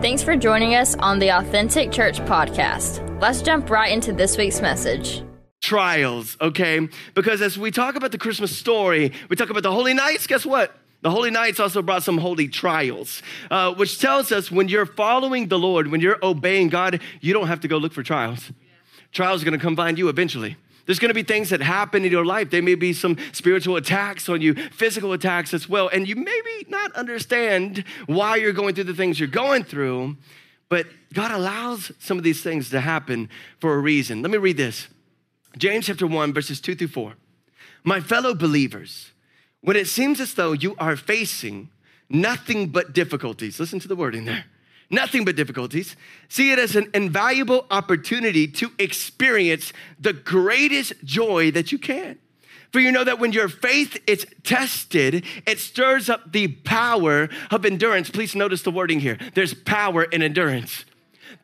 Thanks 0.00 0.22
for 0.22 0.36
joining 0.36 0.76
us 0.76 0.94
on 0.94 1.18
the 1.18 1.30
Authentic 1.30 1.90
Church 1.90 2.20
podcast. 2.20 3.02
Let's 3.20 3.42
jump 3.42 3.68
right 3.68 3.92
into 3.92 4.12
this 4.12 4.38
week's 4.38 4.60
message. 4.60 5.24
Trials, 5.60 6.36
okay? 6.40 6.86
Because 7.14 7.42
as 7.42 7.58
we 7.58 7.72
talk 7.72 7.96
about 7.96 8.12
the 8.12 8.18
Christmas 8.18 8.56
story, 8.56 9.10
we 9.28 9.34
talk 9.34 9.50
about 9.50 9.64
the 9.64 9.72
holy 9.72 9.94
nights, 9.94 10.28
guess 10.28 10.46
what? 10.46 10.72
The 11.02 11.10
holy 11.10 11.32
nights 11.32 11.58
also 11.58 11.82
brought 11.82 12.04
some 12.04 12.16
holy 12.16 12.46
trials, 12.46 13.24
uh, 13.50 13.74
which 13.74 13.98
tells 13.98 14.30
us 14.30 14.52
when 14.52 14.68
you're 14.68 14.86
following 14.86 15.48
the 15.48 15.58
Lord, 15.58 15.88
when 15.88 16.00
you're 16.00 16.18
obeying 16.22 16.68
God, 16.68 17.00
you 17.20 17.32
don't 17.32 17.48
have 17.48 17.58
to 17.62 17.68
go 17.68 17.76
look 17.76 17.92
for 17.92 18.04
trials. 18.04 18.52
Trials 19.10 19.42
are 19.42 19.46
gonna 19.46 19.58
come 19.58 19.74
find 19.74 19.98
you 19.98 20.08
eventually. 20.08 20.56
There's 20.88 20.98
gonna 20.98 21.12
be 21.12 21.22
things 21.22 21.50
that 21.50 21.60
happen 21.60 22.06
in 22.06 22.10
your 22.10 22.24
life. 22.24 22.48
There 22.48 22.62
may 22.62 22.74
be 22.74 22.94
some 22.94 23.18
spiritual 23.32 23.76
attacks 23.76 24.26
on 24.26 24.40
you, 24.40 24.54
physical 24.54 25.12
attacks 25.12 25.52
as 25.52 25.68
well, 25.68 25.88
and 25.88 26.08
you 26.08 26.16
maybe 26.16 26.64
not 26.68 26.92
understand 26.92 27.84
why 28.06 28.36
you're 28.36 28.54
going 28.54 28.74
through 28.74 28.84
the 28.84 28.94
things 28.94 29.20
you're 29.20 29.28
going 29.28 29.64
through, 29.64 30.16
but 30.70 30.86
God 31.12 31.30
allows 31.30 31.92
some 31.98 32.16
of 32.16 32.24
these 32.24 32.42
things 32.42 32.70
to 32.70 32.80
happen 32.80 33.28
for 33.60 33.74
a 33.74 33.78
reason. 33.78 34.22
Let 34.22 34.30
me 34.30 34.38
read 34.38 34.56
this 34.56 34.88
James 35.58 35.84
chapter 35.84 36.06
1, 36.06 36.32
verses 36.32 36.58
2 36.58 36.74
through 36.74 36.88
4. 36.88 37.16
My 37.84 38.00
fellow 38.00 38.34
believers, 38.34 39.10
when 39.60 39.76
it 39.76 39.88
seems 39.88 40.22
as 40.22 40.32
though 40.32 40.52
you 40.52 40.74
are 40.78 40.96
facing 40.96 41.68
nothing 42.08 42.68
but 42.68 42.94
difficulties, 42.94 43.60
listen 43.60 43.78
to 43.80 43.88
the 43.88 43.96
wording 43.96 44.24
there. 44.24 44.46
Nothing 44.90 45.24
but 45.24 45.36
difficulties. 45.36 45.96
See 46.28 46.50
it 46.50 46.58
as 46.58 46.74
an 46.74 46.90
invaluable 46.94 47.66
opportunity 47.70 48.48
to 48.48 48.70
experience 48.78 49.72
the 50.00 50.14
greatest 50.14 50.94
joy 51.04 51.50
that 51.50 51.72
you 51.72 51.78
can. 51.78 52.18
For 52.72 52.80
you 52.80 52.92
know 52.92 53.04
that 53.04 53.18
when 53.18 53.32
your 53.32 53.48
faith 53.48 53.98
is 54.06 54.26
tested, 54.44 55.24
it 55.46 55.58
stirs 55.58 56.08
up 56.08 56.32
the 56.32 56.48
power 56.48 57.28
of 57.50 57.64
endurance. 57.64 58.10
Please 58.10 58.34
notice 58.34 58.62
the 58.62 58.70
wording 58.70 59.00
here. 59.00 59.18
There's 59.34 59.54
power 59.54 60.04
in 60.04 60.22
endurance. 60.22 60.84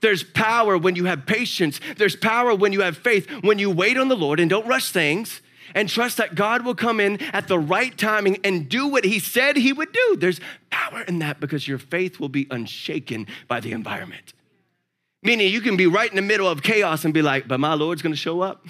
There's 0.00 0.22
power 0.22 0.76
when 0.76 0.96
you 0.96 1.06
have 1.06 1.24
patience. 1.24 1.80
There's 1.96 2.16
power 2.16 2.54
when 2.54 2.72
you 2.72 2.82
have 2.82 2.96
faith. 2.96 3.30
When 3.42 3.58
you 3.58 3.70
wait 3.70 3.96
on 3.96 4.08
the 4.08 4.16
Lord 4.16 4.38
and 4.38 4.50
don't 4.50 4.66
rush 4.66 4.90
things, 4.90 5.40
and 5.74 5.88
trust 5.88 6.16
that 6.16 6.34
God 6.34 6.64
will 6.64 6.74
come 6.74 7.00
in 7.00 7.20
at 7.32 7.48
the 7.48 7.58
right 7.58 7.96
timing 7.96 8.38
and 8.44 8.68
do 8.68 8.86
what 8.86 9.04
He 9.04 9.18
said 9.18 9.56
He 9.56 9.72
would 9.72 9.92
do. 9.92 10.16
There's 10.16 10.40
power 10.70 11.02
in 11.02 11.18
that 11.18 11.40
because 11.40 11.66
your 11.66 11.78
faith 11.78 12.20
will 12.20 12.28
be 12.28 12.46
unshaken 12.50 13.26
by 13.48 13.60
the 13.60 13.72
environment. 13.72 14.32
Meaning, 15.22 15.52
you 15.52 15.60
can 15.60 15.76
be 15.76 15.86
right 15.86 16.08
in 16.08 16.16
the 16.16 16.22
middle 16.22 16.48
of 16.48 16.62
chaos 16.62 17.04
and 17.04 17.12
be 17.12 17.22
like, 17.22 17.48
but 17.48 17.58
my 17.58 17.74
Lord's 17.74 18.02
gonna 18.02 18.14
show 18.14 18.40
up. 18.40 18.66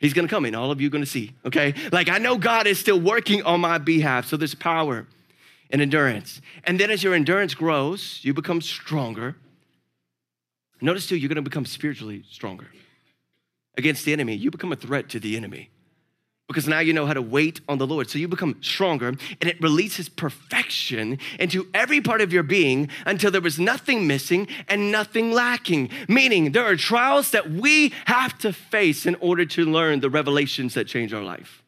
He's 0.00 0.12
gonna 0.12 0.28
come 0.28 0.44
in. 0.44 0.54
All 0.54 0.70
of 0.70 0.80
you 0.80 0.90
gonna 0.90 1.06
see, 1.06 1.34
okay? 1.44 1.74
Like, 1.92 2.08
I 2.08 2.18
know 2.18 2.36
God 2.36 2.66
is 2.66 2.78
still 2.78 3.00
working 3.00 3.42
on 3.42 3.60
my 3.60 3.78
behalf, 3.78 4.26
so 4.26 4.36
there's 4.36 4.54
power 4.54 5.06
and 5.70 5.80
endurance. 5.80 6.40
And 6.64 6.78
then 6.78 6.90
as 6.90 7.02
your 7.02 7.14
endurance 7.14 7.54
grows, 7.54 8.20
you 8.22 8.34
become 8.34 8.60
stronger. 8.60 9.36
Notice 10.80 11.06
too, 11.06 11.16
you're 11.16 11.28
gonna 11.28 11.42
become 11.42 11.64
spiritually 11.64 12.24
stronger 12.30 12.66
against 13.76 14.04
the 14.04 14.12
enemy. 14.12 14.34
You 14.34 14.50
become 14.50 14.72
a 14.72 14.76
threat 14.76 15.08
to 15.10 15.20
the 15.20 15.36
enemy 15.36 15.70
because 16.48 16.66
now 16.66 16.80
you 16.80 16.94
know 16.94 17.04
how 17.04 17.12
to 17.12 17.22
wait 17.22 17.60
on 17.68 17.76
the 17.76 17.86
Lord. 17.86 18.08
So 18.08 18.18
you 18.18 18.26
become 18.26 18.56
stronger 18.62 19.08
and 19.08 19.18
it 19.40 19.60
releases 19.60 20.08
perfection 20.08 21.18
into 21.38 21.68
every 21.74 22.00
part 22.00 22.22
of 22.22 22.32
your 22.32 22.42
being 22.42 22.88
until 23.04 23.30
there 23.30 23.42
was 23.42 23.60
nothing 23.60 24.06
missing 24.06 24.48
and 24.66 24.90
nothing 24.90 25.30
lacking. 25.30 25.90
Meaning, 26.08 26.52
there 26.52 26.64
are 26.64 26.74
trials 26.74 27.30
that 27.32 27.50
we 27.50 27.92
have 28.06 28.36
to 28.38 28.52
face 28.54 29.04
in 29.04 29.14
order 29.16 29.44
to 29.44 29.64
learn 29.66 30.00
the 30.00 30.08
revelations 30.08 30.72
that 30.74 30.86
change 30.86 31.12
our 31.12 31.22
life. 31.22 31.62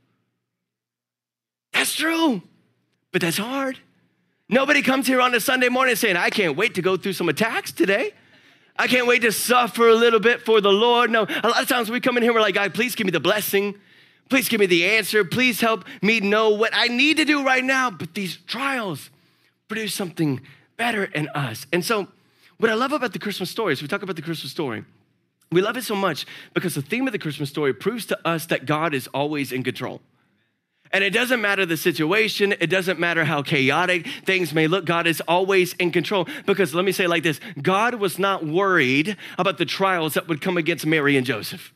That's 1.75 1.95
true, 1.95 2.43
but 3.13 3.21
that's 3.21 3.37
hard. 3.37 3.79
Nobody 4.49 4.83
comes 4.83 5.07
here 5.07 5.21
on 5.21 5.35
a 5.35 5.41
Sunday 5.41 5.69
morning 5.69 5.95
saying, 5.95 6.17
I 6.17 6.31
can't 6.31 6.57
wait 6.57 6.75
to 6.75 6.83
go 6.83 6.97
through 6.97 7.13
some 7.13 7.29
attacks 7.29 7.71
today. 7.71 8.13
I 8.77 8.87
can't 8.87 9.07
wait 9.07 9.23
to 9.23 9.31
suffer 9.31 9.89
a 9.89 9.95
little 9.95 10.21
bit 10.21 10.41
for 10.41 10.63
the 10.63 10.73
Lord. 10.73 11.11
No, 11.11 11.25
a 11.25 11.49
lot 11.49 11.63
of 11.63 11.69
times 11.69 11.91
we 11.91 12.01
come 12.01 12.17
in 12.17 12.23
here, 12.23 12.33
we're 12.33 12.41
like, 12.41 12.55
God, 12.55 12.73
please 12.73 12.95
give 12.95 13.05
me 13.05 13.11
the 13.11 13.21
blessing. 13.21 13.75
Please 14.31 14.49
give 14.49 14.61
me 14.61 14.67
the 14.67 14.85
answer. 14.85 15.25
Please 15.25 15.61
help 15.61 15.85
me 16.01 16.21
know 16.21 16.51
what 16.51 16.71
I 16.73 16.87
need 16.87 17.19
to 17.19 17.25
do 17.25 17.45
right 17.45 17.65
now. 17.65 17.91
But 17.91 18.15
these 18.15 18.37
trials 18.47 19.11
produce 19.69 19.93
something 19.93 20.41
better 20.77 21.05
in 21.05 21.29
us. 21.31 21.67
And 21.73 21.85
so, 21.85 22.09
what 22.59 22.71
I 22.71 22.75
love 22.75 22.93
about 22.93 23.13
the 23.13 23.19
Christmas 23.19 23.51
story 23.51 23.73
is 23.73 23.83
we 23.83 23.89
talk 23.89 24.03
about 24.03 24.17
the 24.17 24.23
Christmas 24.23 24.53
story. 24.53 24.85
We 25.51 25.63
love 25.63 25.77
it 25.77 25.83
so 25.83 25.97
much 25.97 26.27
because 26.55 26.75
the 26.75 26.83
theme 26.83 27.07
of 27.09 27.13
the 27.13 27.19
Christmas 27.19 27.49
story 27.49 27.75
proves 27.75 28.07
to 28.07 28.19
us 28.27 28.47
that 28.47 28.67
God 28.67 28.95
is 28.95 29.09
always 29.09 29.51
in 29.51 29.65
control. 29.65 30.01
And 30.93 31.03
it 31.03 31.11
doesn't 31.11 31.41
matter 31.41 31.67
the 31.67 31.77
situation, 31.77 32.53
it 32.61 32.67
doesn't 32.67 32.99
matter 32.99 33.25
how 33.25 33.43
chaotic 33.43 34.07
things 34.25 34.53
may 34.53 34.67
look, 34.67 34.85
God 34.85 35.07
is 35.07 35.21
always 35.23 35.73
in 35.75 35.91
control. 35.91 36.29
Because 36.47 36.75
let 36.75 36.85
me 36.85 36.93
say 36.93 37.07
like 37.07 37.23
this 37.25 37.41
God 37.61 37.97
was 37.97 38.19
not 38.19 38.47
worried 38.47 39.17
about 39.39 39.59
the 39.59 39.65
trials 39.65 40.15
that 40.15 40.29
would 40.29 40.41
come 40.41 40.57
against 40.57 40.87
Mary 40.87 41.17
and 41.17 41.27
Joseph. 41.27 41.73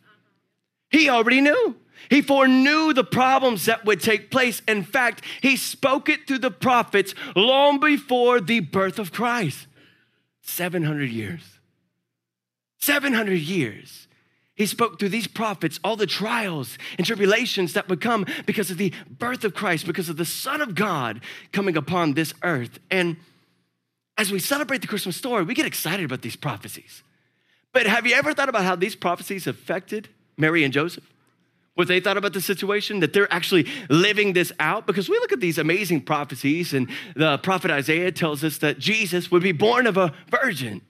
He 0.90 1.08
already 1.08 1.40
knew. 1.40 1.76
He 2.10 2.22
foreknew 2.22 2.92
the 2.92 3.04
problems 3.04 3.66
that 3.66 3.84
would 3.84 4.00
take 4.00 4.30
place. 4.30 4.62
In 4.66 4.82
fact, 4.82 5.22
he 5.40 5.56
spoke 5.56 6.08
it 6.08 6.26
through 6.26 6.38
the 6.38 6.50
prophets 6.50 7.14
long 7.34 7.80
before 7.80 8.40
the 8.40 8.60
birth 8.60 8.98
of 8.98 9.12
Christ. 9.12 9.66
700 10.42 11.10
years. 11.10 11.58
700 12.78 13.34
years. 13.34 14.08
He 14.54 14.66
spoke 14.66 14.98
through 14.98 15.08
these 15.08 15.26
prophets 15.26 15.80
all 15.82 15.96
the 15.96 16.06
trials 16.06 16.78
and 16.96 17.06
tribulations 17.06 17.72
that 17.72 17.88
would 17.88 18.00
come 18.00 18.24
because 18.46 18.70
of 18.70 18.78
the 18.78 18.92
birth 19.10 19.44
of 19.44 19.54
Christ, 19.54 19.86
because 19.86 20.08
of 20.08 20.16
the 20.16 20.24
Son 20.24 20.60
of 20.60 20.74
God 20.74 21.20
coming 21.50 21.76
upon 21.76 22.14
this 22.14 22.34
earth. 22.42 22.78
And 22.90 23.16
as 24.16 24.30
we 24.30 24.38
celebrate 24.38 24.80
the 24.80 24.86
Christmas 24.86 25.16
story, 25.16 25.42
we 25.42 25.54
get 25.54 25.66
excited 25.66 26.04
about 26.04 26.22
these 26.22 26.36
prophecies. 26.36 27.02
But 27.72 27.86
have 27.86 28.06
you 28.06 28.14
ever 28.14 28.32
thought 28.32 28.48
about 28.48 28.62
how 28.62 28.76
these 28.76 28.94
prophecies 28.94 29.48
affected 29.48 30.08
Mary 30.36 30.62
and 30.62 30.72
Joseph? 30.72 31.12
What 31.74 31.88
they 31.88 32.00
thought 32.00 32.16
about 32.16 32.32
the 32.32 32.40
situation, 32.40 33.00
that 33.00 33.12
they're 33.12 33.32
actually 33.32 33.66
living 33.88 34.32
this 34.32 34.52
out. 34.60 34.86
Because 34.86 35.08
we 35.08 35.18
look 35.18 35.32
at 35.32 35.40
these 35.40 35.58
amazing 35.58 36.02
prophecies, 36.02 36.72
and 36.72 36.88
the 37.16 37.38
prophet 37.38 37.70
Isaiah 37.70 38.12
tells 38.12 38.44
us 38.44 38.58
that 38.58 38.78
Jesus 38.78 39.30
would 39.30 39.42
be 39.42 39.52
born 39.52 39.86
of 39.86 39.96
a 39.96 40.12
virgin. 40.28 40.82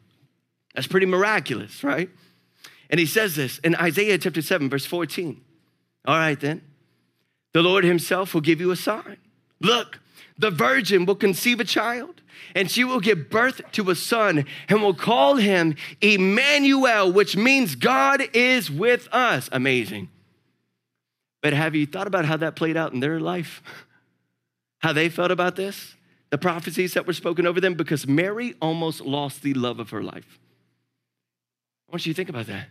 That's 0.75 0.87
pretty 0.87 1.07
miraculous, 1.07 1.83
right? 1.83 2.11
And 2.91 3.01
he 3.01 3.07
says 3.07 3.35
this 3.37 3.59
in 3.59 3.75
Isaiah 3.77 4.19
chapter 4.19 4.43
7, 4.43 4.69
verse 4.69 4.87
14. 4.87 5.41
All 6.07 6.17
right, 6.17 6.39
then. 6.39 6.63
The 7.53 7.63
Lord 7.63 7.85
himself 7.85 8.35
will 8.35 8.41
give 8.41 8.61
you 8.61 8.71
a 8.71 8.77
sign. 8.77 9.17
Look, 9.61 10.01
the 10.37 10.51
virgin 10.51 11.07
will 11.07 11.15
conceive 11.15 11.61
a 11.61 11.65
child, 11.65 12.21
and 12.55 12.71
she 12.71 12.85
will 12.85 13.01
give 13.01 13.31
birth 13.31 13.63
to 13.73 13.91
a 13.91 13.95
son, 13.95 14.45
and 14.69 14.83
will 14.83 14.93
call 14.95 15.37
him 15.37 15.77
Emmanuel, 16.01 17.13
which 17.13 17.37
means 17.37 17.75
God 17.77 18.23
is 18.35 18.71
with 18.71 19.09
us. 19.13 19.49
Amazing. 19.53 20.11
But 21.45 21.53
have 21.53 21.75
you 21.75 21.85
thought 21.85 22.07
about 22.07 22.25
how 22.25 22.39
that 22.39 22.57
played 22.57 22.75
out 22.75 22.95
in 22.95 23.01
their 23.01 23.21
life? 23.21 23.63
How 24.79 24.95
they 24.95 25.11
felt 25.11 25.31
about 25.31 25.57
this? 25.57 25.95
The 26.31 26.39
prophecies 26.39 26.95
that 26.95 27.07
were 27.07 27.13
spoken 27.13 27.47
over 27.47 27.61
them? 27.61 27.75
Because 27.75 28.07
Mary 28.07 28.55
almost 28.61 29.03
lost 29.03 29.43
the 29.43 29.53
love 29.55 29.79
of 29.79 29.91
her 29.91 30.03
life. 30.03 30.39
I 31.89 31.93
want 31.93 32.07
you 32.07 32.13
to 32.13 32.17
think 32.17 32.29
about 32.31 32.47
that. 32.47 32.69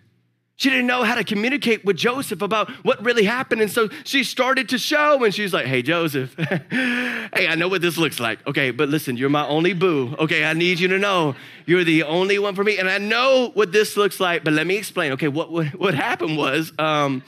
She 0.55 0.69
didn't 0.69 0.85
know 0.87 1.03
how 1.03 1.15
to 1.15 1.23
communicate 1.23 1.85
with 1.85 1.97
Joseph 1.97 2.41
about 2.41 2.69
what 2.83 3.03
really 3.03 3.25
happened. 3.25 3.61
And 3.61 3.71
so 3.71 3.89
she 4.03 4.23
started 4.23 4.69
to 4.69 4.77
show, 4.77 5.23
and 5.23 5.33
she's 5.33 5.53
like, 5.53 5.65
Hey, 5.65 5.81
Joseph, 5.81 6.35
hey, 6.69 7.47
I 7.47 7.55
know 7.55 7.67
what 7.67 7.81
this 7.81 7.97
looks 7.97 8.19
like. 8.19 8.45
Okay, 8.47 8.71
but 8.71 8.89
listen, 8.89 9.17
you're 9.17 9.29
my 9.29 9.47
only 9.47 9.73
boo. 9.73 10.15
Okay, 10.19 10.45
I 10.45 10.53
need 10.53 10.79
you 10.79 10.87
to 10.89 10.99
know 10.99 11.35
you're 11.65 11.83
the 11.83 12.03
only 12.03 12.39
one 12.39 12.55
for 12.55 12.63
me. 12.63 12.77
And 12.77 12.89
I 12.89 12.97
know 12.97 13.51
what 13.53 13.71
this 13.71 13.97
looks 13.97 14.19
like, 14.19 14.43
but 14.43 14.53
let 14.53 14.65
me 14.65 14.77
explain. 14.77 15.11
Okay, 15.13 15.27
what, 15.27 15.51
what, 15.51 15.67
what 15.75 15.93
happened 15.93 16.37
was, 16.37 16.71
um, 16.79 17.23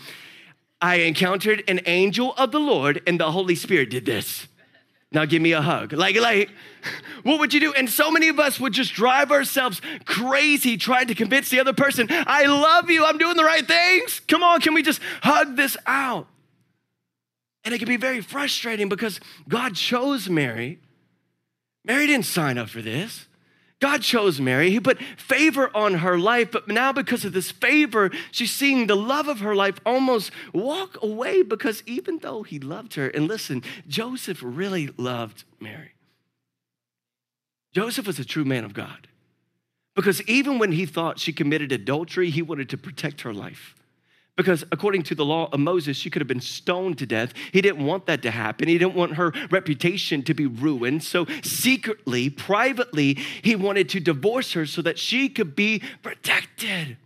I 0.82 0.98
encountered 0.98 1.64
an 1.68 1.82
angel 1.86 2.34
of 2.38 2.52
the 2.52 2.60
Lord 2.60 3.02
and 3.08 3.20
the 3.20 3.32
Holy 3.32 3.56
Spirit 3.56 3.90
did 3.90 4.06
this. 4.06 4.48
Now 5.12 5.26
give 5.26 5.42
me 5.42 5.54
a 5.54 5.62
hug. 5.62 5.94
Like, 5.94 6.20
like, 6.20 6.50
what 7.24 7.40
would 7.40 7.54
you 7.54 7.60
do? 7.60 7.74
And 7.74 7.90
so 7.90 8.12
many 8.12 8.28
of 8.28 8.40
us 8.40 8.60
would 8.60 8.74
just 8.74 8.94
drive 8.94 9.32
ourselves 9.32 9.82
crazy 10.04 10.78
trying 10.78 11.08
to 11.08 11.16
convince 11.16 11.50
the 11.50 11.60
other 11.60 11.74
person, 11.74 12.08
I 12.10 12.46
love 12.46 12.90
you, 12.90 13.06
I'm 13.06 13.18
doing 13.18 13.38
the 13.38 13.44
right 13.44 13.66
things. 13.66 14.20
Come 14.28 14.44
on, 14.44 14.60
can 14.62 14.74
we 14.74 14.84
just 14.84 15.00
hug 15.22 15.56
this 15.56 15.78
out? 15.86 16.28
And 17.64 17.74
it 17.74 17.80
can 17.80 17.88
be 17.88 17.98
very 17.98 18.22
frustrating 18.22 18.90
because 18.90 19.20
God 19.48 19.76
chose 19.76 20.30
Mary. 20.30 20.80
Mary 21.84 22.08
didn't 22.08 22.26
sign 22.26 22.58
up 22.58 22.70
for 22.70 22.82
this. 22.82 23.28
God 23.82 24.02
chose 24.02 24.40
Mary. 24.40 24.72
He 24.72 24.80
put 24.80 25.02
favor 25.18 25.70
on 25.76 25.96
her 25.96 26.18
life, 26.18 26.52
but 26.52 26.68
now 26.68 26.94
because 26.94 27.26
of 27.26 27.34
this 27.34 27.52
favor, 27.52 28.10
she's 28.32 28.52
seeing 28.52 28.88
the 28.88 28.96
love 28.96 29.28
of 29.28 29.42
her 29.42 29.54
life 29.54 29.80
almost 29.86 30.32
walk 30.54 30.98
away 31.04 31.44
because 31.44 31.84
even 31.86 32.20
though 32.20 32.44
he 32.44 32.58
loved 32.58 32.94
her, 32.96 33.10
and 33.10 33.28
listen, 33.28 33.64
Joseph 33.88 34.40
really 34.42 34.90
loved 34.98 35.44
Mary. 35.60 35.92
Joseph 37.74 38.08
was 38.08 38.20
a 38.20 38.26
true 38.26 38.46
man 38.46 38.64
of 38.64 38.74
God 38.74 39.10
because 39.94 40.22
even 40.24 40.58
when 40.58 40.72
he 40.72 40.86
thought 40.86 41.20
she 41.20 41.34
committed 41.34 41.74
adultery, 41.74 42.30
he 42.30 42.42
wanted 42.42 42.70
to 42.70 42.78
protect 42.78 43.22
her 43.22 43.34
life. 43.34 43.76
Because 44.36 44.66
according 44.72 45.04
to 45.04 45.16
the 45.16 45.24
law 45.24 45.48
of 45.52 45.60
Moses, 45.60 45.96
she 45.96 46.10
could 46.10 46.22
have 46.22 46.28
been 46.28 46.42
stoned 46.42 46.98
to 46.98 47.06
death. 47.06 47.34
He 47.54 47.62
didn't 47.62 47.86
want 47.86 48.06
that 48.08 48.22
to 48.24 48.32
happen. 48.32 48.68
He 48.68 48.78
didn't 48.78 48.96
want 48.96 49.16
her 49.16 49.32
reputation 49.50 50.24
to 50.24 50.34
be 50.34 50.46
ruined. 50.46 51.04
So, 51.04 51.26
secretly, 51.42 52.30
privately, 52.30 53.18
he 53.42 53.56
wanted 53.56 53.88
to 53.90 54.02
divorce 54.02 54.52
her 54.54 54.66
so 54.66 54.82
that 54.82 55.00
she 55.00 55.30
could 55.30 55.56
be 55.56 55.82
protected. 56.02 56.98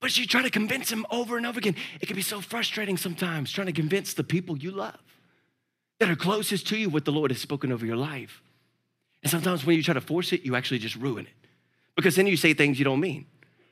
But 0.00 0.10
she 0.10 0.26
tried 0.26 0.42
to 0.42 0.50
convince 0.50 0.90
him 0.90 1.06
over 1.10 1.36
and 1.36 1.46
over 1.46 1.58
again. 1.58 1.76
It 2.00 2.06
can 2.06 2.16
be 2.16 2.22
so 2.22 2.40
frustrating 2.40 2.96
sometimes 2.96 3.52
trying 3.52 3.66
to 3.66 3.72
convince 3.72 4.14
the 4.14 4.24
people 4.24 4.56
you 4.56 4.70
love 4.70 4.98
that 5.98 6.08
are 6.08 6.16
closest 6.16 6.66
to 6.68 6.76
you 6.76 6.88
what 6.88 7.04
the 7.04 7.12
Lord 7.12 7.30
has 7.30 7.40
spoken 7.40 7.72
over 7.72 7.84
your 7.84 7.96
life. 7.96 8.42
And 9.22 9.30
sometimes 9.30 9.64
when 9.64 9.76
you 9.76 9.82
try 9.82 9.94
to 9.94 10.00
force 10.00 10.32
it, 10.32 10.42
you 10.42 10.54
actually 10.54 10.78
just 10.78 10.94
ruin 10.96 11.26
it. 11.26 11.48
Because 11.96 12.14
then 12.14 12.28
you 12.28 12.36
say 12.36 12.54
things 12.54 12.78
you 12.78 12.84
don't 12.84 13.00
mean, 13.00 13.26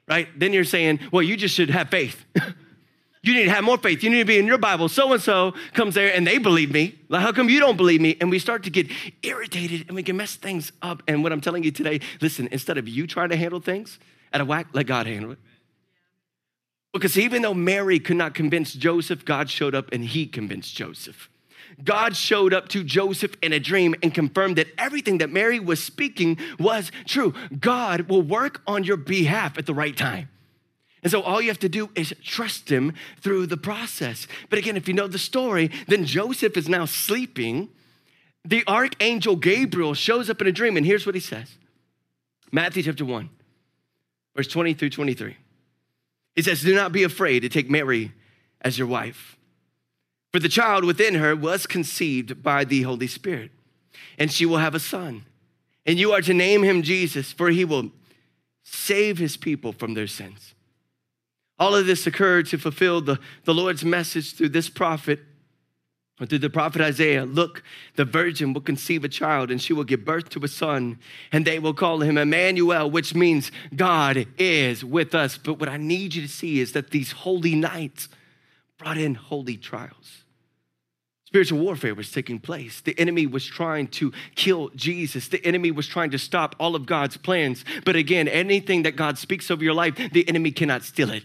right? 0.09 0.29
Then 0.39 0.53
you're 0.53 0.65
saying, 0.65 1.01
well, 1.13 1.23
you 1.23 1.37
just 1.37 1.55
should 1.55 1.71
have 1.71 1.89
faith. 1.89 2.25
you 3.23 3.35
need 3.35 3.45
to 3.45 3.51
have 3.51 3.65
more 3.65 3.79
faith. 3.79 4.03
You 4.03 4.11
need 4.11 4.19
to 4.19 4.25
be 4.25 4.39
in 4.39 4.47
your 4.47 4.59
Bible. 4.59 4.89
So 4.89 5.13
and 5.13 5.23
so 5.23 5.55
comes 5.73 5.95
there 5.95 6.15
and 6.15 6.27
they 6.27 6.39
believe 6.39 6.73
me. 6.73 6.99
Like, 7.09 7.23
how 7.23 7.33
come 7.33 7.49
you 7.49 7.59
don't 7.59 7.77
believe 7.77 8.01
me? 8.01 8.17
And 8.21 8.31
we 8.31 8.39
start 8.39 8.63
to 8.65 8.71
get 8.71 8.89
irritated 9.23 9.87
and 9.89 9.97
we 9.97 10.03
can 10.03 10.17
mess 10.17 10.37
things 10.37 10.73
up. 10.83 11.03
And 11.09 11.23
what 11.23 11.33
I'm 11.33 11.41
telling 11.41 11.65
you 11.65 11.71
today, 11.71 12.01
listen, 12.21 12.49
instead 12.53 12.79
of 12.79 12.89
you 12.89 13.07
trying 13.07 13.31
to 13.31 13.37
handle 13.37 13.61
things 13.61 13.99
at 14.33 14.41
a 14.41 14.45
whack, 14.45 14.69
let 14.73 14.87
God 14.87 15.07
handle 15.07 15.33
it. 15.33 15.39
Because 16.93 17.19
even 17.19 17.43
though 17.43 17.53
Mary 17.53 17.99
could 17.99 18.17
not 18.17 18.35
convince 18.35 18.73
Joseph, 18.73 19.25
God 19.25 19.51
showed 19.51 19.75
up 19.75 19.93
and 19.93 20.05
he 20.05 20.27
convinced 20.27 20.75
Joseph. 20.75 21.29
God 21.85 22.17
showed 22.17 22.55
up 22.55 22.69
to 22.69 22.83
Joseph 22.83 23.35
in 23.43 23.53
a 23.53 23.61
dream 23.61 23.95
and 24.03 24.13
confirmed 24.15 24.57
that 24.57 24.69
everything 24.79 25.19
that 25.19 25.31
Mary 25.31 25.61
was 25.61 25.83
speaking 25.83 26.39
was 26.59 26.91
true. 27.05 27.35
God 27.59 28.03
will 28.03 28.23
work 28.23 28.63
on 28.67 28.85
your 28.85 28.97
behalf 28.97 29.59
at 29.59 29.67
the 29.67 29.75
right 29.75 29.97
time. 29.97 30.29
And 31.03 31.11
so 31.11 31.23
all 31.23 31.41
you 31.41 31.49
have 31.49 31.59
to 31.61 31.69
do 31.69 31.91
is 31.95 32.15
trust 32.25 32.71
him 32.71 32.93
through 33.21 33.47
the 33.47 33.57
process. 33.57 34.27
But 34.51 34.59
again, 34.59 34.77
if 34.77 34.89
you 34.89 34.95
know 34.95 35.07
the 35.07 35.19
story, 35.19 35.71
then 35.87 36.05
Joseph 36.05 36.57
is 36.57 36.69
now 36.69 36.85
sleeping. 36.85 37.69
The 38.45 38.65
archangel 38.67 39.37
Gabriel 39.37 39.95
shows 39.95 40.31
up 40.31 40.41
in 40.41 40.47
a 40.47 40.53
dream, 40.53 40.77
and 40.77 40.85
here's 40.85 41.07
what 41.07 41.15
he 41.15 41.21
says 41.21 41.59
Matthew 42.51 42.83
chapter 42.83 43.05
1, 43.05 43.29
verse 44.35 44.49
20 44.49 44.75
through 44.75 44.91
23. 44.91 45.37
He 46.35 46.43
says, 46.43 46.63
Do 46.63 46.75
not 46.75 46.93
be 46.93 47.03
afraid 47.03 47.41
to 47.41 47.49
take 47.49 47.71
Mary 47.71 48.13
as 48.63 48.79
your 48.79 48.87
wife, 48.87 49.36
for 50.37 50.41
the 50.41 50.51
child 50.51 50.85
within 50.85 51.15
her 51.15 51.35
was 51.35 51.67
conceived 51.67 52.43
by 52.43 52.63
the 52.63 52.83
Holy 52.83 53.07
Spirit, 53.07 53.51
and 54.19 54.31
she 54.31 54.45
will 54.45 54.59
have 54.59 54.75
a 54.75 54.79
son. 54.79 55.25
And 55.87 55.99
you 55.99 56.13
are 56.13 56.21
to 56.21 56.35
name 56.35 56.63
him 56.63 56.83
Jesus, 56.83 57.33
for 57.33 57.49
he 57.49 57.65
will 57.65 57.91
save 58.63 59.17
his 59.17 59.39
people 59.39 59.73
from 59.73 59.95
their 59.95 60.07
sins. 60.07 60.53
All 61.59 61.75
of 61.75 61.87
this 61.87 62.07
occurred 62.07 62.49
to 62.49 62.59
fulfill 62.59 63.01
the, 63.01 63.19
the 63.45 63.55
Lord's 63.55 63.83
message 63.83 64.35
through 64.35 64.51
this 64.51 64.69
prophet 64.69 65.21
or 66.21 66.27
through 66.27 66.41
the 66.41 66.51
prophet 66.51 66.83
Isaiah, 66.83 67.25
look, 67.25 67.63
the 67.95 68.05
virgin 68.05 68.53
will 68.53 68.61
conceive 68.61 69.05
a 69.05 69.09
child 69.09 69.51
and 69.51 69.59
she 69.59 69.73
will 69.73 69.85
give 69.85 70.05
birth 70.05 70.29
to 70.29 70.45
a 70.45 70.49
son, 70.49 70.99
and 71.33 71.47
they 71.47 71.59
will 71.59 71.73
call 71.73 72.01
him 72.01 72.19
Emmanuel, 72.19 72.91
which 72.91 73.15
means 73.15 73.51
God 73.75 74.27
is 74.37 74.85
with 74.85 75.15
us. 75.15 75.39
But 75.39 75.55
what 75.55 75.71
I 75.71 75.79
need 75.79 76.15
you 76.15 76.21
to 76.21 76.29
see 76.29 76.61
is 76.61 76.73
that 76.73 76.91
these 76.91 77.13
holy 77.13 77.55
nights 77.55 78.11
brought 78.79 78.99
in 78.99 79.15
holy 79.15 79.57
trials. 79.57 80.25
Spiritual 81.37 81.59
warfare 81.59 81.95
was 81.95 82.11
taking 82.11 82.39
place. 82.39 82.81
The 82.81 82.99
enemy 82.99 83.27
was 83.27 83.45
trying 83.45 83.89
to 83.89 84.11
kill 84.37 84.71
Jesus. 84.71 85.29
The 85.29 85.45
enemy 85.45 85.71
was 85.71 85.87
trying 85.87 86.11
to 86.13 86.19
stop 86.19 86.57
all 86.59 86.75
of 86.75 86.87
God's 86.87 87.19
plans. 87.19 87.63
But 87.85 87.95
again, 87.95 88.27
anything 88.27 88.85
that 88.85 88.97
God 88.97 89.19
speaks 89.19 89.51
over 89.51 89.63
your 89.63 89.75
life, 89.75 89.97
the 90.13 90.27
enemy 90.27 90.51
cannot 90.51 90.83
steal 90.83 91.11
it. 91.11 91.25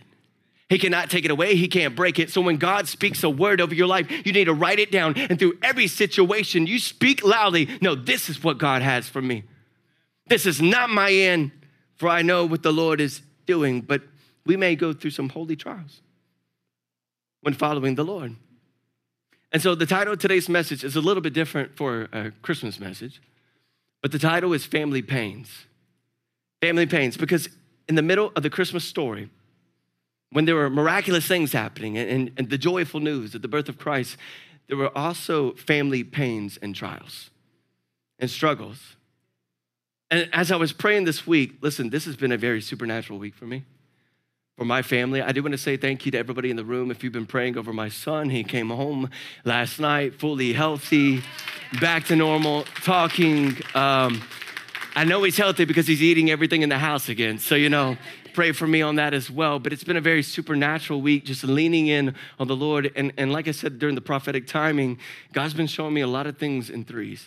He 0.67 0.77
cannot 0.77 1.09
take 1.09 1.23
it 1.23 1.31
away. 1.31 1.55
He 1.55 1.69
can't 1.69 1.95
break 1.95 2.19
it. 2.19 2.29
So 2.29 2.41
when 2.41 2.57
God 2.57 2.89
speaks 2.89 3.23
a 3.23 3.29
word 3.29 3.61
over 3.61 3.73
your 3.73 3.87
life, 3.87 4.11
you 4.25 4.33
need 4.33 4.45
to 4.45 4.53
write 4.53 4.79
it 4.79 4.91
down. 4.91 5.15
And 5.15 5.39
through 5.39 5.57
every 5.63 5.87
situation, 5.87 6.67
you 6.67 6.77
speak 6.77 7.23
loudly. 7.23 7.69
No, 7.79 7.95
this 7.95 8.29
is 8.29 8.43
what 8.43 8.57
God 8.57 8.81
has 8.81 9.07
for 9.07 9.21
me. 9.21 9.45
This 10.27 10.45
is 10.45 10.61
not 10.61 10.89
my 10.89 11.09
end, 11.09 11.51
for 11.95 12.09
I 12.09 12.21
know 12.21 12.45
what 12.45 12.63
the 12.63 12.73
Lord 12.73 12.99
is 12.99 13.21
doing. 13.45 13.79
But 13.79 14.01
we 14.45 14.57
may 14.57 14.75
go 14.75 14.91
through 14.91 15.11
some 15.11 15.29
holy 15.29 15.55
trials 15.55 16.01
when 17.39 17.53
following 17.53 17.95
the 17.95 18.03
Lord. 18.03 18.35
And 19.51 19.61
so 19.61 19.75
the 19.75 19.85
title 19.85 20.13
of 20.13 20.19
today's 20.19 20.47
message 20.47 20.83
is 20.83 20.95
a 20.95 21.01
little 21.01 21.21
bit 21.21 21.33
different 21.33 21.75
for 21.75 22.07
a 22.13 22.31
Christmas 22.41 22.79
message, 22.79 23.21
but 24.01 24.11
the 24.11 24.19
title 24.19 24.53
is 24.53 24.65
Family 24.65 25.01
Pains. 25.01 25.65
Family 26.61 26.85
Pains, 26.85 27.17
because 27.17 27.49
in 27.89 27.95
the 27.95 28.01
middle 28.01 28.31
of 28.35 28.43
the 28.43 28.49
Christmas 28.49 28.85
story, 28.85 29.29
when 30.31 30.45
there 30.45 30.55
were 30.55 30.69
miraculous 30.69 31.27
things 31.27 31.51
happening 31.51 31.97
and, 31.97 32.31
and, 32.37 32.49
the 32.49 32.57
joyful 32.57 33.01
news 33.01 33.35
of 33.35 33.41
the 33.41 33.49
birth 33.49 33.67
of 33.67 33.77
Christ, 33.77 34.15
there 34.67 34.77
were 34.77 34.95
also 34.97 35.53
family 35.55 36.03
pains 36.03 36.57
and 36.61 36.73
trials 36.73 37.29
and 38.17 38.29
struggles. 38.29 38.95
And 40.09 40.29
as 40.31 40.51
I 40.51 40.55
was 40.55 40.71
praying 40.71 41.03
this 41.03 41.27
week, 41.27 41.55
listen, 41.61 41.89
this 41.89 42.05
has 42.05 42.15
been 42.15 42.31
a 42.31 42.37
very 42.37 42.61
supernatural 42.61 43.19
week 43.19 43.35
for 43.35 43.45
me, 43.45 43.65
for 44.57 44.65
my 44.65 44.81
family. 44.81 45.21
I 45.21 45.31
do 45.31 45.41
want 45.41 45.53
to 45.53 45.57
say 45.57 45.77
thank 45.77 46.05
you 46.05 46.11
to 46.11 46.17
everybody 46.17 46.49
in 46.49 46.57
the 46.57 46.65
room. 46.65 46.91
If 46.91 47.03
you've 47.03 47.13
been 47.13 47.25
praying 47.25 47.57
over 47.57 47.71
my 47.71 47.89
son, 47.89 48.29
he 48.29 48.43
came 48.43 48.69
home 48.69 49.09
last 49.45 49.79
night 49.79 50.19
fully 50.19 50.53
healthy, 50.53 51.21
back 51.79 52.05
to 52.05 52.15
normal, 52.15 52.63
talking. 52.83 53.55
Um, 53.73 54.21
I 54.95 55.05
know 55.05 55.23
he's 55.23 55.37
healthy 55.37 55.65
because 55.65 55.87
he's 55.87 56.03
eating 56.03 56.29
everything 56.29 56.63
in 56.63 56.69
the 56.69 56.77
house 56.77 57.07
again. 57.07 57.39
So, 57.39 57.55
you 57.55 57.69
know, 57.69 57.97
pray 58.33 58.51
for 58.51 58.67
me 58.67 58.81
on 58.81 58.97
that 58.97 59.13
as 59.13 59.31
well. 59.31 59.57
But 59.57 59.71
it's 59.71 59.85
been 59.85 59.97
a 59.97 60.01
very 60.01 60.21
supernatural 60.21 61.01
week, 61.01 61.25
just 61.25 61.43
leaning 61.45 61.87
in 61.87 62.13
on 62.37 62.47
the 62.47 62.55
Lord. 62.55 62.91
And, 62.95 63.13
and 63.17 63.31
like 63.31 63.47
I 63.47 63.51
said 63.51 63.79
during 63.79 63.95
the 63.95 64.01
prophetic 64.01 64.47
timing, 64.47 64.99
God's 65.31 65.53
been 65.53 65.67
showing 65.67 65.93
me 65.93 66.01
a 66.01 66.07
lot 66.07 66.27
of 66.27 66.37
things 66.37 66.69
in 66.69 66.83
threes. 66.83 67.25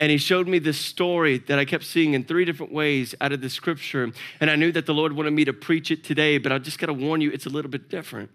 And 0.00 0.10
he 0.10 0.18
showed 0.18 0.48
me 0.48 0.58
this 0.58 0.78
story 0.78 1.38
that 1.38 1.58
I 1.58 1.64
kept 1.64 1.84
seeing 1.84 2.14
in 2.14 2.24
three 2.24 2.44
different 2.44 2.72
ways 2.72 3.14
out 3.20 3.32
of 3.32 3.40
the 3.40 3.48
scripture. 3.48 4.10
And 4.40 4.50
I 4.50 4.56
knew 4.56 4.72
that 4.72 4.86
the 4.86 4.94
Lord 4.94 5.12
wanted 5.12 5.32
me 5.32 5.44
to 5.44 5.52
preach 5.52 5.90
it 5.90 6.02
today, 6.02 6.38
but 6.38 6.50
I 6.50 6.58
just 6.58 6.78
got 6.78 6.86
to 6.86 6.94
warn 6.94 7.20
you, 7.20 7.30
it's 7.30 7.46
a 7.46 7.50
little 7.50 7.70
bit 7.70 7.88
different. 7.88 8.30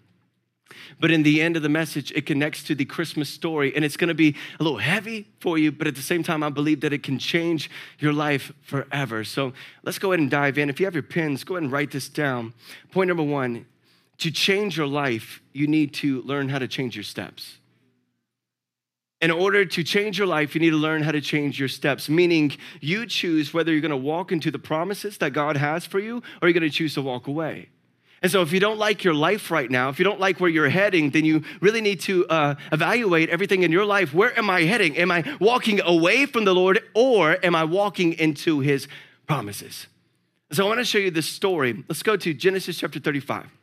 But 1.00 1.12
in 1.12 1.24
the 1.24 1.42
end 1.42 1.58
of 1.58 1.64
the 1.64 1.70
message, 1.70 2.12
it 2.14 2.26
connects 2.26 2.64
to 2.64 2.76
the 2.76 2.86
Christmas 2.86 3.30
story. 3.30 3.76
And 3.76 3.84
it's 3.84 3.98
going 3.98 4.08
to 4.08 4.14
be 4.14 4.36
a 4.60 4.64
little 4.64 4.78
heavy 4.78 5.28
for 5.40 5.58
you, 5.58 5.72
but 5.72 5.88
at 5.88 5.96
the 5.96 6.02
same 6.02 6.24
time, 6.24 6.44
I 6.44 6.50
believe 6.50 6.82
that 6.82 6.94
it 6.94 7.04
can 7.04 7.20
change 7.20 7.70
your 8.00 8.14
life 8.14 8.54
forever. 8.62 9.24
So 9.24 9.54
let's 9.84 10.00
go 10.00 10.12
ahead 10.12 10.22
and 10.22 10.32
dive 10.32 10.58
in. 10.58 10.70
If 10.70 10.80
you 10.80 10.86
have 10.86 10.94
your 10.94 11.04
pens, 11.04 11.44
go 11.44 11.56
ahead 11.56 11.64
and 11.64 11.72
write 11.72 11.92
this 11.92 12.08
down. 12.08 12.54
Point 12.92 13.10
number 13.10 13.24
one 13.24 13.66
to 14.20 14.32
change 14.32 14.76
your 14.78 14.88
life, 14.88 15.42
you 15.54 15.66
need 15.66 15.94
to 15.94 16.22
learn 16.24 16.50
how 16.50 16.60
to 16.60 16.68
change 16.68 16.96
your 16.96 17.04
steps. 17.04 17.59
In 19.22 19.32
order 19.32 19.66
to 19.66 19.84
change 19.84 20.18
your 20.18 20.28
life, 20.28 20.56
you 20.56 20.62
need 20.62 20.70
to 20.70 20.78
learn 20.78 21.02
how 21.04 21.12
to 21.12 21.20
change 21.20 21.60
your 21.60 21.68
steps, 21.68 22.08
meaning 22.08 22.56
you 22.80 23.06
choose 23.06 23.54
whether 23.54 23.72
you're 23.72 23.82
going 23.82 23.92
to 23.92 23.98
walk 23.98 24.32
into 24.32 24.50
the 24.50 24.60
promises 24.60 25.18
that 25.18 25.32
God 25.32 25.58
has 25.58 25.86
for 25.86 26.00
you 26.00 26.24
or 26.42 26.48
you're 26.48 26.58
going 26.58 26.70
to 26.70 26.76
choose 26.76 26.94
to 26.94 27.02
walk 27.02 27.28
away. 27.28 27.68
And 28.22 28.32
so, 28.32 28.42
if 28.42 28.52
you 28.54 28.60
don't 28.60 28.78
like 28.78 29.04
your 29.04 29.14
life 29.14 29.50
right 29.52 29.70
now, 29.70 29.90
if 29.90 30.00
you 30.00 30.06
don't 30.06 30.20
like 30.20 30.40
where 30.40 30.50
you're 30.50 30.70
heading, 30.70 31.12
then 31.12 31.26
you 31.26 31.44
really 31.62 31.82
need 31.82 32.02
to 32.02 32.26
uh, 32.28 32.56
evaluate 32.72 33.30
everything 33.30 33.64
in 33.64 33.72
your 33.72 33.86
life. 33.86 34.14
Where 34.14 34.38
am 34.38 34.50
I 34.50 34.64
heading? 34.64 34.98
Am 34.98 35.10
I 35.10 35.24
walking 35.40 35.80
away 35.82 36.26
from 36.26 36.44
the 36.44 36.54
Lord 36.54 36.82
or 36.94 37.38
am 37.46 37.56
I 37.56 37.64
walking 37.64 38.14
into 38.14 38.60
his 38.60 38.88
promises? 39.26 39.88
So, 40.52 40.66
I 40.66 40.68
want 40.68 40.80
to 40.80 40.86
show 40.86 40.98
you 40.98 41.12
this 41.12 41.28
story. 41.28 41.84
Let's 41.88 42.04
go 42.04 42.18
to 42.18 42.34
Genesis 42.34 42.78
chapter 42.78 43.00
35. 43.00 43.59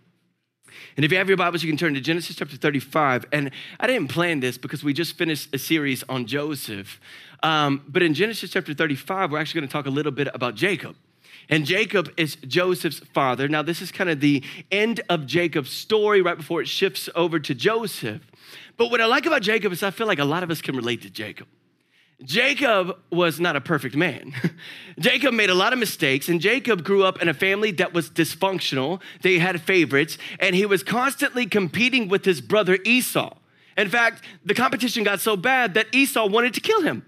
And 0.96 1.04
if 1.04 1.12
you 1.12 1.18
have 1.18 1.28
your 1.28 1.36
Bibles, 1.36 1.62
you 1.62 1.70
can 1.70 1.76
turn 1.76 1.94
to 1.94 2.00
Genesis 2.00 2.36
chapter 2.36 2.56
35. 2.56 3.26
And 3.32 3.50
I 3.78 3.86
didn't 3.86 4.08
plan 4.08 4.40
this 4.40 4.58
because 4.58 4.82
we 4.82 4.92
just 4.92 5.16
finished 5.16 5.54
a 5.54 5.58
series 5.58 6.02
on 6.08 6.26
Joseph. 6.26 7.00
Um, 7.42 7.82
but 7.88 8.02
in 8.02 8.14
Genesis 8.14 8.50
chapter 8.50 8.74
35, 8.74 9.30
we're 9.30 9.38
actually 9.38 9.60
going 9.60 9.68
to 9.68 9.72
talk 9.72 9.86
a 9.86 9.90
little 9.90 10.12
bit 10.12 10.28
about 10.32 10.54
Jacob. 10.54 10.96
And 11.48 11.64
Jacob 11.64 12.12
is 12.16 12.36
Joseph's 12.46 13.00
father. 13.14 13.48
Now, 13.48 13.62
this 13.62 13.80
is 13.80 13.92
kind 13.92 14.10
of 14.10 14.20
the 14.20 14.42
end 14.70 15.00
of 15.08 15.26
Jacob's 15.26 15.70
story 15.70 16.20
right 16.22 16.36
before 16.36 16.60
it 16.60 16.68
shifts 16.68 17.08
over 17.14 17.38
to 17.38 17.54
Joseph. 17.54 18.22
But 18.76 18.90
what 18.90 19.00
I 19.00 19.06
like 19.06 19.26
about 19.26 19.42
Jacob 19.42 19.72
is 19.72 19.82
I 19.82 19.90
feel 19.90 20.06
like 20.06 20.18
a 20.18 20.24
lot 20.24 20.42
of 20.42 20.50
us 20.50 20.60
can 20.60 20.76
relate 20.76 21.02
to 21.02 21.10
Jacob. 21.10 21.46
Jacob 22.22 22.96
was 23.10 23.38
not 23.38 23.56
a 23.56 23.60
perfect 23.60 23.94
man. 23.94 24.32
Jacob 24.98 25.34
made 25.34 25.50
a 25.50 25.54
lot 25.54 25.72
of 25.72 25.78
mistakes, 25.78 26.28
and 26.28 26.40
Jacob 26.40 26.82
grew 26.82 27.04
up 27.04 27.20
in 27.20 27.28
a 27.28 27.34
family 27.34 27.70
that 27.72 27.92
was 27.92 28.08
dysfunctional. 28.08 29.00
They 29.22 29.38
had 29.38 29.60
favorites, 29.60 30.16
and 30.40 30.56
he 30.56 30.64
was 30.64 30.82
constantly 30.82 31.46
competing 31.46 32.08
with 32.08 32.24
his 32.24 32.40
brother 32.40 32.78
Esau. 32.84 33.36
In 33.76 33.90
fact, 33.90 34.24
the 34.44 34.54
competition 34.54 35.04
got 35.04 35.20
so 35.20 35.36
bad 35.36 35.74
that 35.74 35.94
Esau 35.94 36.26
wanted 36.26 36.54
to 36.54 36.60
kill 36.60 36.80
him 36.80 37.04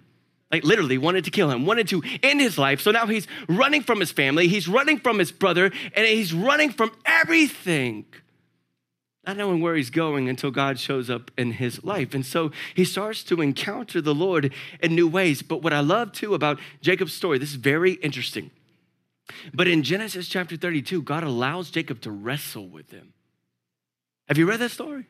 like 0.51 0.65
literally 0.65 0.99
wanted 0.99 1.25
to 1.25 1.31
kill 1.31 1.51
him, 1.51 1.67
wanted 1.67 1.89
to 1.89 2.03
end 2.23 2.41
his 2.41 2.59
life. 2.59 2.81
So 2.81 2.91
now 2.91 3.07
he's 3.07 3.27
running 3.49 3.83
from 3.83 4.01
his 4.01 4.11
family, 4.11 4.49
he's 4.49 4.69
running 4.69 4.99
from 4.99 5.19
his 5.19 5.33
brother, 5.33 5.71
and 5.95 6.07
he's 6.07 6.33
running 6.33 6.71
from 6.71 6.91
everything. 7.05 8.07
Not 9.29 9.37
knowing 9.37 9.61
where 9.61 9.77
he's 9.77 9.91
going 9.91 10.29
until 10.31 10.51
God 10.51 10.79
shows 10.79 11.11
up 11.11 11.31
in 11.37 11.53
his 11.53 11.85
life. 11.85 12.15
And 12.15 12.25
so 12.25 12.51
he 12.75 12.85
starts 12.85 13.23
to 13.25 13.43
encounter 13.43 14.01
the 14.01 14.15
Lord 14.15 14.55
in 14.81 14.95
new 14.95 15.07
ways. 15.07 15.43
But 15.43 15.63
what 15.63 15.75
I 15.75 15.81
love 15.81 16.13
too 16.13 16.35
about 16.35 16.59
Jacob's 16.81 17.13
story, 17.13 17.37
this 17.39 17.51
is 17.51 17.57
very 17.57 17.93
interesting. 17.93 18.51
But 19.53 19.69
in 19.69 19.83
Genesis 19.83 20.29
chapter 20.29 20.57
32, 20.57 21.03
God 21.03 21.25
allows 21.25 21.71
Jacob 21.71 22.01
to 22.01 22.11
wrestle 22.11 22.69
with 22.69 22.91
him. 22.91 23.13
Have 24.29 24.39
you 24.39 24.49
read 24.49 24.61
that 24.61 24.71
story? 24.71 25.05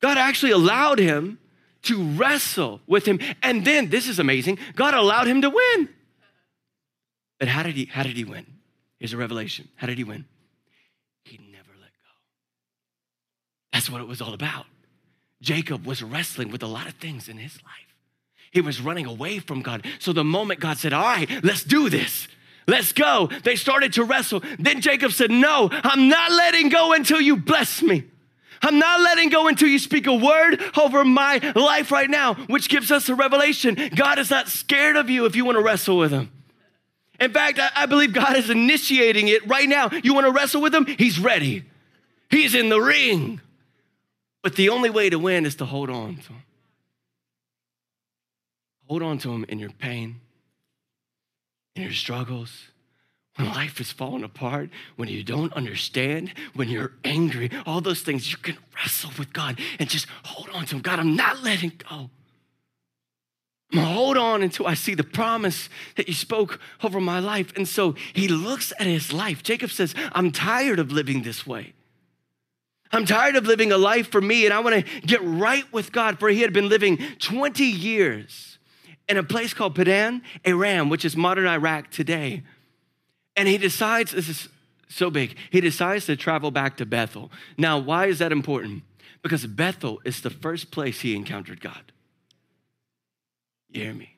God 0.00 0.16
actually 0.16 0.52
allowed 0.52 0.98
him 0.98 1.38
to 1.82 2.02
wrestle 2.02 2.80
with 2.86 3.04
him. 3.04 3.20
And 3.42 3.62
then, 3.62 3.90
this 3.90 4.08
is 4.08 4.18
amazing, 4.18 4.58
God 4.74 4.94
allowed 4.94 5.26
him 5.26 5.42
to 5.42 5.50
win. 5.50 5.88
But 7.38 7.48
how 7.48 7.62
did 7.62 7.74
he, 7.74 7.84
how 7.84 8.04
did 8.04 8.16
he 8.16 8.24
win? 8.24 8.46
Here's 8.98 9.12
a 9.12 9.18
revelation. 9.18 9.68
How 9.76 9.86
did 9.86 9.98
he 9.98 10.04
win? 10.04 10.24
He 11.24 11.36
never 11.36 11.72
let 11.80 11.90
go. 11.90 12.10
That's 13.82 13.90
what 13.90 14.00
it 14.00 14.06
was 14.06 14.22
all 14.22 14.32
about. 14.32 14.66
Jacob 15.40 15.84
was 15.84 16.04
wrestling 16.04 16.52
with 16.52 16.62
a 16.62 16.68
lot 16.68 16.86
of 16.86 16.94
things 16.94 17.28
in 17.28 17.36
his 17.36 17.56
life. 17.64 17.96
He 18.52 18.60
was 18.60 18.80
running 18.80 19.06
away 19.06 19.40
from 19.40 19.60
God. 19.60 19.84
So 19.98 20.12
the 20.12 20.22
moment 20.22 20.60
God 20.60 20.78
said, 20.78 20.92
All 20.92 21.02
right, 21.02 21.28
let's 21.42 21.64
do 21.64 21.90
this, 21.90 22.28
let's 22.68 22.92
go, 22.92 23.28
they 23.42 23.56
started 23.56 23.92
to 23.94 24.04
wrestle. 24.04 24.40
Then 24.60 24.80
Jacob 24.80 25.10
said, 25.10 25.32
No, 25.32 25.68
I'm 25.72 26.08
not 26.08 26.30
letting 26.30 26.68
go 26.68 26.92
until 26.92 27.20
you 27.20 27.36
bless 27.36 27.82
me. 27.82 28.04
I'm 28.62 28.78
not 28.78 29.00
letting 29.00 29.30
go 29.30 29.48
until 29.48 29.66
you 29.66 29.80
speak 29.80 30.06
a 30.06 30.14
word 30.14 30.62
over 30.78 31.04
my 31.04 31.38
life 31.56 31.90
right 31.90 32.08
now, 32.08 32.34
which 32.34 32.68
gives 32.68 32.92
us 32.92 33.08
a 33.08 33.16
revelation. 33.16 33.76
God 33.96 34.20
is 34.20 34.30
not 34.30 34.46
scared 34.46 34.94
of 34.94 35.10
you 35.10 35.24
if 35.26 35.34
you 35.34 35.44
want 35.44 35.58
to 35.58 35.64
wrestle 35.64 35.98
with 35.98 36.12
him. 36.12 36.30
In 37.18 37.32
fact, 37.32 37.58
I, 37.74 37.86
believe 37.86 38.12
God 38.12 38.36
is 38.36 38.48
initiating 38.48 39.26
it 39.26 39.44
right 39.48 39.68
now. 39.68 39.90
You 40.04 40.14
want 40.14 40.26
to 40.26 40.32
wrestle 40.32 40.62
with 40.62 40.72
him? 40.72 40.86
He's 40.86 41.18
ready. 41.18 41.64
He's 42.30 42.54
in 42.54 42.68
the 42.68 42.80
ring. 42.80 43.40
But 44.42 44.56
the 44.56 44.68
only 44.68 44.90
way 44.90 45.08
to 45.08 45.18
win 45.18 45.46
is 45.46 45.54
to 45.56 45.64
hold 45.64 45.88
on 45.88 46.16
to 46.16 46.32
him. 46.32 46.42
Hold 48.88 49.02
on 49.02 49.18
to 49.18 49.32
him 49.32 49.44
in 49.48 49.58
your 49.58 49.70
pain, 49.70 50.20
in 51.76 51.82
your 51.82 51.92
struggles, 51.92 52.72
when 53.36 53.48
life 53.48 53.80
is 53.80 53.90
falling 53.90 54.24
apart, 54.24 54.68
when 54.96 55.08
you 55.08 55.24
don't 55.24 55.52
understand, 55.54 56.34
when 56.54 56.68
you're 56.68 56.92
angry, 57.02 57.50
all 57.64 57.80
those 57.80 58.02
things, 58.02 58.30
you 58.30 58.36
can 58.36 58.58
wrestle 58.76 59.10
with 59.18 59.32
God 59.32 59.58
and 59.78 59.88
just 59.88 60.06
hold 60.24 60.50
on 60.50 60.66
to 60.66 60.76
Him. 60.76 60.82
God, 60.82 60.98
I'm 60.98 61.16
not 61.16 61.42
letting 61.42 61.72
go. 61.88 62.10
I'm 63.72 63.78
gonna 63.78 63.86
hold 63.86 64.18
on 64.18 64.42
until 64.42 64.66
I 64.66 64.74
see 64.74 64.94
the 64.94 65.02
promise 65.02 65.70
that 65.96 66.08
you 66.08 66.12
spoke 66.12 66.60
over 66.82 67.00
my 67.00 67.20
life. 67.20 67.54
And 67.56 67.66
so 67.66 67.94
he 68.12 68.28
looks 68.28 68.70
at 68.78 68.86
his 68.86 69.14
life. 69.14 69.42
Jacob 69.42 69.70
says, 69.70 69.94
I'm 70.12 70.30
tired 70.30 70.78
of 70.78 70.92
living 70.92 71.22
this 71.22 71.46
way. 71.46 71.72
I'm 72.92 73.06
tired 73.06 73.36
of 73.36 73.46
living 73.46 73.72
a 73.72 73.78
life 73.78 74.10
for 74.10 74.20
me, 74.20 74.44
and 74.44 74.52
I 74.52 74.60
wanna 74.60 74.82
get 75.06 75.20
right 75.22 75.70
with 75.72 75.92
God. 75.92 76.18
For 76.18 76.28
he 76.28 76.42
had 76.42 76.52
been 76.52 76.68
living 76.68 76.98
20 77.18 77.64
years 77.64 78.58
in 79.08 79.16
a 79.16 79.22
place 79.22 79.54
called 79.54 79.74
Padan 79.74 80.22
Aram, 80.44 80.88
which 80.88 81.04
is 81.04 81.16
modern 81.16 81.46
Iraq 81.46 81.90
today. 81.90 82.42
And 83.36 83.48
he 83.48 83.58
decides, 83.58 84.12
this 84.12 84.28
is 84.28 84.48
so 84.88 85.10
big, 85.10 85.36
he 85.50 85.60
decides 85.60 86.06
to 86.06 86.16
travel 86.16 86.50
back 86.50 86.76
to 86.76 86.86
Bethel. 86.86 87.30
Now, 87.56 87.78
why 87.78 88.06
is 88.06 88.18
that 88.18 88.30
important? 88.30 88.82
Because 89.22 89.46
Bethel 89.46 90.00
is 90.04 90.20
the 90.20 90.30
first 90.30 90.70
place 90.70 91.00
he 91.00 91.16
encountered 91.16 91.60
God. 91.60 91.92
You 93.70 93.84
hear 93.84 93.94
me? 93.94 94.16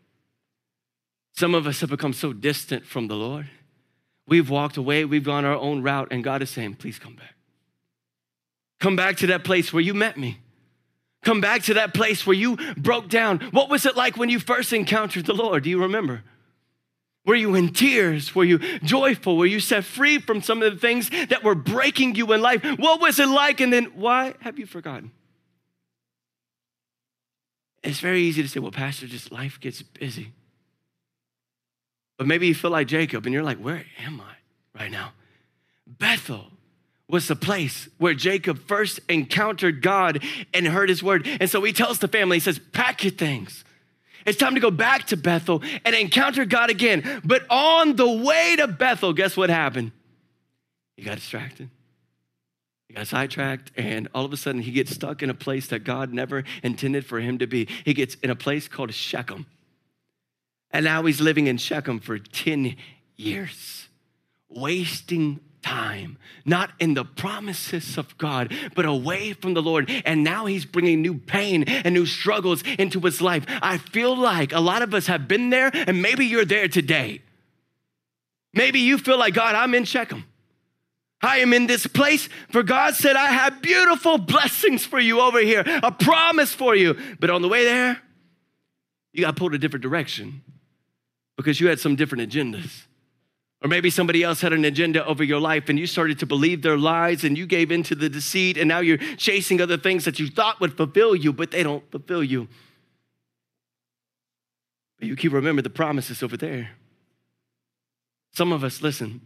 Some 1.33 1.55
of 1.55 1.67
us 1.67 1.81
have 1.81 1.91
become 1.91 2.13
so 2.13 2.33
distant 2.33 2.87
from 2.87 3.09
the 3.09 3.15
Lord. 3.15 3.49
We've 4.27 4.49
walked 4.49 4.77
away, 4.77 5.05
we've 5.05 5.25
gone 5.25 5.45
our 5.45 5.55
own 5.55 5.83
route, 5.83 6.09
and 6.11 6.25
God 6.25 6.43
is 6.43 6.51
saying, 6.51 6.77
please 6.77 6.99
come 6.99 7.15
back. 7.15 7.34
Come 8.85 8.97
back 8.97 9.17
to 9.17 9.29
that 9.29 9.45
place 9.45 9.73
where 9.73 9.81
you 9.81 9.95
met 9.95 10.19
me. 10.19 10.41
Come 11.23 11.41
back 11.41 11.63
to 11.63 11.73
that 11.73 11.95
place 11.95 12.27
where 12.27 12.37
you 12.37 12.59
broke 12.77 13.09
down. 13.09 13.39
What 13.51 13.71
was 13.71 13.87
it 13.87 13.97
like 13.97 14.19
when 14.19 14.29
you 14.29 14.39
first 14.39 14.75
encountered 14.75 15.25
the 15.25 15.33
Lord? 15.33 15.63
Do 15.63 15.71
you 15.71 15.81
remember? 15.81 16.23
Were 17.25 17.35
you 17.35 17.55
in 17.55 17.73
tears? 17.73 18.35
Were 18.35 18.45
you 18.45 18.59
joyful? 18.81 19.39
Were 19.39 19.47
you 19.47 19.59
set 19.59 19.85
free 19.85 20.19
from 20.19 20.43
some 20.43 20.63
of 20.63 20.71
the 20.71 20.79
things 20.79 21.09
that 21.09 21.43
were 21.43 21.55
breaking 21.55 22.17
you 22.17 22.31
in 22.35 22.43
life? 22.43 22.63
What 22.79 23.01
was 23.01 23.19
it 23.19 23.27
like? 23.27 23.63
And 23.63 23.73
then 23.73 23.87
why 23.95 24.35
have 24.41 24.59
you 24.59 24.67
forgotten? 24.67 25.13
It's 27.83 28.01
very 28.01 28.21
easy 28.21 28.43
to 28.43 28.49
say, 28.51 28.61
well, 28.61 28.71
Pastor, 28.71 29.07
just 29.07 29.33
life 29.33 29.59
gets 29.59 29.81
busy. 29.81 30.33
But 32.19 32.27
maybe 32.27 32.49
you 32.49 32.55
feel 32.55 32.71
like 32.71 32.89
Jacob 32.89 33.25
and 33.25 33.33
you're 33.33 33.43
like, 33.43 33.57
where 33.57 33.87
am 34.05 34.21
I 34.21 34.79
right 34.79 34.91
now? 34.91 35.15
Bethel 35.87 36.51
was 37.09 37.29
the 37.29 37.37
place 37.37 37.89
where 37.99 38.15
Jacob 38.15 38.59
first 38.67 39.01
encountered 39.09 39.83
God 39.83 40.23
and 40.53 40.67
heard 40.67 40.89
his 40.89 41.03
word. 41.03 41.27
And 41.41 41.51
so 41.51 41.63
he 41.63 41.73
tells 41.73 41.99
the 41.99 42.09
family, 42.09 42.37
he 42.37 42.41
says, 42.41 42.59
pack 42.73 43.05
your 43.05 43.13
things 43.13 43.65
it's 44.27 44.39
time 44.39 44.55
to 44.55 44.61
go 44.61 44.71
back 44.71 45.07
to 45.09 45.17
Bethel 45.17 45.63
and 45.85 45.95
encounter 45.95 46.45
God 46.45 46.71
again. 46.71 47.21
But 47.25 47.45
on 47.51 47.97
the 47.97 48.09
way 48.09 48.57
to 48.57 48.67
Bethel, 48.67 49.13
guess 49.13 49.37
what 49.37 49.51
happened? 49.51 49.93
He 50.97 51.03
got 51.03 51.17
distracted. 51.17 51.69
He 52.89 52.95
got 52.95 53.07
sidetracked, 53.07 53.73
and 53.77 54.09
all 54.15 54.25
of 54.25 54.33
a 54.33 54.37
sudden, 54.37 54.61
he 54.61 54.71
gets 54.71 54.93
stuck 54.93 55.23
in 55.23 55.31
a 55.31 55.35
place 55.35 55.67
that 55.69 55.85
God 55.85 56.13
never 56.13 56.45
intended 56.63 57.05
for 57.05 57.19
him 57.19 57.39
to 57.39 57.47
be. 57.47 57.67
He 57.85 57.95
gets 57.95 58.15
in 58.17 58.31
a 58.31 58.37
place 58.37 58.69
called 58.69 58.93
Shechem. 58.95 59.47
And 60.71 60.85
now 60.85 61.03
he's 61.03 61.21
living 61.21 61.47
in 61.47 61.57
Shechem 61.57 61.99
for 61.99 62.19
10 62.19 62.77
years, 63.17 63.89
wasting 64.49 65.41
time, 65.65 66.19
not 66.45 66.71
in 66.79 66.93
the 66.93 67.05
promises 67.05 67.97
of 67.97 68.17
God, 68.19 68.53
but 68.75 68.85
away 68.85 69.33
from 69.33 69.55
the 69.55 69.63
Lord. 69.63 69.91
And 70.05 70.23
now 70.23 70.45
he's 70.45 70.67
bringing 70.67 71.01
new 71.01 71.15
pain 71.15 71.65
and 71.65 71.95
new 71.95 72.05
struggles 72.05 72.63
into 72.79 73.01
his 73.01 73.23
life. 73.23 73.45
I 73.49 73.79
feel 73.79 74.15
like 74.15 74.53
a 74.53 74.61
lot 74.61 74.83
of 74.83 74.93
us 74.93 75.07
have 75.07 75.27
been 75.27 75.49
there, 75.49 75.71
and 75.75 76.03
maybe 76.03 76.27
you're 76.27 76.45
there 76.45 76.69
today. 76.69 77.23
Maybe 78.53 78.81
you 78.81 78.99
feel 78.99 79.19
like, 79.19 79.35
God, 79.35 79.55
I'm 79.55 79.75
in 79.75 79.85
Shechem. 79.85 80.25
I 81.23 81.39
am 81.39 81.55
in 81.55 81.67
this 81.67 81.87
place, 81.87 82.29
for 82.51 82.63
God 82.63 82.95
said, 82.95 83.17
I 83.17 83.29
have 83.29 83.63
beautiful 83.63 84.19
blessings 84.19 84.85
for 84.85 85.01
you 85.01 85.21
over 85.21 85.41
here, 85.41 85.65
a 85.83 85.91
promise 85.91 86.53
for 86.53 86.77
you. 86.77 86.99
But 87.19 87.31
on 87.31 87.41
the 87.41 87.49
way 87.49 87.65
there, 87.65 88.03
you 89.15 89.23
got 89.23 89.35
pulled 89.35 89.55
a 89.55 89.59
different 89.59 89.83
direction 89.83 90.43
because 91.39 91.59
you 91.59 91.69
had 91.69 91.81
some 91.81 91.97
different 91.97 92.31
agendas. 92.31 92.83
Or 93.65 93.69
maybe 93.69 93.89
somebody 93.89 94.23
else 94.23 94.43
had 94.43 94.53
an 94.53 94.67
agenda 94.67 95.05
over 95.07 95.25
your 95.25 95.41
life 95.41 95.71
and 95.71 95.79
you 95.79 95.87
started 95.87 96.19
to 96.19 96.27
believe 96.27 96.61
their 96.61 96.77
lies 96.77 97.25
and 97.25 97.37
you 97.37 97.47
gave 97.47 97.73
into 97.73 97.95
the 97.95 98.11
deceit 98.11 98.59
and 98.59 98.69
now 98.69 98.81
you're 98.81 98.99
chasing 98.99 99.59
other 99.63 99.79
things 99.79 100.05
that 100.05 100.21
you 100.21 100.29
thought 100.29 100.61
would 100.61 100.77
fulfill 100.77 101.17
you, 101.17 101.33
but 101.33 101.51
they 101.51 101.63
don't 101.63 101.91
fulfill 101.91 102.23
you. 102.23 102.47
But 104.99 105.09
you 105.09 105.17
keep 105.17 105.33
remember 105.33 105.63
the 105.63 105.71
promises 105.71 106.23
over 106.23 106.37
there. 106.37 106.73
Some 108.35 108.53
of 108.53 108.63
us, 108.63 108.83
listen, 108.83 109.23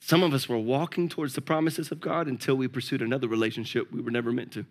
some 0.00 0.22
of 0.22 0.34
us 0.34 0.50
were 0.50 0.58
walking 0.58 1.08
towards 1.08 1.34
the 1.34 1.40
promises 1.40 1.90
of 1.90 1.98
God 1.98 2.26
until 2.26 2.56
we 2.56 2.68
pursued 2.68 3.00
another 3.00 3.26
relationship 3.26 3.90
we 3.90 4.02
were 4.02 4.10
never 4.10 4.32
meant 4.32 4.52
to. 4.52 4.66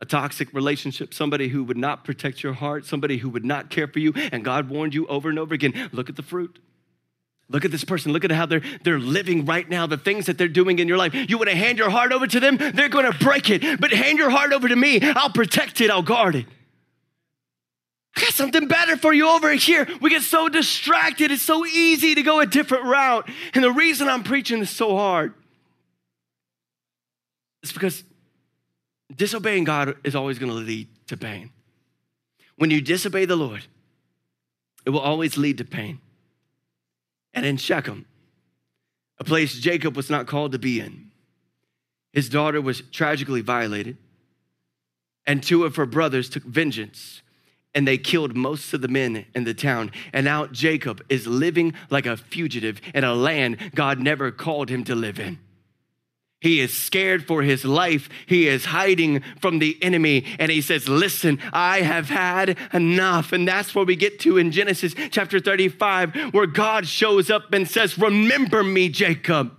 A 0.00 0.06
toxic 0.06 0.52
relationship, 0.52 1.14
somebody 1.14 1.48
who 1.48 1.62
would 1.62 1.76
not 1.76 2.04
protect 2.04 2.42
your 2.42 2.54
heart, 2.54 2.84
somebody 2.84 3.18
who 3.18 3.28
would 3.28 3.44
not 3.44 3.70
care 3.70 3.86
for 3.86 4.00
you, 4.00 4.12
and 4.32 4.44
God 4.44 4.68
warned 4.68 4.92
you 4.92 5.06
over 5.06 5.28
and 5.28 5.38
over 5.38 5.54
again 5.54 5.88
look 5.92 6.08
at 6.08 6.16
the 6.16 6.22
fruit. 6.22 6.58
Look 7.50 7.64
at 7.64 7.72
this 7.72 7.82
person. 7.82 8.12
Look 8.12 8.24
at 8.24 8.30
how 8.30 8.46
they're, 8.46 8.62
they're 8.84 9.00
living 9.00 9.44
right 9.44 9.68
now, 9.68 9.86
the 9.86 9.98
things 9.98 10.26
that 10.26 10.38
they're 10.38 10.48
doing 10.48 10.78
in 10.78 10.86
your 10.86 10.96
life. 10.96 11.12
You 11.14 11.36
want 11.36 11.50
to 11.50 11.56
hand 11.56 11.78
your 11.78 11.90
heart 11.90 12.12
over 12.12 12.26
to 12.28 12.40
them, 12.40 12.56
they're 12.56 12.88
going 12.88 13.10
to 13.10 13.18
break 13.18 13.50
it. 13.50 13.80
But 13.80 13.90
hand 13.90 14.18
your 14.18 14.30
heart 14.30 14.52
over 14.52 14.68
to 14.68 14.76
me, 14.76 15.00
I'll 15.02 15.30
protect 15.32 15.80
it, 15.80 15.90
I'll 15.90 16.02
guard 16.02 16.36
it. 16.36 16.46
I 18.16 18.20
got 18.22 18.34
something 18.34 18.68
better 18.68 18.96
for 18.96 19.12
you 19.12 19.28
over 19.28 19.52
here. 19.52 19.86
We 20.00 20.10
get 20.10 20.22
so 20.22 20.48
distracted. 20.48 21.30
It's 21.30 21.42
so 21.42 21.66
easy 21.66 22.14
to 22.14 22.22
go 22.22 22.40
a 22.40 22.46
different 22.46 22.84
route. 22.84 23.28
And 23.54 23.62
the 23.62 23.72
reason 23.72 24.08
I'm 24.08 24.22
preaching 24.22 24.60
this 24.60 24.70
so 24.70 24.96
hard 24.96 25.34
is 27.62 27.72
because 27.72 28.02
disobeying 29.14 29.64
God 29.64 29.96
is 30.04 30.14
always 30.14 30.38
going 30.38 30.50
to 30.50 30.58
lead 30.58 30.88
to 31.08 31.16
pain. 31.16 31.50
When 32.56 32.70
you 32.70 32.80
disobey 32.80 33.24
the 33.24 33.36
Lord, 33.36 33.64
it 34.84 34.90
will 34.90 35.00
always 35.00 35.36
lead 35.36 35.58
to 35.58 35.64
pain 35.64 36.00
and 37.34 37.46
in 37.46 37.56
Shechem, 37.56 38.06
a 39.18 39.24
place 39.24 39.58
Jacob 39.58 39.96
was 39.96 40.10
not 40.10 40.26
called 40.26 40.52
to 40.52 40.58
be 40.58 40.80
in. 40.80 41.10
His 42.12 42.28
daughter 42.28 42.60
was 42.60 42.82
tragically 42.90 43.40
violated, 43.40 43.96
and 45.26 45.42
two 45.42 45.64
of 45.64 45.76
her 45.76 45.86
brothers 45.86 46.28
took 46.28 46.42
vengeance 46.42 47.22
and 47.74 47.86
they 47.86 47.98
killed 47.98 48.36
most 48.36 48.72
of 48.74 48.80
the 48.80 48.88
men 48.88 49.26
in 49.34 49.44
the 49.44 49.54
town. 49.54 49.92
And 50.12 50.24
now 50.24 50.46
Jacob 50.46 51.04
is 51.08 51.26
living 51.26 51.74
like 51.88 52.06
a 52.06 52.16
fugitive 52.16 52.80
in 52.94 53.04
a 53.04 53.14
land 53.14 53.58
God 53.74 54.00
never 54.00 54.30
called 54.30 54.68
him 54.68 54.84
to 54.84 54.94
live 54.94 55.20
in. 55.20 55.38
He 56.40 56.60
is 56.60 56.74
scared 56.74 57.26
for 57.26 57.42
his 57.42 57.66
life. 57.66 58.08
He 58.26 58.48
is 58.48 58.64
hiding 58.66 59.22
from 59.40 59.58
the 59.58 59.78
enemy. 59.82 60.24
And 60.38 60.50
he 60.50 60.62
says, 60.62 60.88
Listen, 60.88 61.38
I 61.52 61.82
have 61.82 62.08
had 62.08 62.56
enough. 62.72 63.32
And 63.32 63.46
that's 63.46 63.74
where 63.74 63.84
we 63.84 63.94
get 63.94 64.18
to 64.20 64.38
in 64.38 64.50
Genesis 64.50 64.94
chapter 65.10 65.38
35, 65.38 66.32
where 66.32 66.46
God 66.46 66.88
shows 66.88 67.30
up 67.30 67.52
and 67.52 67.68
says, 67.68 67.98
Remember 67.98 68.64
me, 68.64 68.88
Jacob. 68.88 69.54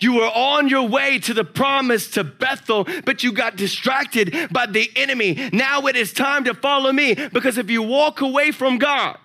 You 0.00 0.14
were 0.14 0.30
on 0.30 0.68
your 0.68 0.88
way 0.88 1.20
to 1.20 1.32
the 1.32 1.44
promise 1.44 2.10
to 2.10 2.24
Bethel, 2.24 2.86
but 3.04 3.22
you 3.22 3.32
got 3.32 3.54
distracted 3.54 4.48
by 4.50 4.66
the 4.66 4.90
enemy. 4.96 5.50
Now 5.52 5.86
it 5.86 5.94
is 5.94 6.12
time 6.12 6.44
to 6.44 6.54
follow 6.54 6.92
me 6.92 7.14
because 7.32 7.58
if 7.58 7.70
you 7.70 7.80
walk 7.80 8.20
away 8.20 8.50
from 8.50 8.78
God, 8.78 9.18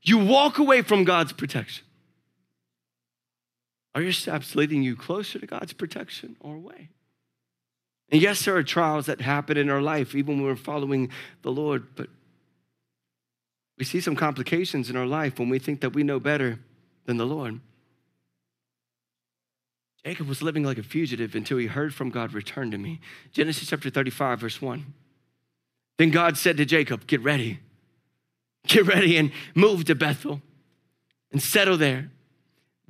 you 0.00 0.18
walk 0.18 0.58
away 0.58 0.80
from 0.80 1.04
God's 1.04 1.34
protection. 1.34 1.84
Are 3.94 4.02
your 4.02 4.12
steps 4.12 4.54
leading 4.54 4.82
you 4.82 4.96
closer 4.96 5.38
to 5.38 5.46
God's 5.46 5.72
protection 5.72 6.36
or 6.40 6.54
away? 6.54 6.90
And 8.10 8.22
yes, 8.22 8.44
there 8.44 8.56
are 8.56 8.62
trials 8.62 9.06
that 9.06 9.20
happen 9.20 9.56
in 9.56 9.68
our 9.70 9.82
life, 9.82 10.14
even 10.14 10.36
when 10.36 10.46
we're 10.46 10.56
following 10.56 11.10
the 11.42 11.52
Lord, 11.52 11.94
but 11.94 12.08
we 13.76 13.84
see 13.84 14.00
some 14.00 14.16
complications 14.16 14.90
in 14.90 14.96
our 14.96 15.06
life 15.06 15.38
when 15.38 15.48
we 15.48 15.58
think 15.58 15.80
that 15.82 15.94
we 15.94 16.02
know 16.02 16.18
better 16.18 16.58
than 17.06 17.16
the 17.16 17.26
Lord. 17.26 17.60
Jacob 20.04 20.26
was 20.26 20.42
living 20.42 20.64
like 20.64 20.78
a 20.78 20.82
fugitive 20.82 21.34
until 21.34 21.58
he 21.58 21.66
heard 21.66 21.94
from 21.94 22.10
God, 22.10 22.32
Return 22.32 22.70
to 22.70 22.78
me. 22.78 23.00
Genesis 23.32 23.68
chapter 23.68 23.90
35, 23.90 24.40
verse 24.40 24.62
1. 24.62 24.94
Then 25.98 26.10
God 26.10 26.38
said 26.38 26.56
to 26.56 26.64
Jacob, 26.64 27.06
Get 27.06 27.20
ready, 27.20 27.60
get 28.66 28.86
ready 28.86 29.16
and 29.16 29.32
move 29.54 29.84
to 29.86 29.94
Bethel 29.94 30.40
and 31.30 31.42
settle 31.42 31.76
there. 31.76 32.10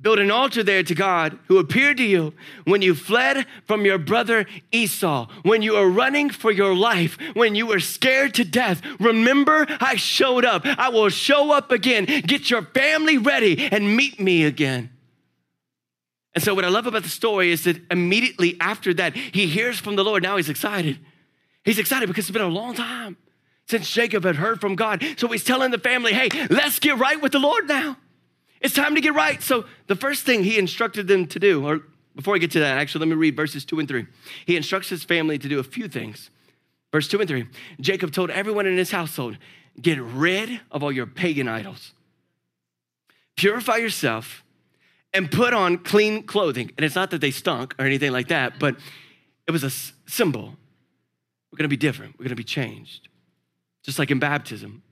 Build 0.01 0.19
an 0.19 0.31
altar 0.31 0.63
there 0.63 0.83
to 0.83 0.95
God 0.95 1.37
who 1.47 1.57
appeared 1.57 1.97
to 1.97 2.03
you 2.03 2.33
when 2.63 2.81
you 2.81 2.95
fled 2.95 3.45
from 3.65 3.85
your 3.85 3.97
brother 3.97 4.45
Esau, 4.71 5.27
when 5.43 5.61
you 5.61 5.73
were 5.73 5.89
running 5.89 6.29
for 6.29 6.51
your 6.51 6.73
life, 6.73 7.17
when 7.33 7.53
you 7.53 7.65
were 7.65 7.81
scared 7.81 8.33
to 8.35 8.45
death. 8.45 8.81
Remember, 8.99 9.67
I 9.81 9.97
showed 9.97 10.45
up. 10.45 10.65
I 10.65 10.87
will 10.87 11.09
show 11.09 11.51
up 11.51 11.71
again. 11.71 12.05
Get 12.05 12.49
your 12.49 12.61
family 12.61 13.17
ready 13.17 13.67
and 13.71 13.97
meet 13.97 14.21
me 14.21 14.45
again. 14.45 14.89
And 16.33 16.41
so, 16.41 16.53
what 16.53 16.63
I 16.63 16.69
love 16.69 16.87
about 16.87 17.03
the 17.03 17.09
story 17.09 17.51
is 17.51 17.65
that 17.65 17.81
immediately 17.91 18.55
after 18.61 18.93
that, 18.93 19.15
he 19.15 19.47
hears 19.47 19.79
from 19.79 19.97
the 19.97 20.03
Lord. 20.03 20.23
Now 20.23 20.37
he's 20.37 20.47
excited. 20.47 20.99
He's 21.65 21.79
excited 21.79 22.07
because 22.07 22.25
it's 22.25 22.31
been 22.31 22.41
a 22.41 22.47
long 22.47 22.73
time 22.73 23.17
since 23.67 23.89
Jacob 23.89 24.23
had 24.23 24.37
heard 24.37 24.61
from 24.61 24.75
God. 24.75 25.03
So 25.17 25.27
he's 25.27 25.43
telling 25.43 25.71
the 25.71 25.77
family, 25.77 26.13
hey, 26.13 26.29
let's 26.49 26.79
get 26.79 26.97
right 26.97 27.21
with 27.21 27.33
the 27.33 27.39
Lord 27.39 27.67
now. 27.67 27.97
It's 28.61 28.73
time 28.73 28.95
to 28.95 29.01
get 29.01 29.13
right. 29.13 29.41
So 29.41 29.65
the 29.87 29.95
first 29.95 30.25
thing 30.25 30.43
he 30.43 30.57
instructed 30.57 31.07
them 31.07 31.27
to 31.27 31.39
do, 31.39 31.65
or 31.65 31.81
before 32.15 32.35
I 32.35 32.37
get 32.39 32.51
to 32.51 32.59
that, 32.59 32.77
actually, 32.77 33.05
let 33.05 33.09
me 33.09 33.15
read 33.15 33.35
verses 33.35 33.63
two 33.63 33.79
and 33.79 33.87
three. 33.87 34.05
He 34.45 34.57
instructs 34.57 34.89
his 34.89 35.03
family 35.03 35.37
to 35.37 35.47
do 35.47 35.59
a 35.59 35.63
few 35.63 35.87
things. 35.87 36.29
Verse 36.91 37.07
two 37.07 37.19
and 37.19 37.27
three 37.27 37.47
Jacob 37.79 38.11
told 38.11 38.29
everyone 38.29 38.65
in 38.65 38.77
his 38.77 38.91
household, 38.91 39.37
get 39.81 39.99
rid 39.99 40.59
of 40.71 40.83
all 40.83 40.91
your 40.91 41.05
pagan 41.05 41.47
idols, 41.47 41.93
purify 43.37 43.77
yourself, 43.77 44.43
and 45.13 45.31
put 45.31 45.53
on 45.53 45.77
clean 45.77 46.23
clothing. 46.23 46.71
And 46.77 46.85
it's 46.85 46.95
not 46.95 47.11
that 47.11 47.21
they 47.21 47.31
stunk 47.31 47.75
or 47.79 47.85
anything 47.85 48.11
like 48.11 48.27
that, 48.27 48.59
but 48.59 48.75
it 49.47 49.51
was 49.51 49.63
a 49.63 49.71
symbol. 50.09 50.55
We're 51.51 51.57
gonna 51.57 51.69
be 51.69 51.77
different, 51.77 52.19
we're 52.19 52.25
gonna 52.25 52.35
be 52.35 52.43
changed. 52.43 53.07
Just 53.83 53.97
like 53.97 54.11
in 54.11 54.19
baptism, 54.19 54.83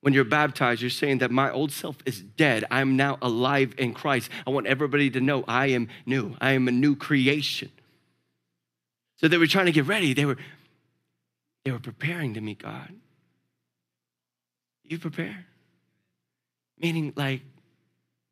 when 0.00 0.14
you're 0.14 0.24
baptized, 0.24 0.80
you're 0.80 0.90
saying 0.90 1.18
that 1.18 1.30
my 1.30 1.50
old 1.50 1.72
self 1.72 1.96
is 2.06 2.20
dead. 2.22 2.64
I'm 2.70 2.96
now 2.96 3.18
alive 3.20 3.74
in 3.78 3.94
Christ. 3.94 4.30
I 4.46 4.50
want 4.50 4.66
everybody 4.66 5.10
to 5.10 5.20
know 5.20 5.44
I 5.48 5.66
am 5.68 5.88
new. 6.06 6.36
I 6.40 6.52
am 6.52 6.68
a 6.68 6.72
new 6.72 6.94
creation. 6.94 7.70
So 9.16 9.26
they 9.26 9.38
were 9.38 9.48
trying 9.48 9.66
to 9.66 9.72
get 9.72 9.86
ready. 9.86 10.14
They 10.14 10.24
were, 10.24 10.38
they 11.64 11.72
were 11.72 11.80
preparing 11.80 12.34
to 12.34 12.40
meet 12.40 12.62
God. 12.62 12.94
You 14.84 14.98
prepare? 14.98 15.46
Meaning, 16.78 17.12
like, 17.16 17.42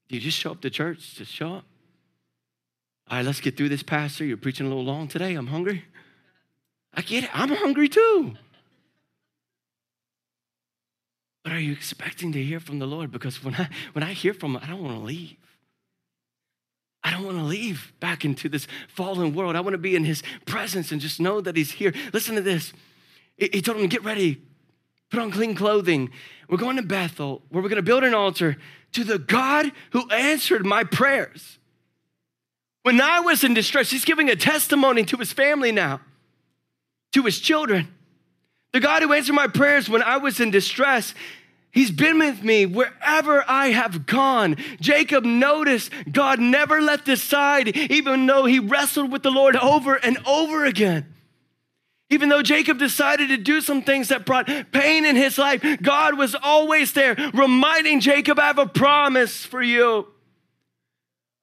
you 0.08 0.20
just 0.20 0.38
show 0.38 0.52
up 0.52 0.60
to 0.60 0.70
church, 0.70 1.16
just 1.16 1.32
show 1.32 1.54
up. 1.54 1.64
All 3.08 3.18
right, 3.18 3.26
let's 3.26 3.40
get 3.40 3.56
through 3.56 3.68
this, 3.68 3.82
Pastor. 3.82 4.24
You're 4.24 4.36
preaching 4.36 4.66
a 4.66 4.68
little 4.68 4.84
long 4.84 5.08
today. 5.08 5.34
I'm 5.34 5.48
hungry. 5.48 5.84
I 6.94 7.02
get 7.02 7.24
it. 7.24 7.30
I'm 7.32 7.50
hungry 7.50 7.88
too. 7.88 8.36
But 11.46 11.52
are 11.52 11.60
you 11.60 11.70
expecting 11.70 12.32
to 12.32 12.42
hear 12.42 12.58
from 12.58 12.80
the 12.80 12.86
Lord? 12.86 13.12
Because 13.12 13.44
when 13.44 13.54
I 13.54 13.68
when 13.92 14.02
I 14.02 14.14
hear 14.14 14.34
from 14.34 14.56
him, 14.56 14.62
I 14.64 14.66
don't 14.66 14.82
want 14.82 14.98
to 14.98 15.04
leave. 15.04 15.36
I 17.04 17.12
don't 17.12 17.22
want 17.22 17.38
to 17.38 17.44
leave 17.44 17.92
back 18.00 18.24
into 18.24 18.48
this 18.48 18.66
fallen 18.88 19.32
world. 19.32 19.54
I 19.54 19.60
want 19.60 19.74
to 19.74 19.78
be 19.78 19.94
in 19.94 20.04
his 20.04 20.24
presence 20.44 20.90
and 20.90 21.00
just 21.00 21.20
know 21.20 21.40
that 21.40 21.56
he's 21.56 21.70
here. 21.70 21.94
Listen 22.12 22.34
to 22.34 22.40
this. 22.40 22.72
He 23.36 23.62
told 23.62 23.78
him, 23.78 23.86
get 23.86 24.02
ready, 24.02 24.42
put 25.08 25.20
on 25.20 25.30
clean 25.30 25.54
clothing. 25.54 26.10
We're 26.48 26.58
going 26.58 26.78
to 26.78 26.82
Bethel, 26.82 27.42
where 27.50 27.62
we're 27.62 27.68
going 27.68 27.76
to 27.76 27.82
build 27.82 28.02
an 28.02 28.12
altar 28.12 28.56
to 28.94 29.04
the 29.04 29.20
God 29.20 29.70
who 29.90 30.10
answered 30.10 30.66
my 30.66 30.82
prayers. 30.82 31.60
When 32.82 33.00
I 33.00 33.20
was 33.20 33.44
in 33.44 33.54
distress, 33.54 33.92
he's 33.92 34.04
giving 34.04 34.28
a 34.30 34.34
testimony 34.34 35.04
to 35.04 35.16
his 35.16 35.32
family 35.32 35.70
now, 35.70 36.00
to 37.12 37.22
his 37.22 37.38
children. 37.38 37.94
The 38.72 38.80
God 38.80 39.02
who 39.02 39.12
answered 39.14 39.34
my 39.34 39.46
prayers 39.46 39.88
when 39.88 40.02
I 40.02 40.18
was 40.18 40.38
in 40.38 40.50
distress, 40.50 41.14
He's 41.76 41.90
been 41.90 42.18
with 42.18 42.42
me 42.42 42.64
wherever 42.64 43.44
I 43.46 43.68
have 43.68 44.06
gone. 44.06 44.56
Jacob 44.80 45.26
noticed 45.26 45.92
God 46.10 46.40
never 46.40 46.80
left 46.80 47.06
his 47.06 47.22
side, 47.22 47.68
even 47.76 48.24
though 48.24 48.46
he 48.46 48.58
wrestled 48.58 49.12
with 49.12 49.22
the 49.22 49.30
Lord 49.30 49.56
over 49.56 49.94
and 49.94 50.16
over 50.26 50.64
again. 50.64 51.12
Even 52.08 52.30
though 52.30 52.42
Jacob 52.42 52.78
decided 52.78 53.28
to 53.28 53.36
do 53.36 53.60
some 53.60 53.82
things 53.82 54.08
that 54.08 54.24
brought 54.24 54.48
pain 54.72 55.04
in 55.04 55.16
his 55.16 55.36
life, 55.36 55.62
God 55.82 56.16
was 56.16 56.34
always 56.34 56.94
there, 56.94 57.14
reminding 57.34 58.00
Jacob, 58.00 58.38
I 58.38 58.46
have 58.46 58.58
a 58.58 58.66
promise 58.66 59.44
for 59.44 59.60
you. 59.60 60.06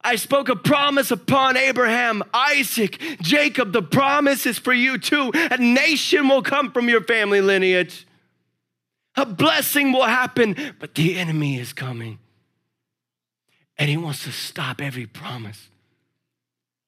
I 0.02 0.16
spoke 0.16 0.48
a 0.48 0.56
promise 0.56 1.12
upon 1.12 1.56
Abraham, 1.56 2.24
Isaac, 2.34 3.00
Jacob. 3.20 3.72
The 3.72 3.82
promise 3.82 4.46
is 4.46 4.58
for 4.58 4.72
you 4.72 4.98
too. 4.98 5.30
A 5.32 5.58
nation 5.58 6.28
will 6.28 6.42
come 6.42 6.72
from 6.72 6.88
your 6.88 7.04
family 7.04 7.40
lineage. 7.40 8.04
A 9.16 9.26
blessing 9.26 9.92
will 9.92 10.04
happen, 10.04 10.56
but 10.78 10.94
the 10.94 11.16
enemy 11.16 11.58
is 11.58 11.72
coming. 11.72 12.18
And 13.78 13.88
he 13.88 13.96
wants 13.96 14.24
to 14.24 14.32
stop 14.32 14.80
every 14.80 15.06
promise. 15.06 15.68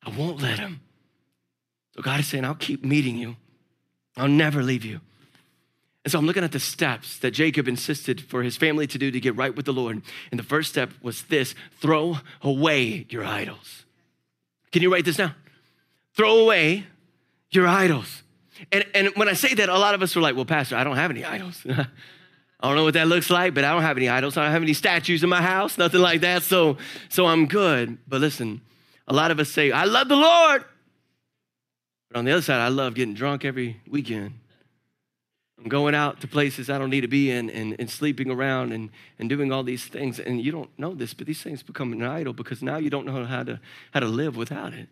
I 0.04 0.10
won't 0.10 0.40
let 0.40 0.58
him. 0.58 0.80
So 1.94 2.02
God 2.02 2.20
is 2.20 2.26
saying, 2.26 2.44
I'll 2.44 2.54
keep 2.54 2.84
meeting 2.84 3.16
you. 3.16 3.36
I'll 4.16 4.28
never 4.28 4.62
leave 4.62 4.84
you. 4.84 5.00
And 6.04 6.12
so 6.12 6.18
I'm 6.18 6.26
looking 6.26 6.44
at 6.44 6.52
the 6.52 6.60
steps 6.60 7.18
that 7.18 7.32
Jacob 7.32 7.66
insisted 7.66 8.20
for 8.20 8.44
his 8.44 8.56
family 8.56 8.86
to 8.86 8.98
do 8.98 9.10
to 9.10 9.18
get 9.18 9.34
right 9.34 9.54
with 9.54 9.66
the 9.66 9.72
Lord. 9.72 10.02
And 10.30 10.38
the 10.38 10.44
first 10.44 10.70
step 10.70 10.92
was 11.02 11.24
this 11.24 11.54
throw 11.80 12.18
away 12.42 13.06
your 13.08 13.24
idols. 13.24 13.84
Can 14.70 14.82
you 14.82 14.92
write 14.92 15.04
this 15.04 15.16
down? 15.16 15.34
Throw 16.14 16.38
away 16.38 16.86
your 17.50 17.66
idols. 17.66 18.22
And, 18.70 18.86
and 18.94 19.08
when 19.16 19.28
I 19.28 19.32
say 19.32 19.54
that, 19.54 19.68
a 19.68 19.78
lot 19.78 19.94
of 19.94 20.02
us 20.02 20.16
are 20.16 20.20
like, 20.20 20.36
well, 20.36 20.44
Pastor, 20.44 20.76
I 20.76 20.84
don't 20.84 20.96
have 20.96 21.10
any 21.10 21.24
idols. 21.24 21.66
I 22.60 22.68
don't 22.68 22.76
know 22.76 22.84
what 22.84 22.94
that 22.94 23.06
looks 23.06 23.28
like, 23.28 23.54
but 23.54 23.64
I 23.64 23.72
don't 23.72 23.82
have 23.82 23.96
any 23.96 24.08
idols. 24.08 24.36
I 24.36 24.44
don't 24.44 24.52
have 24.52 24.62
any 24.62 24.72
statues 24.72 25.22
in 25.22 25.28
my 25.28 25.42
house, 25.42 25.76
nothing 25.76 26.00
like 26.00 26.22
that. 26.22 26.42
So, 26.42 26.78
so 27.08 27.26
I'm 27.26 27.46
good. 27.46 27.98
But 28.08 28.20
listen, 28.20 28.62
a 29.06 29.12
lot 29.12 29.30
of 29.30 29.38
us 29.38 29.50
say, 29.50 29.70
I 29.72 29.84
love 29.84 30.08
the 30.08 30.16
Lord. 30.16 30.64
But 32.10 32.18
on 32.18 32.24
the 32.24 32.32
other 32.32 32.42
side, 32.42 32.60
I 32.60 32.68
love 32.68 32.94
getting 32.94 33.14
drunk 33.14 33.44
every 33.44 33.80
weekend. 33.86 34.38
I'm 35.58 35.68
going 35.68 35.94
out 35.94 36.20
to 36.20 36.28
places 36.28 36.70
I 36.70 36.78
don't 36.78 36.90
need 36.90 37.00
to 37.02 37.08
be 37.08 37.30
in 37.30 37.50
and, 37.50 37.76
and 37.78 37.90
sleeping 37.90 38.30
around 38.30 38.72
and, 38.72 38.90
and 39.18 39.28
doing 39.28 39.52
all 39.52 39.62
these 39.62 39.84
things. 39.86 40.18
And 40.18 40.40
you 40.40 40.52
don't 40.52 40.70
know 40.78 40.94
this, 40.94 41.14
but 41.14 41.26
these 41.26 41.42
things 41.42 41.62
become 41.62 41.92
an 41.92 42.02
idol 42.02 42.32
because 42.32 42.62
now 42.62 42.76
you 42.76 42.90
don't 42.90 43.06
know 43.06 43.24
how 43.24 43.42
to, 43.42 43.60
how 43.92 44.00
to 44.00 44.06
live 44.06 44.36
without 44.36 44.74
it. 44.74 44.88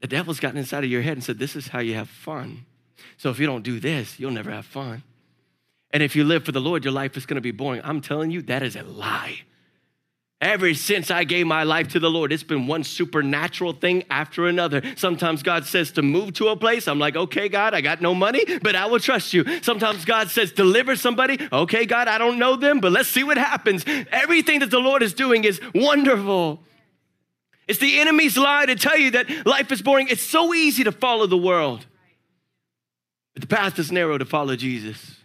The 0.00 0.06
devil's 0.06 0.40
gotten 0.40 0.58
inside 0.58 0.84
of 0.84 0.90
your 0.90 1.02
head 1.02 1.14
and 1.14 1.24
said, 1.24 1.38
This 1.38 1.56
is 1.56 1.68
how 1.68 1.80
you 1.80 1.94
have 1.94 2.08
fun. 2.08 2.66
So 3.16 3.30
if 3.30 3.38
you 3.38 3.46
don't 3.46 3.62
do 3.62 3.80
this, 3.80 4.18
you'll 4.18 4.30
never 4.30 4.50
have 4.50 4.66
fun. 4.66 5.02
And 5.90 6.02
if 6.02 6.14
you 6.14 6.24
live 6.24 6.44
for 6.44 6.52
the 6.52 6.60
Lord, 6.60 6.84
your 6.84 6.92
life 6.92 7.16
is 7.16 7.26
going 7.26 7.36
to 7.36 7.40
be 7.40 7.50
boring. 7.50 7.80
I'm 7.84 8.00
telling 8.00 8.30
you, 8.30 8.42
that 8.42 8.62
is 8.62 8.76
a 8.76 8.82
lie. 8.82 9.42
Ever 10.40 10.72
since 10.74 11.10
I 11.10 11.24
gave 11.24 11.48
my 11.48 11.64
life 11.64 11.88
to 11.88 11.98
the 11.98 12.10
Lord, 12.10 12.32
it's 12.32 12.44
been 12.44 12.68
one 12.68 12.84
supernatural 12.84 13.72
thing 13.72 14.04
after 14.08 14.46
another. 14.46 14.82
Sometimes 14.94 15.42
God 15.42 15.64
says 15.64 15.90
to 15.92 16.02
move 16.02 16.34
to 16.34 16.48
a 16.48 16.56
place. 16.56 16.86
I'm 16.86 17.00
like, 17.00 17.16
okay, 17.16 17.48
God, 17.48 17.74
I 17.74 17.80
got 17.80 18.00
no 18.00 18.14
money, 18.14 18.44
but 18.62 18.76
I 18.76 18.86
will 18.86 19.00
trust 19.00 19.34
you. 19.34 19.44
Sometimes 19.62 20.04
God 20.04 20.28
says 20.28 20.52
deliver 20.52 20.94
somebody. 20.94 21.38
Okay, 21.52 21.86
God, 21.86 22.06
I 22.06 22.18
don't 22.18 22.38
know 22.38 22.54
them, 22.54 22.78
but 22.78 22.92
let's 22.92 23.08
see 23.08 23.24
what 23.24 23.36
happens. 23.36 23.84
Everything 24.12 24.60
that 24.60 24.70
the 24.70 24.78
Lord 24.78 25.02
is 25.02 25.12
doing 25.12 25.42
is 25.42 25.60
wonderful. 25.74 26.62
It's 27.66 27.80
the 27.80 27.98
enemy's 27.98 28.38
lie 28.38 28.66
to 28.66 28.76
tell 28.76 28.96
you 28.96 29.10
that 29.10 29.44
life 29.44 29.72
is 29.72 29.82
boring. 29.82 30.06
It's 30.08 30.22
so 30.22 30.54
easy 30.54 30.84
to 30.84 30.92
follow 30.92 31.26
the 31.26 31.36
world, 31.36 31.84
but 33.34 33.40
the 33.40 33.48
path 33.48 33.76
is 33.80 33.90
narrow 33.90 34.18
to 34.18 34.24
follow 34.24 34.54
Jesus. 34.54 35.17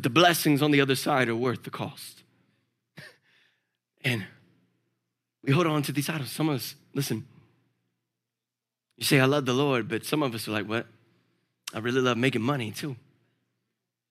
But 0.00 0.04
the 0.04 0.18
blessings 0.18 0.62
on 0.62 0.70
the 0.70 0.80
other 0.80 0.94
side 0.94 1.28
are 1.28 1.36
worth 1.36 1.64
the 1.64 1.70
cost. 1.70 2.22
And 4.02 4.24
we 5.44 5.52
hold 5.52 5.66
on 5.66 5.82
to 5.82 5.92
these 5.92 6.08
idols. 6.08 6.30
Some 6.30 6.48
of 6.48 6.54
us, 6.54 6.74
listen, 6.94 7.26
you 8.96 9.04
say, 9.04 9.20
I 9.20 9.26
love 9.26 9.44
the 9.44 9.52
Lord, 9.52 9.88
but 9.90 10.06
some 10.06 10.22
of 10.22 10.34
us 10.34 10.48
are 10.48 10.52
like, 10.52 10.66
what? 10.66 10.86
I 11.74 11.80
really 11.80 12.00
love 12.00 12.16
making 12.16 12.40
money 12.40 12.70
too. 12.70 12.96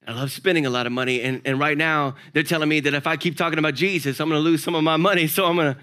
I 0.06 0.12
love 0.12 0.32
spending 0.32 0.68
a 0.68 0.70
lot 0.70 0.86
of 0.86 0.92
money. 0.92 1.24
And, 1.24 1.42
and 1.44 1.60
right 1.60 1.76
now, 1.76 2.14
they're 2.34 2.44
telling 2.44 2.70
me 2.70 2.82
that 2.82 2.94
if 2.94 3.08
I 3.08 3.18
keep 3.18 3.36
talking 3.36 3.58
about 3.58 3.74
Jesus, 3.74 4.20
I'm 4.20 4.30
going 4.30 4.40
to 4.40 4.48
lose 4.48 4.64
some 4.64 4.76
of 4.76 4.84
my 4.84 4.98
money. 4.98 5.26
So 5.26 5.48
I'm 5.48 5.56
going 5.56 5.74
to, 5.74 5.80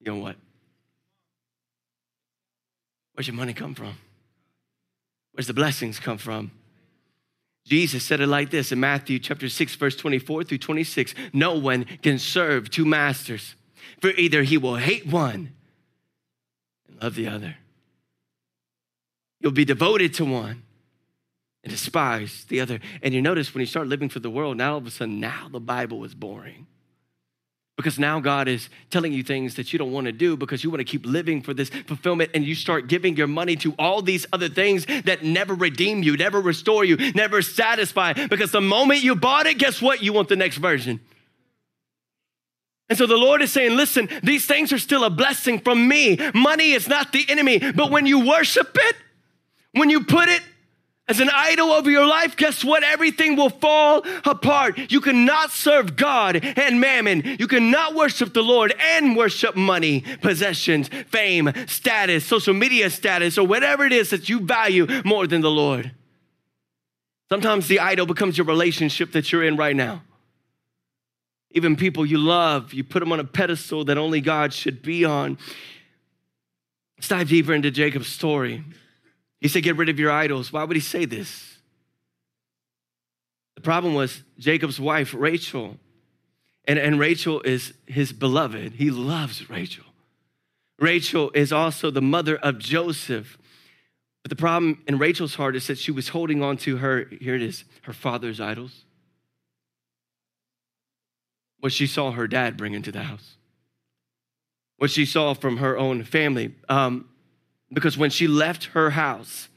you 0.00 0.12
know 0.12 0.18
what? 0.18 0.36
Where's 3.12 3.26
your 3.26 3.36
money 3.36 3.52
come 3.52 3.74
from? 3.74 3.98
Where's 5.32 5.46
the 5.46 5.52
blessings 5.52 6.00
come 6.00 6.16
from? 6.16 6.52
Jesus 7.64 8.04
said 8.04 8.20
it 8.20 8.26
like 8.26 8.50
this 8.50 8.72
in 8.72 8.80
Matthew 8.80 9.18
chapter 9.18 9.48
6 9.48 9.74
verse 9.76 9.96
24 9.96 10.44
through 10.44 10.58
26. 10.58 11.14
No 11.32 11.54
one 11.54 11.84
can 12.02 12.18
serve 12.18 12.70
two 12.70 12.84
masters. 12.84 13.54
For 14.00 14.10
either 14.10 14.42
he 14.42 14.58
will 14.58 14.76
hate 14.76 15.06
one 15.06 15.52
and 16.88 17.02
love 17.02 17.14
the 17.14 17.28
other. 17.28 17.56
You'll 19.40 19.52
be 19.52 19.64
devoted 19.64 20.14
to 20.14 20.24
one 20.24 20.62
and 21.62 21.72
despise 21.72 22.44
the 22.48 22.60
other. 22.60 22.80
And 23.02 23.14
you 23.14 23.22
notice 23.22 23.54
when 23.54 23.60
you 23.60 23.66
start 23.66 23.88
living 23.88 24.10
for 24.10 24.20
the 24.20 24.30
world, 24.30 24.56
now 24.56 24.72
all 24.72 24.78
of 24.78 24.86
a 24.86 24.90
sudden, 24.90 25.18
now 25.20 25.48
the 25.50 25.60
Bible 25.60 26.04
is 26.04 26.14
boring. 26.14 26.66
Because 27.76 27.98
now 27.98 28.20
God 28.20 28.46
is 28.46 28.68
telling 28.90 29.12
you 29.12 29.24
things 29.24 29.56
that 29.56 29.72
you 29.72 29.80
don't 29.80 29.90
want 29.90 30.06
to 30.06 30.12
do 30.12 30.36
because 30.36 30.62
you 30.62 30.70
want 30.70 30.78
to 30.78 30.84
keep 30.84 31.04
living 31.04 31.42
for 31.42 31.52
this 31.52 31.70
fulfillment 31.70 32.30
and 32.32 32.44
you 32.44 32.54
start 32.54 32.86
giving 32.86 33.16
your 33.16 33.26
money 33.26 33.56
to 33.56 33.74
all 33.78 34.00
these 34.00 34.26
other 34.32 34.48
things 34.48 34.86
that 35.04 35.24
never 35.24 35.54
redeem 35.54 36.02
you, 36.04 36.16
never 36.16 36.40
restore 36.40 36.84
you, 36.84 36.96
never 37.12 37.42
satisfy. 37.42 38.12
Because 38.12 38.52
the 38.52 38.60
moment 38.60 39.02
you 39.02 39.16
bought 39.16 39.46
it, 39.46 39.58
guess 39.58 39.82
what? 39.82 40.02
You 40.02 40.12
want 40.12 40.28
the 40.28 40.36
next 40.36 40.58
version. 40.58 41.00
And 42.88 42.96
so 42.96 43.06
the 43.06 43.16
Lord 43.16 43.42
is 43.42 43.50
saying, 43.50 43.76
listen, 43.76 44.08
these 44.22 44.46
things 44.46 44.72
are 44.72 44.78
still 44.78 45.02
a 45.04 45.10
blessing 45.10 45.58
from 45.58 45.88
me. 45.88 46.18
Money 46.32 46.72
is 46.72 46.86
not 46.86 47.12
the 47.12 47.24
enemy, 47.28 47.58
but 47.58 47.90
when 47.90 48.06
you 48.06 48.24
worship 48.24 48.76
it, 48.78 48.96
when 49.72 49.90
you 49.90 50.04
put 50.04 50.28
it 50.28 50.42
as 51.06 51.20
an 51.20 51.28
idol 51.30 51.70
over 51.70 51.90
your 51.90 52.06
life, 52.06 52.36
guess 52.36 52.64
what? 52.64 52.82
Everything 52.82 53.36
will 53.36 53.50
fall 53.50 54.04
apart. 54.24 54.90
You 54.90 55.02
cannot 55.02 55.50
serve 55.50 55.96
God 55.96 56.42
and 56.42 56.80
mammon. 56.80 57.36
You 57.38 57.46
cannot 57.46 57.94
worship 57.94 58.32
the 58.32 58.42
Lord 58.42 58.74
and 58.78 59.14
worship 59.14 59.54
money, 59.54 60.02
possessions, 60.22 60.88
fame, 61.08 61.52
status, 61.66 62.24
social 62.24 62.54
media 62.54 62.88
status, 62.88 63.36
or 63.36 63.46
whatever 63.46 63.84
it 63.84 63.92
is 63.92 64.10
that 64.10 64.30
you 64.30 64.40
value 64.40 64.86
more 65.04 65.26
than 65.26 65.42
the 65.42 65.50
Lord. 65.50 65.92
Sometimes 67.28 67.68
the 67.68 67.80
idol 67.80 68.06
becomes 68.06 68.38
your 68.38 68.46
relationship 68.46 69.12
that 69.12 69.30
you're 69.30 69.44
in 69.44 69.56
right 69.56 69.76
now. 69.76 70.02
Even 71.50 71.76
people 71.76 72.06
you 72.06 72.18
love, 72.18 72.72
you 72.72 72.82
put 72.82 73.00
them 73.00 73.12
on 73.12 73.20
a 73.20 73.24
pedestal 73.24 73.84
that 73.84 73.98
only 73.98 74.20
God 74.20 74.54
should 74.54 74.82
be 74.82 75.04
on. 75.04 75.36
Let's 76.96 77.08
dive 77.08 77.28
deeper 77.28 77.52
into 77.52 77.70
Jacob's 77.70 78.08
story. 78.08 78.64
He 79.44 79.48
said, 79.48 79.62
Get 79.62 79.76
rid 79.76 79.90
of 79.90 79.98
your 79.98 80.10
idols. 80.10 80.54
Why 80.54 80.64
would 80.64 80.74
he 80.74 80.80
say 80.80 81.04
this? 81.04 81.58
The 83.56 83.60
problem 83.60 83.92
was 83.92 84.22
Jacob's 84.38 84.80
wife, 84.80 85.12
Rachel. 85.12 85.76
And, 86.66 86.78
and 86.78 86.98
Rachel 86.98 87.42
is 87.42 87.74
his 87.84 88.14
beloved. 88.14 88.72
He 88.72 88.90
loves 88.90 89.50
Rachel. 89.50 89.84
Rachel 90.78 91.30
is 91.34 91.52
also 91.52 91.90
the 91.90 92.00
mother 92.00 92.38
of 92.38 92.58
Joseph. 92.58 93.36
But 94.22 94.30
the 94.30 94.36
problem 94.36 94.82
in 94.88 94.96
Rachel's 94.96 95.34
heart 95.34 95.56
is 95.56 95.66
that 95.66 95.76
she 95.76 95.90
was 95.90 96.08
holding 96.08 96.42
on 96.42 96.56
to 96.58 96.78
her, 96.78 97.04
here 97.20 97.34
it 97.34 97.42
is, 97.42 97.64
her 97.82 97.92
father's 97.92 98.40
idols. 98.40 98.86
What 101.60 101.72
she 101.72 101.86
saw 101.86 102.12
her 102.12 102.26
dad 102.26 102.56
bring 102.56 102.72
into 102.72 102.90
the 102.90 103.02
house. 103.02 103.34
What 104.78 104.90
she 104.90 105.04
saw 105.04 105.34
from 105.34 105.58
her 105.58 105.76
own 105.76 106.02
family. 106.02 106.54
Um, 106.70 107.10
because 107.72 107.98
when 107.98 108.10
she 108.10 108.26
left 108.26 108.64
her 108.66 108.90
house, 108.90 109.48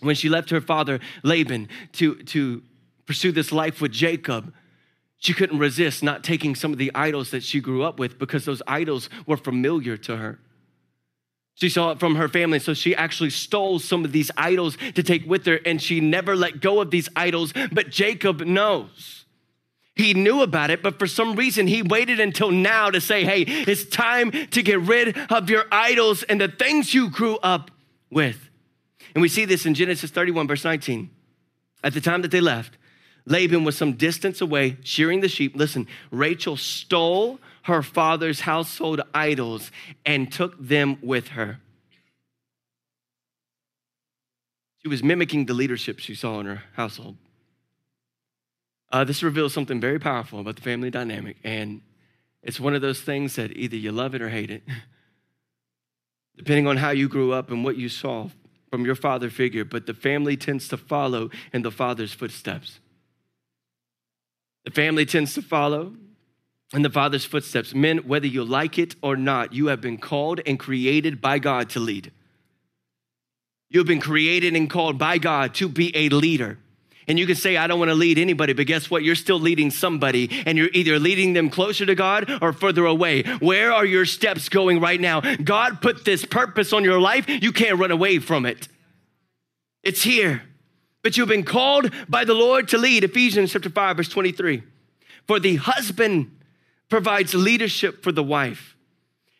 when 0.00 0.14
she 0.14 0.28
left 0.28 0.50
her 0.50 0.60
father 0.60 1.00
Laban 1.22 1.68
to, 1.92 2.16
to 2.24 2.62
pursue 3.06 3.32
this 3.32 3.52
life 3.52 3.80
with 3.80 3.92
Jacob, 3.92 4.52
she 5.18 5.34
couldn't 5.34 5.58
resist 5.58 6.02
not 6.02 6.22
taking 6.22 6.54
some 6.54 6.72
of 6.72 6.78
the 6.78 6.92
idols 6.94 7.30
that 7.32 7.42
she 7.42 7.60
grew 7.60 7.82
up 7.82 7.98
with 7.98 8.18
because 8.18 8.44
those 8.44 8.62
idols 8.66 9.10
were 9.26 9.36
familiar 9.36 9.96
to 9.96 10.16
her. 10.16 10.38
She 11.54 11.68
saw 11.68 11.90
it 11.90 11.98
from 11.98 12.14
her 12.14 12.28
family, 12.28 12.60
so 12.60 12.72
she 12.72 12.94
actually 12.94 13.30
stole 13.30 13.80
some 13.80 14.04
of 14.04 14.12
these 14.12 14.30
idols 14.36 14.78
to 14.94 15.02
take 15.02 15.26
with 15.26 15.44
her, 15.46 15.58
and 15.66 15.82
she 15.82 15.98
never 15.98 16.36
let 16.36 16.60
go 16.60 16.80
of 16.80 16.92
these 16.92 17.08
idols. 17.16 17.52
But 17.72 17.90
Jacob 17.90 18.42
knows. 18.42 19.17
He 19.98 20.14
knew 20.14 20.42
about 20.42 20.70
it, 20.70 20.80
but 20.80 20.96
for 21.00 21.08
some 21.08 21.34
reason, 21.34 21.66
he 21.66 21.82
waited 21.82 22.20
until 22.20 22.52
now 22.52 22.88
to 22.88 23.00
say, 23.00 23.24
Hey, 23.24 23.42
it's 23.42 23.84
time 23.84 24.30
to 24.30 24.62
get 24.62 24.80
rid 24.80 25.18
of 25.28 25.50
your 25.50 25.64
idols 25.72 26.22
and 26.22 26.40
the 26.40 26.46
things 26.46 26.94
you 26.94 27.10
grew 27.10 27.36
up 27.38 27.72
with. 28.08 28.48
And 29.16 29.22
we 29.22 29.28
see 29.28 29.44
this 29.44 29.66
in 29.66 29.74
Genesis 29.74 30.12
31, 30.12 30.46
verse 30.46 30.64
19. 30.64 31.10
At 31.82 31.94
the 31.94 32.00
time 32.00 32.22
that 32.22 32.30
they 32.30 32.40
left, 32.40 32.78
Laban 33.26 33.64
was 33.64 33.76
some 33.76 33.94
distance 33.94 34.40
away 34.40 34.78
shearing 34.84 35.20
the 35.20 35.28
sheep. 35.28 35.56
Listen, 35.56 35.88
Rachel 36.12 36.56
stole 36.56 37.40
her 37.62 37.82
father's 37.82 38.40
household 38.40 39.00
idols 39.12 39.72
and 40.06 40.30
took 40.30 40.56
them 40.64 40.98
with 41.02 41.28
her. 41.28 41.58
She 44.82 44.88
was 44.88 45.02
mimicking 45.02 45.46
the 45.46 45.54
leadership 45.54 45.98
she 45.98 46.14
saw 46.14 46.38
in 46.38 46.46
her 46.46 46.62
household. 46.74 47.16
Uh, 48.90 49.04
this 49.04 49.22
reveals 49.22 49.52
something 49.52 49.80
very 49.80 49.98
powerful 49.98 50.40
about 50.40 50.56
the 50.56 50.62
family 50.62 50.90
dynamic, 50.90 51.36
and 51.44 51.80
it's 52.42 52.58
one 52.58 52.74
of 52.74 52.80
those 52.80 53.00
things 53.00 53.36
that 53.36 53.56
either 53.56 53.76
you 53.76 53.92
love 53.92 54.14
it 54.14 54.22
or 54.22 54.30
hate 54.30 54.50
it, 54.50 54.62
depending 56.36 56.66
on 56.66 56.78
how 56.78 56.90
you 56.90 57.08
grew 57.08 57.32
up 57.32 57.50
and 57.50 57.64
what 57.64 57.76
you 57.76 57.88
saw 57.88 58.28
from 58.70 58.84
your 58.84 58.94
father 58.94 59.28
figure. 59.28 59.64
But 59.64 59.86
the 59.86 59.94
family 59.94 60.36
tends 60.36 60.68
to 60.68 60.76
follow 60.76 61.30
in 61.52 61.62
the 61.62 61.70
father's 61.70 62.12
footsteps. 62.12 62.80
The 64.64 64.70
family 64.70 65.06
tends 65.06 65.34
to 65.34 65.42
follow 65.42 65.94
in 66.72 66.82
the 66.82 66.90
father's 66.90 67.24
footsteps. 67.24 67.74
Men, 67.74 67.98
whether 67.98 68.26
you 68.26 68.44
like 68.44 68.78
it 68.78 68.94
or 69.02 69.16
not, 69.16 69.52
you 69.52 69.66
have 69.66 69.80
been 69.80 69.98
called 69.98 70.40
and 70.46 70.58
created 70.58 71.20
by 71.20 71.38
God 71.38 71.70
to 71.70 71.80
lead. 71.80 72.12
You've 73.70 73.86
been 73.86 74.00
created 74.00 74.54
and 74.56 74.68
called 74.68 74.98
by 74.98 75.18
God 75.18 75.54
to 75.56 75.68
be 75.68 75.94
a 75.96 76.08
leader. 76.08 76.58
And 77.08 77.18
you 77.18 77.26
can 77.26 77.36
say, 77.36 77.56
I 77.56 77.66
don't 77.66 77.78
want 77.78 77.90
to 77.90 77.94
lead 77.94 78.18
anybody, 78.18 78.52
but 78.52 78.66
guess 78.66 78.90
what? 78.90 79.02
You're 79.02 79.14
still 79.14 79.40
leading 79.40 79.70
somebody, 79.70 80.42
and 80.46 80.58
you're 80.58 80.68
either 80.72 80.98
leading 80.98 81.32
them 81.32 81.50
closer 81.50 81.86
to 81.86 81.94
God 81.94 82.30
or 82.42 82.52
further 82.52 82.84
away. 82.84 83.22
Where 83.40 83.72
are 83.72 83.84
your 83.84 84.04
steps 84.04 84.48
going 84.48 84.80
right 84.80 85.00
now? 85.00 85.22
God 85.36 85.80
put 85.80 86.04
this 86.04 86.24
purpose 86.24 86.72
on 86.72 86.84
your 86.84 87.00
life. 87.00 87.26
You 87.28 87.52
can't 87.52 87.78
run 87.78 87.90
away 87.90 88.18
from 88.18 88.46
it. 88.46 88.68
It's 89.82 90.02
here. 90.02 90.42
But 91.02 91.16
you've 91.16 91.28
been 91.28 91.44
called 91.44 91.92
by 92.08 92.24
the 92.24 92.34
Lord 92.34 92.68
to 92.68 92.78
lead. 92.78 93.04
Ephesians 93.04 93.52
chapter 93.52 93.70
5, 93.70 93.96
verse 93.96 94.08
23. 94.08 94.62
For 95.26 95.40
the 95.40 95.56
husband 95.56 96.36
provides 96.88 97.34
leadership 97.34 98.02
for 98.02 98.12
the 98.12 98.22
wife 98.22 98.76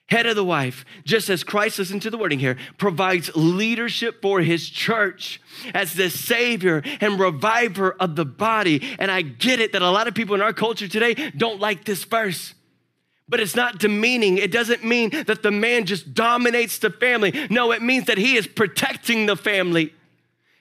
head 0.09 0.27
of 0.27 0.37
the 0.37 0.45
wife, 0.45 0.85
just 1.05 1.29
as 1.29 1.45
Christ, 1.45 1.79
listen 1.79 2.01
to 2.01 2.11
the 2.11 2.19
wording 2.19 2.39
here, 2.39 2.57
provides 2.79 3.31
leadership 3.37 4.21
for 4.23 4.41
his 4.41 4.69
church 4.69 5.41
as 5.75 5.95
the 5.95 6.11
savior 6.11 6.83
and 7.01 7.21
reviver 7.21 7.93
of 7.93 8.17
the 8.17 8.25
body. 8.25 8.97
And 8.99 9.11
I 9.11 9.23
get 9.23 9.61
it 9.61 9.73
that 9.73 9.83
a 9.83 9.91
lot 9.91 10.09
of 10.09 10.15
people 10.15 10.35
in 10.35 10.41
our 10.41 10.53
culture 10.53 10.89
today 10.89 11.15
don't 11.37 11.61
like 11.61 11.85
this 11.85 12.05
verse. 12.05 12.55
But 13.29 13.41
it's 13.41 13.55
not 13.55 13.79
demeaning. 13.79 14.39
It 14.39 14.51
doesn't 14.51 14.83
mean 14.83 15.11
that 15.27 15.43
the 15.43 15.51
man 15.51 15.85
just 15.85 16.15
dominates 16.15 16.79
the 16.79 16.91
family. 16.91 17.47
No, 17.51 17.73
it 17.73 17.83
means 17.83 18.07
that 18.07 18.17
he 18.17 18.37
is 18.37 18.47
protecting 18.47 19.27
the 19.27 19.37
family. 19.37 19.93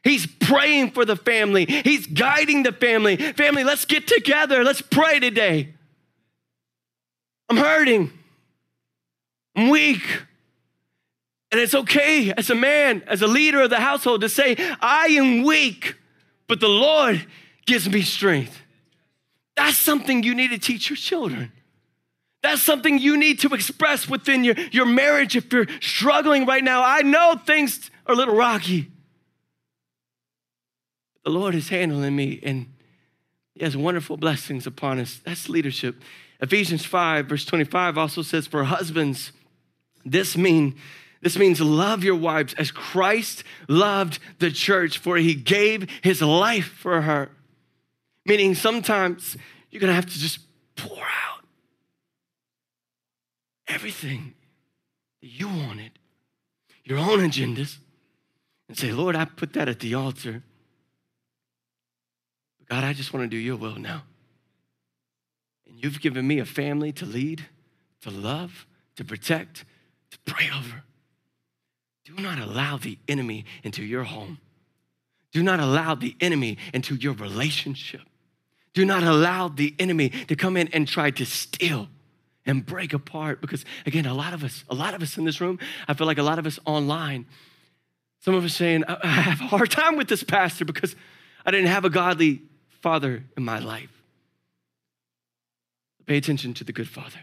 He's 0.03 0.27
praying 0.27 0.91
for 0.91 1.05
the 1.05 1.15
family. 1.15 1.65
He's 1.65 2.05
guiding 2.05 2.63
the 2.63 2.73
family. 2.73 3.15
Family, 3.15 3.63
let's 3.63 3.85
get 3.85 4.07
together. 4.07 4.65
Let's 4.65 4.81
pray 4.81 5.21
today. 5.21 5.73
I'm 7.49 7.57
hurting. 7.57 8.11
I'm 9.57 9.69
weak. 9.69 10.03
And 11.51 11.59
it's 11.59 11.73
okay 11.73 12.31
as 12.31 12.49
a 12.49 12.55
man, 12.55 13.03
as 13.07 13.21
a 13.21 13.27
leader 13.27 13.61
of 13.61 13.69
the 13.69 13.79
household, 13.79 14.21
to 14.21 14.29
say, 14.29 14.55
I 14.79 15.07
am 15.07 15.43
weak, 15.43 15.95
but 16.47 16.59
the 16.59 16.67
Lord 16.67 17.25
gives 17.65 17.89
me 17.89 18.01
strength. 18.01 18.61
That's 19.55 19.77
something 19.77 20.23
you 20.23 20.35
need 20.35 20.49
to 20.49 20.59
teach 20.59 20.89
your 20.89 20.97
children. 20.97 21.51
That's 22.43 22.61
something 22.61 22.99
you 22.99 23.17
need 23.17 23.39
to 23.39 23.53
express 23.53 24.07
within 24.07 24.43
your, 24.43 24.55
your 24.71 24.85
marriage 24.85 25.35
if 25.35 25.51
you're 25.51 25.65
struggling 25.81 26.45
right 26.45 26.63
now. 26.63 26.83
I 26.83 27.01
know 27.01 27.41
things 27.45 27.89
are 28.05 28.13
a 28.13 28.15
little 28.15 28.35
rocky. 28.35 28.91
The 31.23 31.31
Lord 31.31 31.55
is 31.55 31.69
handling 31.69 32.15
me 32.15 32.39
and 32.43 32.67
He 33.55 33.63
has 33.63 33.75
wonderful 33.75 34.17
blessings 34.17 34.67
upon 34.67 34.99
us. 34.99 35.19
That's 35.25 35.49
leadership. 35.49 36.01
Ephesians 36.39 36.85
5, 36.85 37.25
verse 37.25 37.45
25 37.45 37.97
also 37.97 38.21
says, 38.21 38.45
For 38.45 38.63
husbands, 38.65 39.31
this 40.11 40.37
mean 40.37 40.75
this 41.21 41.37
means 41.37 41.59
love 41.59 42.03
your 42.03 42.15
wives 42.15 42.53
as 42.55 42.71
Christ 42.71 43.43
loved 43.67 44.19
the 44.39 44.51
church, 44.51 44.99
for 44.99 45.17
he 45.17 45.33
gave 45.33 45.89
his 46.03 46.21
life 46.21 46.67
for 46.67 47.01
her. 47.01 47.31
Meaning 48.25 48.55
sometimes 48.55 49.35
you're 49.71 49.79
gonna 49.79 49.93
have 49.93 50.05
to 50.05 50.19
just 50.19 50.39
pour 50.75 50.99
out 50.99 51.43
everything 53.67 54.35
that 55.21 55.27
you 55.27 55.47
wanted, 55.47 55.91
your 56.83 56.99
own 56.99 57.19
agendas, 57.19 57.77
and 58.67 58.77
say, 58.77 58.91
Lord, 58.91 59.15
I 59.15 59.25
put 59.25 59.53
that 59.53 59.67
at 59.67 59.79
the 59.79 59.95
altar. 59.95 60.43
God, 62.69 62.83
I 62.83 62.93
just 62.93 63.13
wanna 63.13 63.27
do 63.27 63.37
your 63.37 63.55
will 63.55 63.77
now. 63.77 64.03
And 65.65 65.83
you've 65.83 65.99
given 65.99 66.27
me 66.27 66.39
a 66.39 66.45
family 66.45 66.91
to 66.93 67.05
lead, 67.05 67.47
to 68.01 68.11
love, 68.11 68.67
to 68.97 69.03
protect, 69.03 69.65
to 70.11 70.19
pray 70.25 70.49
over. 70.55 70.83
Do 72.05 72.15
not 72.21 72.39
allow 72.39 72.77
the 72.77 72.97
enemy 73.07 73.45
into 73.63 73.83
your 73.83 74.03
home. 74.03 74.39
Do 75.31 75.43
not 75.43 75.59
allow 75.59 75.95
the 75.95 76.15
enemy 76.21 76.57
into 76.73 76.95
your 76.95 77.13
relationship. 77.13 78.01
Do 78.73 78.85
not 78.85 79.03
allow 79.03 79.49
the 79.49 79.75
enemy 79.79 80.09
to 80.27 80.35
come 80.35 80.55
in 80.55 80.67
and 80.69 80.87
try 80.87 81.11
to 81.11 81.25
steal 81.25 81.89
and 82.45 82.65
break 82.65 82.93
apart 82.93 83.41
because 83.41 83.65
again 83.85 84.05
a 84.05 84.13
lot 84.13 84.33
of 84.33 84.43
us 84.43 84.63
a 84.69 84.73
lot 84.73 84.93
of 84.93 85.01
us 85.01 85.17
in 85.17 85.25
this 85.25 85.41
room 85.41 85.59
i 85.87 85.93
feel 85.93 86.07
like 86.07 86.17
a 86.17 86.23
lot 86.23 86.39
of 86.39 86.45
us 86.47 86.59
online 86.65 87.25
some 88.21 88.33
of 88.33 88.43
us 88.45 88.53
saying 88.53 88.85
i 88.87 89.05
have 89.05 89.41
a 89.41 89.43
hard 89.43 89.69
time 89.69 89.97
with 89.97 90.07
this 90.07 90.23
pastor 90.23 90.63
because 90.63 90.95
i 91.45 91.51
didn't 91.51 91.67
have 91.67 91.83
a 91.83 91.89
godly 91.89 92.41
father 92.69 93.23
in 93.35 93.43
my 93.43 93.59
life 93.59 94.01
pay 96.05 96.15
attention 96.15 96.53
to 96.53 96.63
the 96.63 96.71
good 96.71 96.87
father 96.87 97.19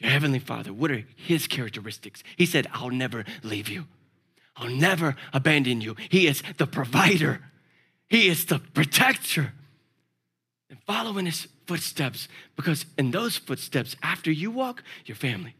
your 0.00 0.10
heavenly 0.10 0.38
father 0.38 0.72
what 0.72 0.90
are 0.90 1.04
his 1.16 1.46
characteristics? 1.46 2.22
He 2.36 2.46
said 2.46 2.66
i'll 2.72 2.90
never 2.90 3.24
leave 3.42 3.68
you. 3.68 3.86
I'll 4.56 4.68
never 4.68 5.16
abandon 5.32 5.80
you. 5.80 5.96
He 6.10 6.26
is 6.26 6.42
the 6.58 6.66
provider. 6.66 7.40
He 8.08 8.28
is 8.28 8.44
the 8.44 8.58
protector. 8.58 9.54
And 10.68 10.78
follow 10.82 11.18
in 11.18 11.26
his 11.26 11.48
footsteps 11.66 12.28
because 12.56 12.84
in 12.98 13.10
those 13.10 13.36
footsteps, 13.36 13.96
after 14.02 14.30
you 14.30 14.50
walk, 14.50 14.82
your 15.06 15.16
family 15.16 15.54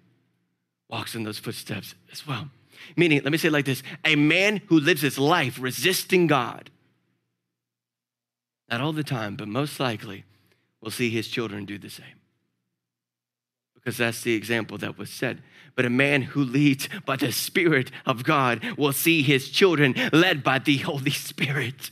walks 0.88 1.14
in 1.14 1.22
those 1.22 1.38
footsteps 1.38 1.94
as 2.12 2.26
well. 2.26 2.50
Meaning, 2.96 3.22
let 3.22 3.32
me 3.32 3.38
say 3.38 3.48
it 3.48 3.52
like 3.52 3.64
this. 3.64 3.82
A 4.04 4.16
man 4.16 4.60
who 4.68 4.80
lives 4.80 5.02
his 5.02 5.18
life 5.18 5.58
resisting 5.60 6.26
God, 6.26 6.70
not 8.70 8.80
all 8.80 8.92
the 8.92 9.04
time, 9.04 9.36
but 9.36 9.48
most 9.48 9.80
likely 9.80 10.24
will 10.80 10.90
see 10.90 11.10
his 11.10 11.28
children 11.28 11.64
do 11.64 11.78
the 11.78 11.90
same. 11.90 12.19
Because 13.82 13.96
that's 13.96 14.22
the 14.22 14.34
example 14.34 14.78
that 14.78 14.98
was 14.98 15.10
said. 15.10 15.42
But 15.74 15.86
a 15.86 15.90
man 15.90 16.22
who 16.22 16.42
leads 16.42 16.88
by 17.06 17.16
the 17.16 17.32
Spirit 17.32 17.90
of 18.04 18.24
God 18.24 18.62
will 18.76 18.92
see 18.92 19.22
his 19.22 19.48
children 19.48 19.94
led 20.12 20.42
by 20.42 20.58
the 20.58 20.78
Holy 20.78 21.10
Spirit. 21.10 21.90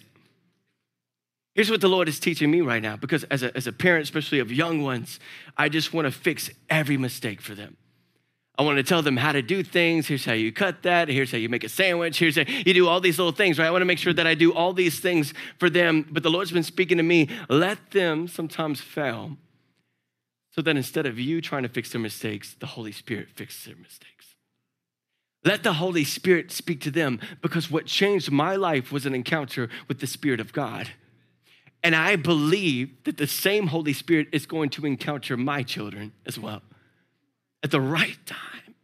Here's 1.55 1.70
what 1.70 1.81
the 1.81 1.88
Lord 1.88 2.09
is 2.09 2.20
teaching 2.20 2.51
me 2.51 2.61
right 2.61 2.83
now, 2.83 2.96
because 2.96 3.24
as 3.24 3.42
a, 3.42 3.57
as 3.57 3.66
a 3.66 3.72
parent, 3.72 4.05
especially 4.05 4.38
of 4.38 4.53
young 4.53 4.83
ones, 4.83 5.18
I 5.57 5.68
just 5.68 5.92
want 5.92 6.05
to 6.05 6.12
fix 6.12 6.51
every 6.70 6.96
mistake 6.96 7.40
for 7.40 7.55
them. 7.55 7.77
I 8.59 8.62
want 8.62 8.77
to 8.77 8.83
tell 8.83 9.03
them 9.03 9.16
how 9.16 9.33
to 9.33 9.40
do 9.40 9.62
things. 9.62 10.09
Here's 10.09 10.24
how 10.24 10.33
you 10.33 10.53
cut 10.53 10.83
that. 10.83 11.09
Here's 11.09 11.33
how 11.33 11.38
you 11.38 11.48
make 11.48 11.64
a 11.64 11.68
sandwich. 11.68 12.18
Here's 12.18 12.37
how 12.37 12.42
you 12.46 12.74
do 12.74 12.88
all 12.88 13.01
these 13.01 13.18
little 13.18 13.33
things, 13.33 13.59
right? 13.59 13.66
I 13.66 13.70
want 13.70 13.83
to 13.83 13.87
make 13.87 13.98
sure 13.98 14.12
that 14.12 14.27
I 14.27 14.35
do 14.35 14.53
all 14.53 14.72
these 14.72 15.01
things 15.01 15.33
for 15.59 15.70
them. 15.70 16.07
But 16.11 16.24
the 16.24 16.31
Lord's 16.31 16.51
been 16.51 16.64
speaking 16.64 16.98
to 16.98 17.05
me. 17.05 17.29
Let 17.48 17.92
them 17.92 18.27
sometimes 18.27 18.81
fail 18.81 19.37
so 20.59 20.62
that 20.62 20.77
instead 20.77 21.07
of 21.07 21.21
you 21.21 21.40
trying 21.40 21.62
to 21.62 21.68
fix 21.68 21.92
their 21.92 22.01
mistakes, 22.01 22.57
the 22.59 22.66
Holy 22.66 22.90
Spirit 22.90 23.29
fixes 23.31 23.66
their 23.66 23.77
mistakes. 23.77 24.35
Let 25.44 25.62
the 25.62 25.75
Holy 25.75 26.03
Spirit 26.03 26.51
speak 26.51 26.81
to 26.81 26.90
them 26.90 27.21
because 27.40 27.71
what 27.71 27.87
changed 27.87 28.33
my 28.33 28.57
life 28.57 28.90
was 28.90 29.07
an 29.07 29.14
encounter 29.14 29.68
with 29.87 30.01
the 30.01 30.07
Spirit 30.09 30.40
of 30.40 30.53
God. 30.53 30.88
And 31.85 31.94
I 31.94 32.16
believe 32.16 32.90
that 33.05 33.18
the 33.18 33.29
same 33.29 33.68
Holy 33.68 33.92
Spirit 33.92 34.27
is 34.33 34.47
going 34.47 34.71
to 34.71 34.85
encounter 34.85 35.37
my 35.37 35.62
children 35.62 36.11
as 36.27 36.40
well 36.40 36.62
at 37.62 37.71
the 37.71 37.81
right 37.81 38.18
time. 38.27 38.75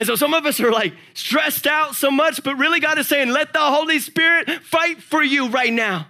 And 0.00 0.08
so 0.08 0.16
some 0.16 0.34
of 0.34 0.44
us 0.46 0.58
are 0.58 0.72
like 0.72 0.94
stressed 1.14 1.68
out 1.68 1.94
so 1.94 2.10
much, 2.10 2.42
but 2.42 2.56
really 2.56 2.80
God 2.80 2.98
is 2.98 3.06
saying, 3.06 3.28
let 3.28 3.52
the 3.52 3.60
Holy 3.60 4.00
Spirit 4.00 4.50
fight 4.64 5.00
for 5.00 5.22
you 5.22 5.46
right 5.46 5.72
now. 5.72 6.08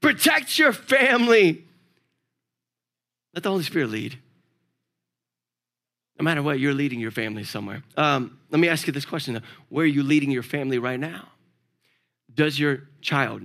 Protect 0.00 0.58
your 0.58 0.72
family. 0.72 1.64
Let 3.32 3.44
the 3.44 3.50
Holy 3.50 3.62
Spirit 3.62 3.90
lead. 3.90 4.18
No 6.20 6.24
matter 6.24 6.42
what, 6.42 6.60
you're 6.60 6.74
leading 6.74 7.00
your 7.00 7.10
family 7.10 7.44
somewhere. 7.44 7.82
Um, 7.96 8.38
let 8.50 8.60
me 8.60 8.68
ask 8.68 8.86
you 8.86 8.92
this 8.92 9.06
question 9.06 9.32
though. 9.32 9.40
Where 9.70 9.84
are 9.84 9.88
you 9.88 10.02
leading 10.02 10.30
your 10.30 10.42
family 10.42 10.78
right 10.78 11.00
now? 11.00 11.28
Does 12.34 12.60
your 12.60 12.82
child 13.00 13.42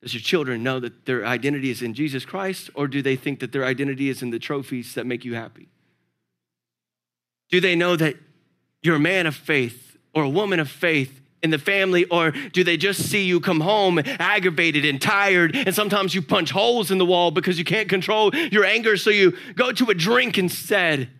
does 0.00 0.14
your 0.14 0.22
children 0.22 0.62
know 0.62 0.78
that 0.80 1.04
their 1.04 1.26
identity 1.26 1.68
is 1.68 1.82
in 1.82 1.92
Jesus 1.92 2.24
Christ, 2.24 2.70
or 2.74 2.86
do 2.86 3.02
they 3.02 3.16
think 3.16 3.40
that 3.40 3.50
their 3.50 3.64
identity 3.64 4.08
is 4.08 4.22
in 4.22 4.30
the 4.30 4.38
trophies 4.38 4.94
that 4.94 5.04
make 5.04 5.24
you 5.24 5.34
happy? 5.34 5.68
Do 7.50 7.60
they 7.60 7.74
know 7.74 7.96
that 7.96 8.14
you're 8.82 8.96
a 8.96 9.00
man 9.00 9.26
of 9.26 9.34
faith 9.34 9.96
or 10.14 10.22
a 10.22 10.28
woman 10.28 10.60
of 10.60 10.70
faith 10.70 11.20
in 11.42 11.50
the 11.50 11.58
family, 11.58 12.04
or 12.04 12.30
do 12.30 12.62
they 12.62 12.76
just 12.76 13.02
see 13.02 13.24
you 13.24 13.40
come 13.40 13.60
home 13.60 13.98
aggravated 14.04 14.84
and 14.84 15.02
tired, 15.02 15.54
and 15.54 15.74
sometimes 15.74 16.14
you 16.14 16.22
punch 16.22 16.50
holes 16.50 16.90
in 16.90 16.98
the 16.98 17.04
wall 17.04 17.30
because 17.30 17.58
you 17.58 17.64
can't 17.64 17.88
control 17.88 18.34
your 18.34 18.64
anger, 18.64 18.96
so 18.96 19.10
you 19.10 19.36
go 19.54 19.72
to 19.72 19.90
a 19.90 19.94
drink 19.94 20.38
instead? 20.38 21.10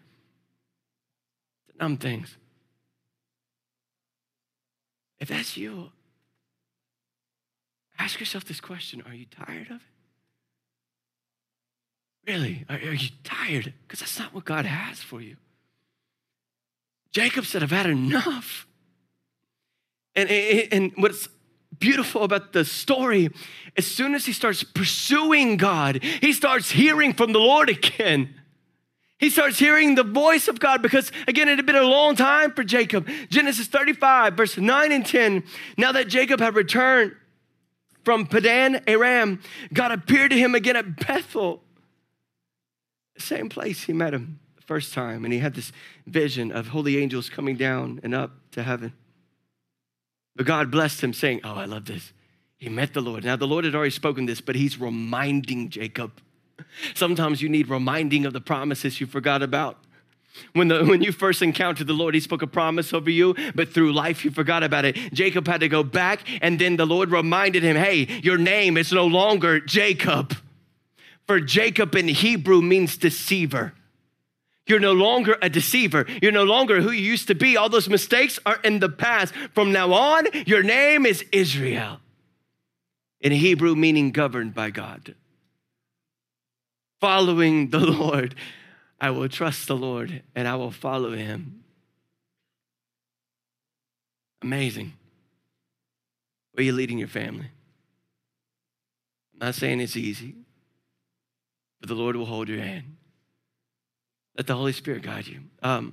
Numb 1.78 1.96
things. 1.96 2.36
If 5.18 5.28
that's 5.28 5.56
you, 5.56 5.90
Ask 7.98 8.20
yourself 8.20 8.44
this 8.44 8.60
question 8.60 9.02
Are 9.06 9.14
you 9.14 9.26
tired 9.26 9.68
of 9.68 9.76
it? 9.76 9.80
Really? 12.26 12.64
Are, 12.68 12.76
are 12.76 12.94
you 12.94 13.10
tired? 13.24 13.72
Because 13.82 14.00
that's 14.00 14.18
not 14.18 14.34
what 14.34 14.44
God 14.44 14.66
has 14.66 15.00
for 15.00 15.20
you. 15.20 15.36
Jacob 17.12 17.46
said, 17.46 17.62
I've 17.62 17.70
had 17.70 17.86
enough. 17.86 18.66
And, 20.14 20.28
and 20.28 20.92
what's 20.96 21.28
beautiful 21.78 22.24
about 22.24 22.52
the 22.52 22.64
story, 22.64 23.30
as 23.76 23.86
soon 23.86 24.14
as 24.14 24.26
he 24.26 24.32
starts 24.32 24.62
pursuing 24.64 25.56
God, 25.56 26.02
he 26.02 26.32
starts 26.32 26.70
hearing 26.70 27.12
from 27.12 27.32
the 27.32 27.38
Lord 27.38 27.68
again. 27.70 28.34
He 29.18 29.30
starts 29.30 29.58
hearing 29.58 29.94
the 29.94 30.02
voice 30.02 30.46
of 30.46 30.60
God 30.60 30.82
because, 30.82 31.10
again, 31.26 31.48
it 31.48 31.56
had 31.56 31.64
been 31.64 31.74
a 31.74 31.82
long 31.82 32.16
time 32.16 32.52
for 32.52 32.62
Jacob. 32.62 33.08
Genesis 33.30 33.66
35, 33.66 34.34
verse 34.34 34.58
9 34.58 34.92
and 34.92 35.06
10. 35.06 35.42
Now 35.78 35.92
that 35.92 36.08
Jacob 36.08 36.40
had 36.40 36.54
returned 36.54 37.14
from 38.04 38.26
Padan 38.26 38.82
Aram, 38.86 39.40
God 39.72 39.90
appeared 39.90 40.32
to 40.32 40.36
him 40.36 40.54
again 40.54 40.76
at 40.76 41.06
Bethel, 41.06 41.62
same 43.18 43.48
place 43.48 43.84
he 43.84 43.94
met 43.94 44.12
him 44.12 44.38
the 44.56 44.62
first 44.62 44.92
time. 44.92 45.24
And 45.24 45.32
he 45.32 45.38
had 45.38 45.54
this 45.54 45.72
vision 46.06 46.52
of 46.52 46.68
holy 46.68 46.98
angels 46.98 47.30
coming 47.30 47.56
down 47.56 48.00
and 48.02 48.14
up 48.14 48.32
to 48.52 48.62
heaven. 48.62 48.92
But 50.34 50.44
God 50.44 50.70
blessed 50.70 51.02
him, 51.02 51.14
saying, 51.14 51.40
Oh, 51.44 51.54
I 51.54 51.64
love 51.64 51.86
this. 51.86 52.12
He 52.58 52.68
met 52.68 52.92
the 52.92 53.00
Lord. 53.00 53.24
Now, 53.24 53.36
the 53.36 53.46
Lord 53.46 53.64
had 53.64 53.74
already 53.74 53.90
spoken 53.90 54.26
this, 54.26 54.40
but 54.40 54.54
he's 54.54 54.78
reminding 54.78 55.70
Jacob. 55.70 56.12
Sometimes 56.94 57.42
you 57.42 57.48
need 57.48 57.68
reminding 57.68 58.26
of 58.26 58.32
the 58.32 58.40
promises 58.40 59.00
you 59.00 59.06
forgot 59.06 59.42
about. 59.42 59.78
When, 60.52 60.68
the, 60.68 60.84
when 60.84 61.02
you 61.02 61.12
first 61.12 61.42
encountered 61.42 61.86
the 61.86 61.92
Lord, 61.92 62.14
He 62.14 62.20
spoke 62.20 62.42
a 62.42 62.46
promise 62.46 62.92
over 62.92 63.10
you, 63.10 63.34
but 63.54 63.72
through 63.72 63.92
life 63.92 64.24
you 64.24 64.30
forgot 64.30 64.62
about 64.62 64.84
it. 64.84 64.96
Jacob 65.12 65.46
had 65.46 65.60
to 65.60 65.68
go 65.68 65.82
back, 65.82 66.20
and 66.42 66.58
then 66.58 66.76
the 66.76 66.86
Lord 66.86 67.10
reminded 67.10 67.62
him, 67.62 67.76
hey, 67.76 68.20
your 68.22 68.38
name 68.38 68.76
is 68.76 68.92
no 68.92 69.06
longer 69.06 69.60
Jacob. 69.60 70.36
For 71.26 71.40
Jacob 71.40 71.94
in 71.94 72.08
Hebrew 72.08 72.62
means 72.62 72.96
deceiver. 72.96 73.72
You're 74.66 74.80
no 74.80 74.92
longer 74.92 75.36
a 75.40 75.48
deceiver. 75.48 76.06
You're 76.20 76.32
no 76.32 76.44
longer 76.44 76.80
who 76.80 76.90
you 76.90 77.02
used 77.02 77.28
to 77.28 77.34
be. 77.34 77.56
All 77.56 77.68
those 77.68 77.88
mistakes 77.88 78.38
are 78.44 78.58
in 78.62 78.80
the 78.80 78.88
past. 78.88 79.32
From 79.54 79.72
now 79.72 79.92
on, 79.92 80.26
your 80.44 80.62
name 80.62 81.06
is 81.06 81.24
Israel. 81.32 82.00
In 83.20 83.32
Hebrew, 83.32 83.74
meaning 83.74 84.10
governed 84.10 84.54
by 84.54 84.70
God. 84.70 85.14
Following 87.06 87.70
the 87.70 87.78
Lord 88.02 88.34
I 89.00 89.10
will 89.10 89.28
trust 89.28 89.68
the 89.68 89.76
Lord 89.76 90.24
and 90.34 90.48
I 90.48 90.56
will 90.56 90.72
follow 90.72 91.12
him. 91.12 91.62
Amazing. 94.42 94.92
Where 96.50 96.62
are 96.62 96.64
you 96.64 96.72
leading 96.72 96.98
your 96.98 97.06
family? 97.06 97.46
I'm 99.34 99.46
not 99.46 99.54
saying 99.54 99.80
it's 99.80 99.96
easy, 99.96 100.34
but 101.78 101.88
the 101.88 101.94
Lord 101.94 102.16
will 102.16 102.26
hold 102.26 102.48
your 102.48 102.60
hand. 102.60 102.96
Let 104.36 104.48
the 104.48 104.56
Holy 104.56 104.72
Spirit 104.72 105.02
guide 105.02 105.28
you. 105.28 105.42
Um, 105.62 105.92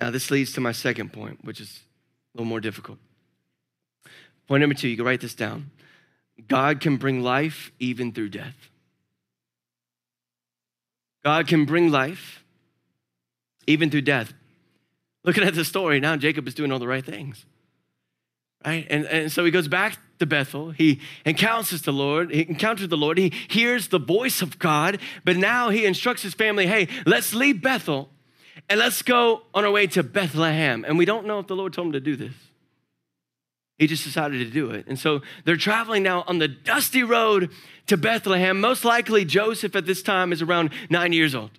now, 0.00 0.12
this 0.12 0.30
leads 0.30 0.52
to 0.52 0.60
my 0.60 0.70
second 0.70 1.12
point, 1.12 1.44
which 1.44 1.60
is 1.60 1.80
a 2.34 2.38
little 2.38 2.48
more 2.48 2.60
difficult. 2.60 2.98
Point 4.46 4.60
number 4.60 4.76
two, 4.76 4.86
you 4.86 4.96
can 4.96 5.04
write 5.04 5.22
this 5.22 5.34
down. 5.34 5.72
God 6.46 6.78
can 6.78 6.98
bring 6.98 7.20
life 7.20 7.72
even 7.80 8.12
through 8.12 8.28
death. 8.28 8.54
God 11.28 11.46
can 11.46 11.66
bring 11.66 11.90
life 11.90 12.42
even 13.66 13.90
through 13.90 14.00
death. 14.00 14.32
Looking 15.24 15.44
at 15.44 15.54
the 15.54 15.62
story, 15.62 16.00
now 16.00 16.16
Jacob 16.16 16.48
is 16.48 16.54
doing 16.54 16.72
all 16.72 16.78
the 16.78 16.88
right 16.88 17.04
things. 17.04 17.44
Right? 18.64 18.86
And, 18.88 19.04
and 19.04 19.30
so 19.30 19.44
he 19.44 19.50
goes 19.50 19.68
back 19.68 19.98
to 20.20 20.24
Bethel. 20.24 20.70
He 20.70 21.02
encounters 21.26 21.82
the 21.82 21.92
Lord. 21.92 22.30
He 22.30 22.48
encounters 22.48 22.88
the 22.88 22.96
Lord. 22.96 23.18
He 23.18 23.34
hears 23.48 23.88
the 23.88 23.98
voice 23.98 24.40
of 24.40 24.58
God, 24.58 25.00
but 25.22 25.36
now 25.36 25.68
he 25.68 25.84
instructs 25.84 26.22
his 26.22 26.32
family, 26.32 26.66
hey, 26.66 26.88
let's 27.04 27.34
leave 27.34 27.60
Bethel 27.60 28.08
and 28.70 28.80
let's 28.80 29.02
go 29.02 29.42
on 29.52 29.66
our 29.66 29.70
way 29.70 29.86
to 29.88 30.02
Bethlehem. 30.02 30.82
And 30.88 30.96
we 30.96 31.04
don't 31.04 31.26
know 31.26 31.40
if 31.40 31.46
the 31.46 31.56
Lord 31.56 31.74
told 31.74 31.88
him 31.88 31.92
to 31.92 32.00
do 32.00 32.16
this. 32.16 32.32
He 33.78 33.86
just 33.86 34.02
decided 34.02 34.38
to 34.38 34.50
do 34.50 34.70
it. 34.70 34.86
And 34.88 34.98
so 34.98 35.22
they're 35.44 35.56
traveling 35.56 36.02
now 36.02 36.24
on 36.26 36.38
the 36.38 36.48
dusty 36.48 37.04
road 37.04 37.50
to 37.86 37.96
Bethlehem. 37.96 38.60
Most 38.60 38.84
likely, 38.84 39.24
Joseph 39.24 39.76
at 39.76 39.86
this 39.86 40.02
time 40.02 40.32
is 40.32 40.42
around 40.42 40.70
nine 40.90 41.12
years 41.12 41.34
old. 41.34 41.52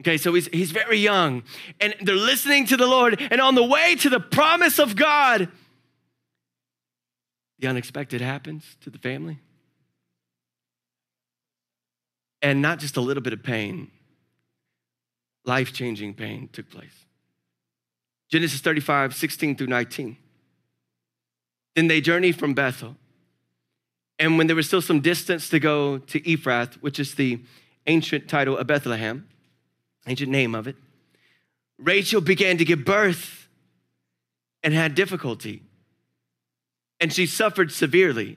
Okay, 0.00 0.16
so 0.16 0.32
he's, 0.32 0.46
he's 0.46 0.70
very 0.70 0.98
young. 0.98 1.42
And 1.78 1.94
they're 2.00 2.14
listening 2.14 2.64
to 2.66 2.76
the 2.78 2.86
Lord. 2.86 3.20
And 3.30 3.38
on 3.38 3.54
the 3.54 3.62
way 3.62 3.96
to 3.96 4.08
the 4.08 4.18
promise 4.18 4.78
of 4.78 4.96
God, 4.96 5.48
the 7.58 7.66
unexpected 7.66 8.22
happens 8.22 8.64
to 8.80 8.88
the 8.88 8.98
family. 8.98 9.38
And 12.40 12.62
not 12.62 12.78
just 12.78 12.96
a 12.96 13.02
little 13.02 13.22
bit 13.22 13.34
of 13.34 13.42
pain, 13.42 13.90
life 15.44 15.74
changing 15.74 16.14
pain 16.14 16.48
took 16.50 16.70
place. 16.70 17.04
Genesis 18.30 18.62
35, 18.62 19.14
16 19.14 19.56
through 19.56 19.66
19. 19.66 20.16
Then 21.74 21.88
they 21.88 22.00
journeyed 22.00 22.38
from 22.38 22.54
Bethel. 22.54 22.96
And 24.18 24.36
when 24.36 24.46
there 24.46 24.56
was 24.56 24.66
still 24.66 24.82
some 24.82 25.00
distance 25.00 25.48
to 25.48 25.58
go 25.58 25.98
to 25.98 26.20
Ephrath, 26.20 26.74
which 26.74 27.00
is 27.00 27.14
the 27.14 27.40
ancient 27.86 28.28
title 28.28 28.56
of 28.56 28.66
Bethlehem, 28.66 29.26
ancient 30.06 30.30
name 30.30 30.54
of 30.54 30.68
it, 30.68 30.76
Rachel 31.78 32.20
began 32.20 32.58
to 32.58 32.64
give 32.64 32.84
birth 32.84 33.48
and 34.62 34.74
had 34.74 34.94
difficulty. 34.94 35.62
And 37.00 37.12
she 37.12 37.26
suffered 37.26 37.72
severely. 37.72 38.36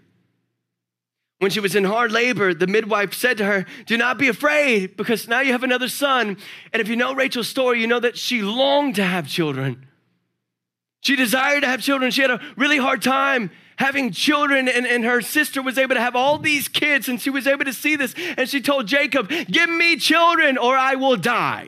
When 1.39 1.52
she 1.52 1.60
was 1.60 1.76
in 1.76 1.84
hard 1.84 2.13
labor, 2.13 2.54
the 2.54 2.67
midwife 2.67 3.13
said 3.13 3.38
to 3.39 3.46
her, 3.46 3.65
Do 3.86 3.98
not 3.98 4.17
be 4.17 4.30
afraid, 4.30 4.96
because 4.96 5.28
now 5.28 5.41
you 5.41 5.52
have 5.52 5.63
another 5.63 5.89
son. 5.89 6.38
And 6.72 6.82
if 6.82 6.88
you 6.88 6.96
know 6.96 7.13
Rachel's 7.13 7.50
story, 7.50 7.82
you 7.82 7.88
know 7.88 8.00
that 8.00 8.17
she 8.17 8.41
longed 8.41 8.96
to 8.96 9.04
have 9.04 9.28
children. 9.28 9.86
She 11.04 11.18
desired 11.18 11.62
to 11.62 11.68
have 11.68 11.82
children. 11.82 12.12
She 12.12 12.22
had 12.22 12.32
a 12.32 12.39
really 12.56 12.78
hard 12.78 13.02
time 13.02 13.52
having 13.76 14.12
children, 14.12 14.70
and, 14.70 14.88
and 14.88 15.04
her 15.04 15.22
sister 15.22 15.62
was 15.62 15.78
able 15.78 15.96
to 15.96 16.02
have 16.02 16.16
all 16.16 16.38
these 16.38 16.70
kids, 16.70 17.10
and 17.10 17.22
she 17.22 17.30
was 17.30 17.46
able 17.46 17.66
to 17.66 17.74
see 17.74 17.98
this. 17.98 18.16
And 18.38 18.48
she 18.48 18.62
told 18.62 18.88
Jacob, 18.88 19.28
Give 19.28 19.70
me 19.70 19.98
children, 19.98 20.58
or 20.58 20.78
I 20.78 20.96
will 20.96 21.18
die. 21.18 21.68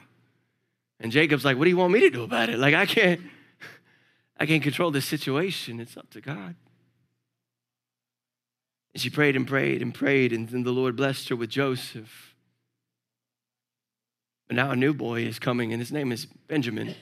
And 1.01 1.11
Jacob's 1.11 1.43
like, 1.43 1.57
What 1.57 1.65
do 1.65 1.69
you 1.69 1.75
want 1.75 1.91
me 1.91 1.99
to 1.99 2.09
do 2.09 2.23
about 2.23 2.49
it? 2.49 2.57
Like, 2.57 2.73
I 2.73 2.85
can't, 2.85 3.19
I 4.39 4.45
can't 4.45 4.63
control 4.63 4.89
this 4.89 5.05
situation. 5.05 5.81
It's 5.81 5.97
up 5.97 6.09
to 6.11 6.21
God. 6.21 6.55
And 8.93 9.01
she 9.01 9.09
prayed 9.09 9.35
and 9.35 9.45
prayed 9.45 9.81
and 9.81 9.93
prayed, 9.93 10.31
and 10.31 10.47
then 10.47 10.63
the 10.63 10.71
Lord 10.71 10.95
blessed 10.95 11.27
her 11.27 11.35
with 11.35 11.49
Joseph. 11.49 12.35
But 14.47 14.55
now 14.55 14.71
a 14.71 14.77
new 14.77 14.93
boy 14.93 15.23
is 15.23 15.39
coming, 15.39 15.73
and 15.73 15.81
his 15.81 15.91
name 15.91 16.13
is 16.13 16.25
Benjamin. 16.25 16.95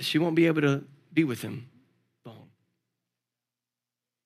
She 0.00 0.18
won't 0.18 0.34
be 0.34 0.46
able 0.46 0.62
to 0.62 0.84
be 1.12 1.24
with 1.24 1.42
him 1.42 1.68
long. 2.24 2.48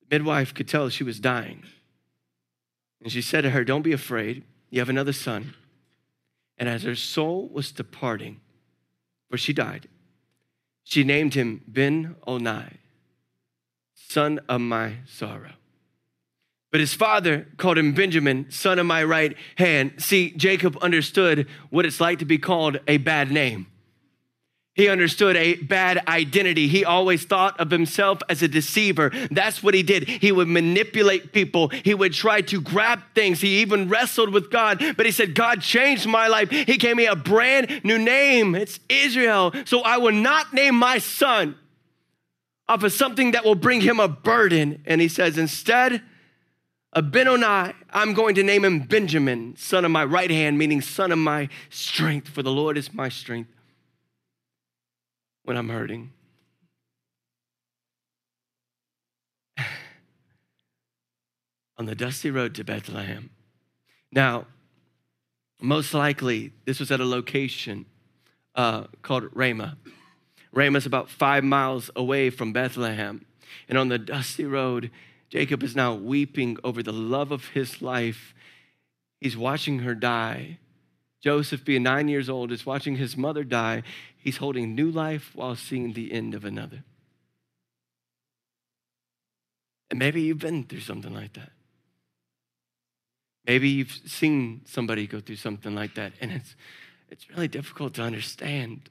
The 0.01 0.19
midwife 0.19 0.55
could 0.55 0.69
tell 0.69 0.89
she 0.89 1.05
was 1.05 1.21
dying. 1.21 1.65
And 3.03 3.13
she 3.13 3.23
said 3.23 3.43
to 3.43 3.51
her, 3.51 3.65
Don't 3.65 3.83
be 3.83 3.93
afraid. 3.93 4.45
You 4.71 4.81
have 4.81 4.89
another 4.89 5.13
son. 5.13 5.55
And 6.57 6.69
as 6.69 6.83
her 6.83 6.97
soul 6.97 7.49
was 7.49 7.71
departing, 7.71 8.41
for 9.31 9.39
she 9.39 9.53
died, 9.53 9.89
she 10.83 11.05
named 11.05 11.35
him 11.35 11.63
Ben 11.69 12.17
Onai, 12.27 12.79
son 13.95 14.41
of 14.49 14.61
my 14.61 14.95
sorrow. 15.07 15.53
But 16.71 16.81
his 16.81 16.95
father 16.95 17.47
called 17.57 17.79
him 17.79 17.93
Benjamin, 17.93 18.51
son 18.51 18.79
of 18.79 18.87
my 18.87 19.03
right 19.05 19.37
hand. 19.57 19.95
See, 19.99 20.33
Jacob 20.33 20.77
understood 20.83 21.47
what 21.71 21.87
it's 21.87 22.01
like 22.01 22.19
to 22.19 22.25
be 22.25 22.39
called 22.39 22.79
a 22.87 22.99
bad 22.99 23.31
name. 23.31 23.69
He 24.79 24.89
understood 24.89 25.37
a 25.37 25.57
bad 25.57 26.07
identity. 26.07 26.69
He 26.69 26.85
always 26.85 27.25
thought 27.25 27.59
of 27.59 27.69
himself 27.69 28.21
as 28.29 28.45
a 28.45 28.49
deceiver. 28.49 29.11
That's 29.29 29.61
what 29.61 29.75
he 29.75 29.83
did. 29.83 30.09
He 30.09 30.31
would 30.31 30.47
manipulate 30.47 31.33
people. 31.33 31.71
He 31.71 31.95
would 31.95 32.13
try 32.13 32.43
to 32.43 32.61
grab 32.61 33.03
things. 33.13 33.41
He 33.41 33.61
even 33.61 33.89
wrestled 33.89 34.33
with 34.33 34.53
God, 34.53 34.81
but 34.97 35.05
he 35.05 35.11
said, 35.11 35.35
God 35.35 35.63
changed 35.63 36.07
my 36.07 36.29
life. 36.29 36.51
He 36.51 36.77
gave 36.77 36.95
me 36.95 37.07
a 37.07 37.17
brand 37.17 37.81
new 37.83 37.99
name. 37.99 38.55
It's 38.55 38.79
Israel. 38.89 39.53
So 39.65 39.81
I 39.81 39.97
will 39.97 40.13
not 40.13 40.55
name 40.55 40.77
my 40.77 40.99
son 40.99 41.57
off 42.69 42.85
of 42.85 42.93
something 42.93 43.33
that 43.33 43.45
will 43.45 43.57
bring 43.57 43.81
him 43.81 43.99
a 43.99 44.07
burden. 44.07 44.81
And 44.87 45.01
he 45.01 45.09
says, 45.09 45.39
instead 45.39 46.03
of 46.93 47.11
Benoni, 47.11 47.75
I'm 47.91 48.15
going 48.15 48.37
to 48.37 48.45
name 48.45 48.65
him 48.65 48.79
Benjamin, 48.79 49.57
son 49.57 49.85
of 49.85 49.91
my 49.91 50.05
right 50.05 50.31
hand, 50.31 50.57
meaning 50.57 50.81
son 50.83 51.11
of 51.11 51.19
my 51.19 51.49
strength, 51.69 52.29
for 52.29 52.45
the 52.45 52.53
Lord 52.53 52.79
is 52.79 52.95
my 52.95 53.09
strength 53.09 53.51
when 55.49 55.57
I'm 55.57 55.71
hurting. 55.71 56.13
On 61.79 61.87
the 61.87 61.95
dusty 61.95 62.31
road 62.31 62.55
to 62.57 62.65
Bethlehem. 62.65 63.31
Now, 64.13 64.45
most 65.59 65.95
likely, 65.95 66.53
this 66.67 66.79
was 66.79 66.91
at 66.91 67.01
a 67.01 67.07
location 67.07 67.87
uh, 68.57 68.89
called 69.01 69.31
Ramah. 69.33 69.79
Ramah 70.53 70.77
is 70.77 70.85
about 70.85 71.09
five 71.09 71.45
miles 71.45 71.91
away 71.97 72.29
from 72.29 72.53
Bethlehem. 72.53 73.25
And 73.71 73.79
on 73.79 73.89
the 73.89 73.97
dusty 73.97 74.45
road, 74.45 74.91
Jacob 75.31 75.63
is 75.63 75.75
now 75.75 75.95
weeping 75.95 76.59
over 76.63 76.83
the 76.83 76.93
love 76.93 77.33
of 77.33 77.49
his 77.49 77.81
life. 77.81 78.35
He's 79.19 79.35
watching 79.35 79.79
her 79.79 79.95
die. 79.95 80.59
Joseph, 81.21 81.65
being 81.65 81.83
nine 81.83 82.09
years 82.09 82.29
old, 82.29 82.53
is 82.53 82.65
watching 82.65 82.97
his 82.97 83.17
mother 83.17 83.43
die. 83.45 83.83
He's 84.17 84.37
holding 84.37 84.75
new 84.75 84.91
life 84.91 85.33
while 85.35 85.57
seeing 85.57 85.93
the 85.93 86.13
end 86.13 86.35
of 86.35 86.45
another. 86.45 86.85
And 89.91 89.99
maybe 89.99 90.21
you've 90.23 90.39
been 90.39 90.65
through 90.65 90.81
something 90.81 91.13
like 91.13 91.33
that. 91.33 91.51
Maybe 93.47 93.69
you've 93.71 93.91
seen 93.91 94.61
somebody 94.67 95.07
go 95.07 95.21
through 95.21 95.37
something 95.37 95.75
like 95.75 95.95
that, 95.95 96.13
and 96.21 96.31
it's, 96.31 96.55
it's 97.09 97.31
really 97.31 97.49
difficult 97.49 97.95
to 97.95 98.03
understand. 98.03 98.91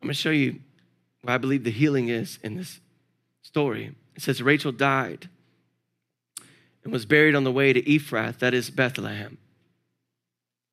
I'm 0.00 0.06
going 0.06 0.14
to 0.14 0.20
show 0.20 0.30
you 0.30 0.60
where 1.22 1.34
I 1.34 1.38
believe 1.38 1.64
the 1.64 1.70
healing 1.72 2.08
is 2.08 2.38
in 2.44 2.56
this 2.56 2.80
story. 3.42 3.94
It 4.14 4.22
says 4.22 4.40
Rachel 4.40 4.70
died 4.70 5.28
and 6.88 6.92
was 6.94 7.04
buried 7.04 7.34
on 7.34 7.44
the 7.44 7.52
way 7.52 7.74
to 7.74 7.82
Ephrath, 7.82 8.38
that 8.38 8.54
is 8.54 8.70
Bethlehem. 8.70 9.36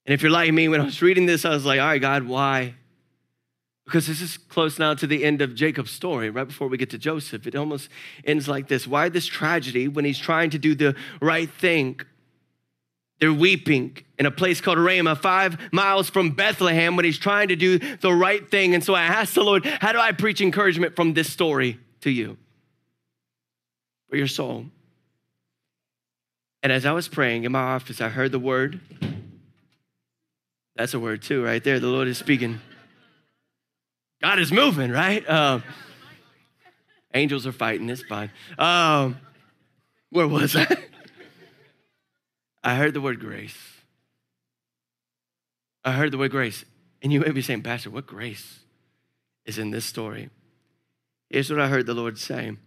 And 0.05 0.13
if 0.13 0.21
you're 0.21 0.31
like 0.31 0.53
me, 0.53 0.69
when 0.69 0.79
I 0.79 0.85
was 0.85 1.01
reading 1.01 1.25
this, 1.25 1.43
I 1.43 1.49
was 1.49 1.65
like, 1.65 1.81
all 1.81 1.87
right, 1.87 1.99
God, 1.99 2.23
why? 2.23 2.75
Because 3.83 4.07
this 4.07 4.21
is 4.21 4.37
close 4.37 4.79
now 4.79 4.93
to 4.93 5.05
the 5.05 5.25
end 5.25 5.41
of 5.41 5.55
Jacob's 5.55 5.91
story, 5.91 6.29
right 6.29 6.47
before 6.47 6.69
we 6.69 6.77
get 6.77 6.89
to 6.91 6.97
Joseph. 6.97 7.45
It 7.45 7.53
almost 7.53 7.89
ends 8.23 8.47
like 8.47 8.69
this. 8.69 8.87
Why 8.87 9.09
this 9.09 9.25
tragedy 9.25 9.89
when 9.89 10.05
he's 10.05 10.17
trying 10.17 10.51
to 10.51 10.57
do 10.57 10.73
the 10.73 10.95
right 11.19 11.49
thing? 11.49 11.99
They're 13.19 13.33
weeping 13.33 13.97
in 14.17 14.25
a 14.25 14.31
place 14.31 14.61
called 14.61 14.79
Ramah, 14.79 15.17
five 15.17 15.57
miles 15.73 16.09
from 16.09 16.31
Bethlehem, 16.31 16.95
when 16.95 17.03
he's 17.03 17.19
trying 17.19 17.49
to 17.49 17.57
do 17.57 17.77
the 17.97 18.13
right 18.13 18.49
thing. 18.49 18.73
And 18.73 18.81
so 18.81 18.93
I 18.93 19.03
asked 19.03 19.35
the 19.35 19.43
Lord, 19.43 19.65
How 19.65 19.91
do 19.91 19.99
I 19.99 20.13
preach 20.13 20.39
encouragement 20.39 20.95
from 20.95 21.13
this 21.13 21.29
story 21.29 21.77
to 22.01 22.09
you? 22.09 22.37
For 24.09 24.15
your 24.15 24.27
soul. 24.27 24.67
And 26.65 26.71
as 26.71 26.83
I 26.83 26.93
was 26.93 27.07
praying 27.07 27.43
in 27.43 27.51
my 27.51 27.59
office, 27.59 28.01
I 28.01 28.09
heard 28.09 28.31
the 28.31 28.39
word. 28.39 28.79
That's 30.75 30.95
a 30.95 30.99
word 30.99 31.21
too, 31.21 31.43
right 31.43 31.63
there. 31.63 31.79
The 31.79 31.85
Lord 31.85 32.07
is 32.07 32.17
speaking. 32.17 32.59
God 34.19 34.39
is 34.39 34.51
moving, 34.51 34.89
right? 34.89 35.29
Um, 35.29 35.63
angels 37.13 37.45
are 37.45 37.51
fighting. 37.51 37.87
It's 37.87 38.01
fine. 38.01 38.31
Um, 38.57 39.19
where 40.09 40.27
was 40.27 40.55
I? 40.55 40.65
I 42.63 42.73
heard 42.73 42.95
the 42.95 43.01
word 43.01 43.19
grace. 43.19 43.59
I 45.83 45.91
heard 45.91 46.11
the 46.11 46.17
word 46.17 46.31
grace. 46.31 46.65
And 47.03 47.13
you 47.13 47.19
may 47.19 47.29
be 47.29 47.43
saying, 47.43 47.61
Pastor, 47.61 47.91
what 47.91 48.07
grace 48.07 48.61
is 49.45 49.59
in 49.59 49.69
this 49.69 49.85
story? 49.85 50.31
Here's 51.29 51.47
what 51.47 51.59
I 51.59 51.67
heard 51.67 51.85
the 51.85 51.93
Lord 51.93 52.17
say. 52.17 52.57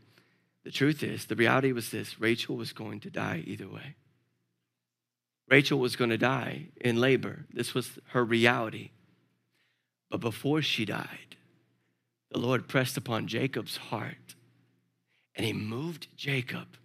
The 0.64 0.70
truth 0.70 1.02
is, 1.02 1.26
the 1.26 1.36
reality 1.36 1.72
was 1.72 1.90
this 1.90 2.20
Rachel 2.20 2.56
was 2.56 2.72
going 2.72 3.00
to 3.00 3.10
die 3.10 3.42
either 3.46 3.68
way. 3.68 3.96
Rachel 5.48 5.78
was 5.78 5.96
going 5.96 6.10
to 6.10 6.18
die 6.18 6.66
in 6.80 7.00
labor. 7.00 7.46
This 7.52 7.74
was 7.74 7.98
her 8.08 8.24
reality. 8.24 8.90
But 10.10 10.20
before 10.20 10.62
she 10.62 10.84
died, 10.84 11.36
the 12.30 12.38
Lord 12.38 12.68
pressed 12.68 12.96
upon 12.96 13.26
Jacob's 13.26 13.76
heart 13.76 14.34
and 15.34 15.46
he 15.46 15.52
moved 15.52 16.08
Jacob 16.16 16.76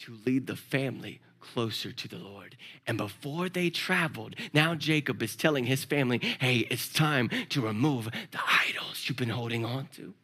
to 0.00 0.18
lead 0.24 0.46
the 0.46 0.56
family 0.56 1.20
closer 1.40 1.92
to 1.92 2.08
the 2.08 2.18
Lord. 2.18 2.56
And 2.86 2.98
before 2.98 3.48
they 3.48 3.70
traveled, 3.70 4.34
now 4.52 4.74
Jacob 4.74 5.22
is 5.22 5.36
telling 5.36 5.64
his 5.64 5.84
family, 5.84 6.18
hey, 6.40 6.66
it's 6.70 6.92
time 6.92 7.30
to 7.50 7.60
remove 7.60 8.06
the 8.06 8.40
idols 8.68 9.04
you've 9.06 9.18
been 9.18 9.28
holding 9.28 9.64
on 9.64 9.88
to. 9.96 10.14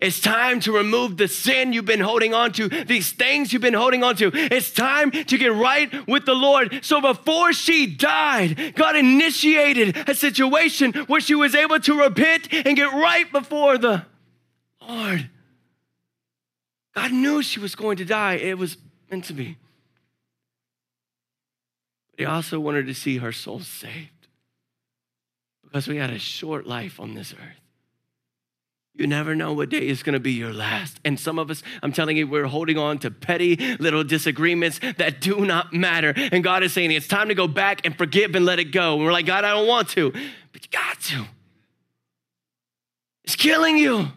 It's 0.00 0.20
time 0.20 0.60
to 0.60 0.72
remove 0.72 1.16
the 1.16 1.28
sin 1.28 1.72
you've 1.72 1.84
been 1.84 2.00
holding 2.00 2.34
on 2.34 2.52
to, 2.52 2.68
these 2.68 3.12
things 3.12 3.52
you've 3.52 3.62
been 3.62 3.74
holding 3.74 4.02
on 4.02 4.16
to. 4.16 4.30
It's 4.34 4.70
time 4.70 5.10
to 5.10 5.38
get 5.38 5.52
right 5.52 5.90
with 6.06 6.26
the 6.26 6.34
Lord. 6.34 6.84
So 6.84 7.00
before 7.00 7.52
she 7.52 7.86
died, 7.86 8.74
God 8.74 8.96
initiated 8.96 10.08
a 10.08 10.14
situation 10.14 10.92
where 11.06 11.20
she 11.20 11.34
was 11.34 11.54
able 11.54 11.80
to 11.80 12.00
repent 12.00 12.52
and 12.52 12.76
get 12.76 12.92
right 12.92 13.30
before 13.30 13.78
the 13.78 14.04
Lord. 14.86 15.30
God 16.94 17.12
knew 17.12 17.42
she 17.42 17.60
was 17.60 17.74
going 17.74 17.98
to 17.98 18.04
die. 18.04 18.34
It 18.34 18.58
was 18.58 18.76
meant 19.10 19.24
to 19.24 19.32
be. 19.32 19.56
But 22.10 22.20
he 22.20 22.24
also 22.24 22.58
wanted 22.58 22.86
to 22.86 22.94
see 22.94 23.18
her 23.18 23.32
soul 23.32 23.60
saved 23.60 24.28
because 25.62 25.88
we 25.88 25.96
had 25.98 26.10
a 26.10 26.18
short 26.18 26.66
life 26.66 26.98
on 26.98 27.14
this 27.14 27.34
earth. 27.34 27.65
You 28.98 29.06
never 29.06 29.34
know 29.34 29.52
what 29.52 29.68
day 29.68 29.86
is 29.88 30.02
to 30.02 30.18
be 30.18 30.32
your 30.32 30.54
last. 30.54 31.00
And 31.04 31.20
some 31.20 31.38
of 31.38 31.50
us, 31.50 31.62
I'm 31.82 31.92
telling 31.92 32.16
you, 32.16 32.26
we're 32.26 32.46
holding 32.46 32.78
on 32.78 32.98
to 33.00 33.10
petty 33.10 33.56
little 33.76 34.02
disagreements 34.02 34.80
that 34.96 35.20
do 35.20 35.44
not 35.44 35.74
matter. 35.74 36.14
And 36.16 36.42
God 36.42 36.62
is 36.62 36.72
saying 36.72 36.90
it's 36.92 37.06
time 37.06 37.28
to 37.28 37.34
go 37.34 37.46
back 37.46 37.84
and 37.84 37.96
forgive 37.96 38.34
and 38.34 38.46
let 38.46 38.58
it 38.58 38.72
go. 38.72 38.94
And 38.94 39.04
we're 39.04 39.12
like, 39.12 39.26
God, 39.26 39.44
I 39.44 39.52
don't 39.52 39.66
want 39.66 39.90
to. 39.90 40.12
But 40.52 40.64
you 40.64 40.70
got 40.70 41.00
to. 41.02 41.26
It's 43.24 43.36
killing 43.36 43.76
you. 43.76 44.08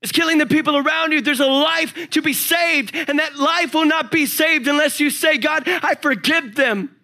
It's 0.00 0.10
killing 0.10 0.38
the 0.38 0.46
people 0.46 0.76
around 0.76 1.12
you. 1.12 1.20
There's 1.20 1.38
a 1.38 1.46
life 1.46 2.10
to 2.10 2.22
be 2.22 2.32
saved, 2.32 2.92
and 2.96 3.20
that 3.20 3.38
life 3.38 3.72
will 3.72 3.84
not 3.84 4.10
be 4.10 4.26
saved 4.26 4.66
unless 4.66 4.98
you 4.98 5.10
say, 5.10 5.38
God, 5.38 5.62
I 5.68 5.94
forgive 5.94 6.56
them. 6.56 6.96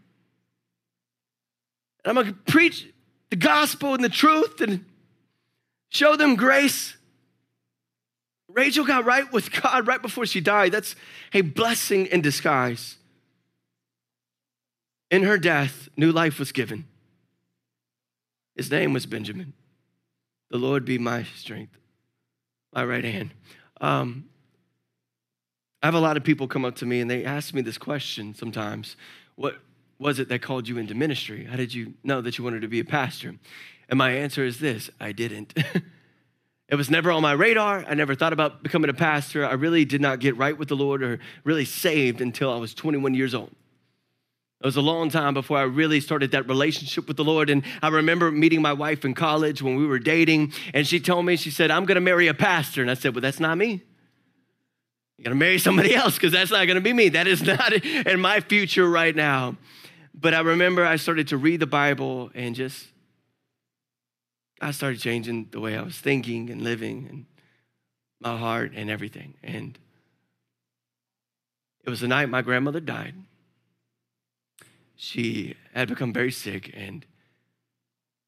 And 2.04 2.18
I'm 2.18 2.26
to 2.26 2.32
preach 2.32 2.88
the 3.30 3.36
gospel 3.36 3.94
and 3.94 4.02
the 4.02 4.08
truth 4.08 4.60
and 4.60 4.84
show 5.90 6.16
them 6.16 6.36
grace. 6.36 6.96
Rachel 8.48 8.84
got 8.84 9.04
right 9.04 9.30
with 9.32 9.50
God 9.62 9.86
right 9.86 10.00
before 10.00 10.26
she 10.26 10.40
died. 10.40 10.72
That's 10.72 10.96
a 11.32 11.42
blessing 11.42 12.06
in 12.06 12.22
disguise. 12.22 12.96
In 15.10 15.22
her 15.22 15.38
death, 15.38 15.88
new 15.96 16.12
life 16.12 16.38
was 16.38 16.52
given. 16.52 16.86
His 18.56 18.70
name 18.70 18.92
was 18.92 19.06
Benjamin. 19.06 19.52
The 20.50 20.58
Lord 20.58 20.84
be 20.84 20.98
my 20.98 21.22
strength, 21.22 21.78
my 22.72 22.84
right 22.84 23.04
hand. 23.04 23.30
Um, 23.80 24.24
I 25.82 25.86
have 25.86 25.94
a 25.94 26.00
lot 26.00 26.16
of 26.16 26.24
people 26.24 26.48
come 26.48 26.64
up 26.64 26.74
to 26.76 26.86
me 26.86 27.00
and 27.00 27.10
they 27.10 27.24
ask 27.24 27.54
me 27.54 27.62
this 27.62 27.78
question 27.78 28.34
sometimes 28.34 28.96
What 29.36 29.58
was 29.98 30.18
it 30.18 30.28
that 30.28 30.42
called 30.42 30.68
you 30.68 30.78
into 30.78 30.94
ministry? 30.94 31.44
How 31.44 31.56
did 31.56 31.74
you 31.74 31.94
know 32.04 32.20
that 32.20 32.38
you 32.38 32.44
wanted 32.44 32.62
to 32.62 32.68
be 32.68 32.80
a 32.80 32.84
pastor? 32.84 33.34
And 33.88 33.98
my 33.98 34.12
answer 34.12 34.44
is 34.44 34.60
this 34.60 34.90
I 35.00 35.12
didn't. 35.12 35.54
it 36.68 36.74
was 36.74 36.90
never 36.90 37.10
on 37.10 37.22
my 37.22 37.32
radar. 37.32 37.84
I 37.88 37.94
never 37.94 38.14
thought 38.14 38.32
about 38.32 38.62
becoming 38.62 38.90
a 38.90 38.94
pastor. 38.94 39.44
I 39.44 39.54
really 39.54 39.84
did 39.84 40.00
not 40.00 40.20
get 40.20 40.36
right 40.36 40.56
with 40.56 40.68
the 40.68 40.76
Lord 40.76 41.02
or 41.02 41.18
really 41.44 41.64
saved 41.64 42.20
until 42.20 42.52
I 42.52 42.56
was 42.56 42.74
21 42.74 43.14
years 43.14 43.34
old. 43.34 43.50
It 44.60 44.66
was 44.66 44.76
a 44.76 44.82
long 44.82 45.08
time 45.08 45.34
before 45.34 45.56
I 45.56 45.62
really 45.62 46.00
started 46.00 46.32
that 46.32 46.48
relationship 46.48 47.06
with 47.06 47.16
the 47.16 47.22
Lord. 47.22 47.48
And 47.48 47.62
I 47.80 47.88
remember 47.88 48.32
meeting 48.32 48.60
my 48.60 48.72
wife 48.72 49.04
in 49.04 49.14
college 49.14 49.62
when 49.62 49.76
we 49.76 49.86
were 49.86 50.00
dating, 50.00 50.52
and 50.74 50.84
she 50.84 50.98
told 50.98 51.24
me, 51.26 51.36
she 51.36 51.52
said, 51.52 51.70
I'm 51.70 51.84
gonna 51.84 52.00
marry 52.00 52.26
a 52.26 52.34
pastor. 52.34 52.82
And 52.82 52.90
I 52.90 52.94
said, 52.94 53.14
Well, 53.14 53.22
that's 53.22 53.38
not 53.38 53.56
me. 53.56 53.82
You're 55.16 55.24
gonna 55.24 55.36
marry 55.36 55.58
somebody 55.58 55.94
else 55.96 56.14
because 56.14 56.32
that's 56.32 56.50
not 56.50 56.66
gonna 56.66 56.80
be 56.80 56.92
me. 56.92 57.08
That 57.10 57.28
is 57.28 57.40
not 57.40 57.72
in 57.84 58.20
my 58.20 58.40
future 58.40 58.88
right 58.88 59.14
now. 59.14 59.56
But 60.20 60.34
I 60.34 60.40
remember 60.40 60.84
I 60.84 60.96
started 60.96 61.28
to 61.28 61.36
read 61.36 61.60
the 61.60 61.66
Bible 61.66 62.30
and 62.34 62.54
just, 62.54 62.86
I 64.60 64.72
started 64.72 65.00
changing 65.00 65.48
the 65.50 65.60
way 65.60 65.76
I 65.76 65.82
was 65.82 65.96
thinking 65.98 66.50
and 66.50 66.62
living 66.62 67.06
and 67.08 67.26
my 68.20 68.36
heart 68.36 68.72
and 68.74 68.90
everything. 68.90 69.34
And 69.42 69.78
it 71.84 71.90
was 71.90 72.00
the 72.00 72.08
night 72.08 72.28
my 72.28 72.42
grandmother 72.42 72.80
died 72.80 73.14
she 75.00 75.54
had 75.72 75.88
become 75.88 76.12
very 76.12 76.32
sick 76.32 76.72
and 76.74 77.06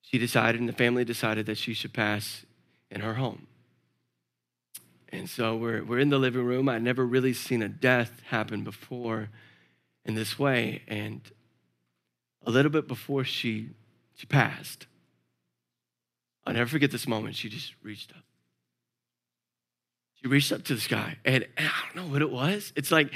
she 0.02 0.18
decided, 0.18 0.60
and 0.60 0.68
the 0.68 0.72
family 0.72 1.04
decided 1.04 1.46
that 1.46 1.58
she 1.58 1.74
should 1.74 1.92
pass 1.92 2.46
in 2.90 3.00
her 3.00 3.14
home. 3.14 3.48
And 5.08 5.28
so 5.28 5.56
we're, 5.56 5.82
we're 5.84 5.98
in 5.98 6.10
the 6.10 6.18
living 6.18 6.44
room. 6.44 6.68
I'd 6.68 6.82
never 6.82 7.04
really 7.04 7.32
seen 7.32 7.60
a 7.62 7.68
death 7.68 8.22
happen 8.28 8.62
before 8.62 9.30
in 10.04 10.14
this 10.14 10.38
way. 10.38 10.82
And 10.86 11.20
a 12.44 12.50
little 12.50 12.70
bit 12.70 12.88
before 12.88 13.24
she, 13.24 13.70
she 14.14 14.26
passed, 14.26 14.86
I'll 16.46 16.54
never 16.54 16.68
forget 16.68 16.90
this 16.90 17.06
moment. 17.06 17.36
She 17.36 17.48
just 17.48 17.74
reached 17.82 18.12
up. 18.12 18.24
She 20.14 20.28
reached 20.28 20.52
up 20.52 20.64
to 20.64 20.74
the 20.74 20.80
sky. 20.80 21.16
And, 21.24 21.46
and 21.56 21.68
I 21.68 21.94
don't 21.94 21.96
know 22.04 22.12
what 22.12 22.22
it 22.22 22.30
was. 22.30 22.72
It's 22.76 22.90
like 22.90 23.12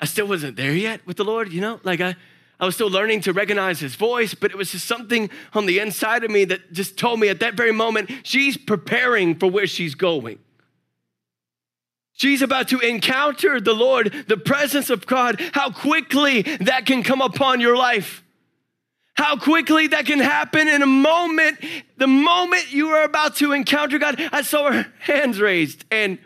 I 0.00 0.04
still 0.04 0.26
wasn't 0.26 0.56
there 0.56 0.72
yet 0.72 1.06
with 1.06 1.16
the 1.16 1.24
Lord, 1.24 1.52
you 1.52 1.60
know? 1.60 1.80
Like 1.82 2.00
I, 2.00 2.16
I 2.58 2.66
was 2.66 2.74
still 2.74 2.90
learning 2.90 3.22
to 3.22 3.32
recognize 3.32 3.80
his 3.80 3.94
voice, 3.94 4.34
but 4.34 4.50
it 4.50 4.56
was 4.56 4.72
just 4.72 4.86
something 4.86 5.30
on 5.54 5.66
the 5.66 5.78
inside 5.78 6.24
of 6.24 6.30
me 6.30 6.44
that 6.46 6.72
just 6.72 6.98
told 6.98 7.20
me 7.20 7.28
at 7.28 7.40
that 7.40 7.54
very 7.54 7.72
moment, 7.72 8.10
she's 8.22 8.56
preparing 8.56 9.34
for 9.34 9.48
where 9.48 9.66
she's 9.66 9.94
going. 9.94 10.38
She's 12.14 12.42
about 12.42 12.68
to 12.68 12.78
encounter 12.78 13.60
the 13.60 13.72
Lord, 13.72 14.26
the 14.28 14.36
presence 14.36 14.90
of 14.90 15.06
God, 15.06 15.40
how 15.54 15.72
quickly 15.72 16.42
that 16.60 16.86
can 16.86 17.02
come 17.02 17.20
upon 17.20 17.60
your 17.60 17.76
life. 17.76 18.21
How 19.14 19.36
quickly 19.36 19.88
that 19.88 20.06
can 20.06 20.18
happen 20.18 20.68
in 20.68 20.82
a 20.82 20.86
moment. 20.86 21.58
The 21.98 22.06
moment 22.06 22.72
you 22.72 22.90
are 22.90 23.04
about 23.04 23.36
to 23.36 23.52
encounter 23.52 23.98
God, 23.98 24.20
I 24.32 24.42
saw 24.42 24.72
her 24.72 24.86
hands 25.00 25.40
raised 25.40 25.84
and 25.90 26.18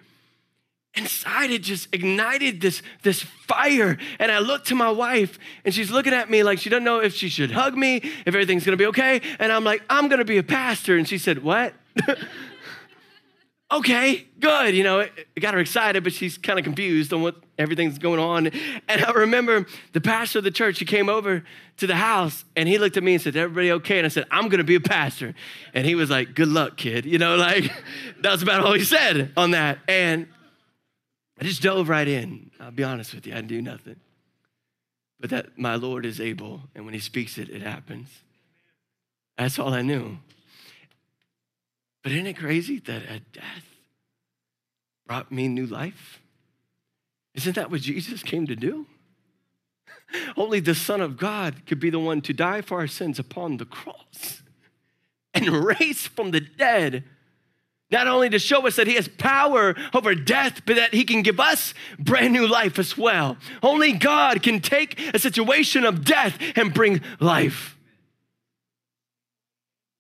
inside 0.96 1.50
it 1.50 1.62
just 1.62 1.88
ignited 1.92 2.60
this, 2.60 2.82
this 3.02 3.22
fire. 3.22 3.98
And 4.18 4.32
I 4.32 4.38
looked 4.38 4.68
to 4.68 4.74
my 4.74 4.90
wife, 4.90 5.38
and 5.64 5.74
she's 5.74 5.90
looking 5.90 6.14
at 6.14 6.30
me 6.30 6.42
like 6.42 6.58
she 6.58 6.70
doesn't 6.70 6.84
know 6.84 7.00
if 7.00 7.14
she 7.14 7.28
should 7.28 7.50
hug 7.50 7.76
me, 7.76 7.96
if 7.96 8.28
everything's 8.28 8.64
gonna 8.64 8.76
be 8.76 8.86
okay. 8.86 9.20
And 9.38 9.52
I'm 9.52 9.64
like, 9.64 9.82
I'm 9.88 10.08
gonna 10.08 10.24
be 10.24 10.38
a 10.38 10.42
pastor. 10.42 10.96
And 10.96 11.06
she 11.06 11.18
said, 11.18 11.42
What? 11.42 11.74
okay, 13.72 14.26
good. 14.40 14.74
You 14.74 14.84
know, 14.84 15.00
it, 15.00 15.12
it 15.36 15.40
got 15.40 15.54
her 15.54 15.60
excited, 15.60 16.02
but 16.02 16.12
she's 16.12 16.38
kind 16.38 16.58
of 16.58 16.64
confused 16.64 17.12
on 17.12 17.22
what 17.22 17.36
everything's 17.58 17.98
going 17.98 18.20
on. 18.20 18.50
And 18.88 19.04
I 19.04 19.10
remember 19.12 19.66
the 19.92 20.00
pastor 20.00 20.38
of 20.38 20.44
the 20.44 20.50
church, 20.50 20.78
he 20.78 20.84
came 20.84 21.08
over 21.08 21.44
to 21.78 21.86
the 21.86 21.96
house 21.96 22.44
and 22.54 22.68
he 22.68 22.78
looked 22.78 22.96
at 22.96 23.02
me 23.02 23.14
and 23.14 23.22
said, 23.22 23.36
Everybody 23.36 23.72
okay? 23.72 23.98
And 23.98 24.06
I 24.06 24.08
said, 24.08 24.26
I'm 24.30 24.48
gonna 24.48 24.64
be 24.64 24.74
a 24.74 24.80
pastor. 24.80 25.34
And 25.74 25.86
he 25.86 25.94
was 25.94 26.10
like, 26.10 26.34
Good 26.34 26.48
luck, 26.48 26.76
kid. 26.76 27.06
You 27.06 27.18
know, 27.18 27.36
like 27.36 27.70
that's 28.20 28.42
about 28.42 28.64
all 28.64 28.72
he 28.72 28.84
said 28.84 29.32
on 29.36 29.52
that. 29.52 29.78
And 29.88 30.28
I 31.40 31.44
just 31.44 31.62
dove 31.62 31.88
right 31.88 32.08
in. 32.08 32.50
I'll 32.60 32.70
be 32.70 32.84
honest 32.84 33.14
with 33.14 33.26
you, 33.26 33.32
I 33.32 33.36
didn't 33.36 33.48
do 33.48 33.62
nothing. 33.62 33.96
But 35.20 35.30
that 35.30 35.58
my 35.58 35.76
Lord 35.76 36.04
is 36.04 36.20
able, 36.20 36.62
and 36.74 36.84
when 36.84 36.94
He 36.94 37.00
speaks 37.00 37.38
it, 37.38 37.48
it 37.48 37.62
happens. 37.62 38.08
That's 39.38 39.58
all 39.58 39.72
I 39.72 39.82
knew. 39.82 40.18
But 42.02 42.12
isn't 42.12 42.26
it 42.26 42.36
crazy 42.36 42.78
that 42.80 43.02
a 43.02 43.20
death 43.32 43.64
brought 45.06 45.32
me 45.32 45.48
new 45.48 45.66
life? 45.66 46.20
Isn't 47.36 47.54
that 47.54 47.70
what 47.70 47.82
Jesus 47.82 48.22
came 48.22 48.46
to 48.46 48.56
do? 48.56 48.86
Only 50.36 50.60
the 50.60 50.74
Son 50.74 51.00
of 51.00 51.16
God 51.16 51.66
could 51.66 51.78
be 51.78 51.90
the 51.90 51.98
one 51.98 52.20
to 52.22 52.32
die 52.32 52.62
for 52.62 52.78
our 52.78 52.86
sins 52.86 53.18
upon 53.18 53.58
the 53.58 53.64
cross 53.64 54.42
and 55.34 55.48
raise 55.48 56.06
from 56.06 56.32
the 56.32 56.40
dead 56.40 57.04
not 57.90 58.08
only 58.08 58.28
to 58.30 58.38
show 58.38 58.66
us 58.66 58.76
that 58.76 58.86
he 58.86 58.94
has 58.94 59.06
power 59.06 59.76
over 59.94 60.14
death, 60.14 60.62
but 60.66 60.76
that 60.76 60.92
he 60.92 61.04
can 61.04 61.22
give 61.22 61.38
us 61.38 61.72
brand 61.98 62.32
new 62.32 62.46
life 62.46 62.78
as 62.78 62.98
well. 62.98 63.36
Only 63.62 63.92
God 63.92 64.42
can 64.42 64.60
take 64.60 64.98
a 65.14 65.18
situation 65.18 65.84
of 65.84 66.04
death 66.04 66.36
and 66.56 66.74
bring 66.74 67.00
life. 67.20 67.76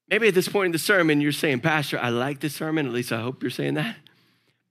Maybe 0.08 0.28
at 0.28 0.34
this 0.34 0.48
point 0.48 0.66
in 0.66 0.72
the 0.72 0.78
sermon, 0.78 1.20
you're 1.20 1.32
saying, 1.32 1.60
Pastor, 1.60 1.98
I 1.98 2.08
like 2.08 2.40
this 2.40 2.54
sermon. 2.54 2.86
At 2.86 2.92
least 2.92 3.12
I 3.12 3.20
hope 3.20 3.42
you're 3.42 3.50
saying 3.50 3.74
that. 3.74 3.96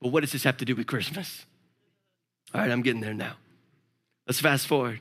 But 0.00 0.08
what 0.08 0.20
does 0.20 0.32
this 0.32 0.44
have 0.44 0.58
to 0.58 0.64
do 0.64 0.76
with 0.76 0.86
Christmas? 0.86 1.46
All 2.56 2.62
right, 2.62 2.70
I'm 2.70 2.80
getting 2.80 3.02
there 3.02 3.12
now. 3.12 3.34
Let's 4.26 4.40
fast 4.40 4.66
forward. 4.66 5.00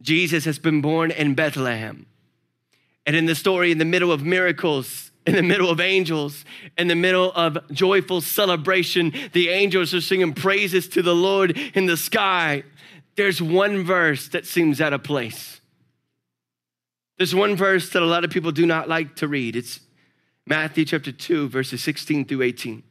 Jesus 0.00 0.44
has 0.44 0.60
been 0.60 0.80
born 0.80 1.10
in 1.10 1.34
Bethlehem. 1.34 2.06
And 3.04 3.16
in 3.16 3.26
the 3.26 3.34
story, 3.34 3.72
in 3.72 3.78
the 3.78 3.84
middle 3.84 4.12
of 4.12 4.22
miracles, 4.22 5.10
in 5.26 5.34
the 5.34 5.42
middle 5.42 5.70
of 5.70 5.80
angels, 5.80 6.44
in 6.78 6.86
the 6.86 6.94
middle 6.94 7.32
of 7.32 7.58
joyful 7.72 8.20
celebration, 8.20 9.12
the 9.32 9.48
angels 9.48 9.92
are 9.92 10.00
singing 10.00 10.34
praises 10.34 10.88
to 10.90 11.02
the 11.02 11.16
Lord 11.16 11.58
in 11.74 11.86
the 11.86 11.96
sky. 11.96 12.62
There's 13.16 13.42
one 13.42 13.82
verse 13.82 14.28
that 14.28 14.46
seems 14.46 14.80
out 14.80 14.92
of 14.92 15.02
place. 15.02 15.60
There's 17.18 17.34
one 17.34 17.56
verse 17.56 17.90
that 17.90 18.02
a 18.02 18.06
lot 18.06 18.22
of 18.22 18.30
people 18.30 18.52
do 18.52 18.66
not 18.66 18.88
like 18.88 19.16
to 19.16 19.26
read. 19.26 19.56
It's 19.56 19.80
Matthew 20.46 20.84
chapter 20.84 21.10
2, 21.10 21.48
verses 21.48 21.82
16 21.82 22.26
through 22.26 22.42
18. 22.42 22.84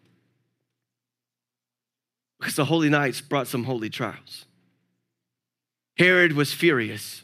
Because 2.41 2.55
the 2.55 2.65
holy 2.65 2.89
nights 2.89 3.21
brought 3.21 3.45
some 3.45 3.65
holy 3.65 3.91
trials. 3.91 4.45
Herod 5.95 6.33
was 6.33 6.51
furious 6.51 7.23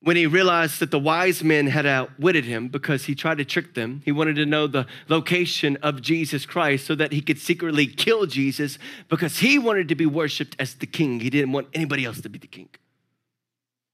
when 0.00 0.14
he 0.14 0.28
realized 0.28 0.78
that 0.78 0.92
the 0.92 0.98
wise 0.98 1.42
men 1.42 1.66
had 1.66 1.86
outwitted 1.86 2.44
him 2.44 2.68
because 2.68 3.06
he 3.06 3.16
tried 3.16 3.38
to 3.38 3.44
trick 3.44 3.74
them. 3.74 4.00
He 4.04 4.12
wanted 4.12 4.36
to 4.36 4.46
know 4.46 4.68
the 4.68 4.86
location 5.08 5.76
of 5.82 6.00
Jesus 6.00 6.46
Christ 6.46 6.86
so 6.86 6.94
that 6.94 7.10
he 7.10 7.20
could 7.20 7.40
secretly 7.40 7.88
kill 7.88 8.26
Jesus 8.26 8.78
because 9.08 9.40
he 9.40 9.58
wanted 9.58 9.88
to 9.88 9.96
be 9.96 10.06
worshiped 10.06 10.54
as 10.60 10.74
the 10.74 10.86
king. 10.86 11.18
He 11.18 11.28
didn't 11.28 11.50
want 11.50 11.66
anybody 11.74 12.04
else 12.04 12.20
to 12.20 12.28
be 12.28 12.38
the 12.38 12.46
king. 12.46 12.68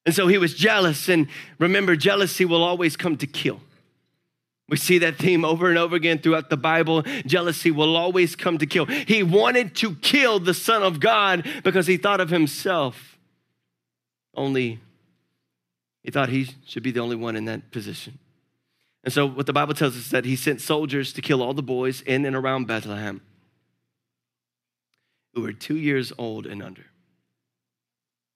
And 0.05 0.15
so 0.15 0.27
he 0.27 0.37
was 0.37 0.53
jealous. 0.53 1.09
And 1.09 1.27
remember, 1.59 1.97
jealousy 1.97 2.45
will 2.45 2.63
always 2.63 2.99
come 2.99 3.17
to 3.17 3.27
kill. 3.27 3.61
We 4.69 4.77
see 4.77 4.99
that 4.99 5.17
theme 5.17 5.45
over 5.45 5.69
and 5.69 5.79
over 5.79 5.97
again 5.97 6.19
throughout 6.19 6.51
the 6.51 6.57
Bible. 6.57 7.03
Jealousy 7.25 7.71
will 7.71 7.97
always 7.97 8.37
come 8.37 8.59
to 8.59 8.67
kill. 8.67 8.85
He 8.85 9.23
wanted 9.23 9.75
to 9.77 9.95
kill 9.97 10.41
the 10.41 10.53
Son 10.53 10.83
of 10.83 11.01
God 11.01 11.49
because 11.65 11.87
he 11.87 11.97
thought 11.97 12.21
of 12.21 12.29
himself. 12.29 13.19
Only 14.35 14.81
he 16.03 16.11
thought 16.11 16.29
he 16.29 16.49
should 16.67 16.83
be 16.83 16.91
the 16.91 17.01
only 17.01 17.17
one 17.17 17.35
in 17.35 17.47
that 17.47 17.71
position. 17.71 18.19
And 19.05 19.13
so, 19.13 19.27
what 19.27 19.47
the 19.47 19.53
Bible 19.53 19.75
tells 19.75 19.95
us 19.97 20.07
is 20.07 20.11
that 20.11 20.25
he 20.25 20.37
sent 20.37 20.61
soldiers 20.61 21.13
to 21.15 21.23
kill 21.23 21.43
all 21.43 21.55
the 21.55 21.63
boys 21.63 22.03
in 22.03 22.25
and 22.25 22.37
around 22.37 22.67
Bethlehem 22.67 23.21
who 25.35 25.43
were 25.43 25.53
two 25.53 25.77
years 25.77 26.13
old 26.19 26.47
and 26.47 26.63
under. 26.63 26.87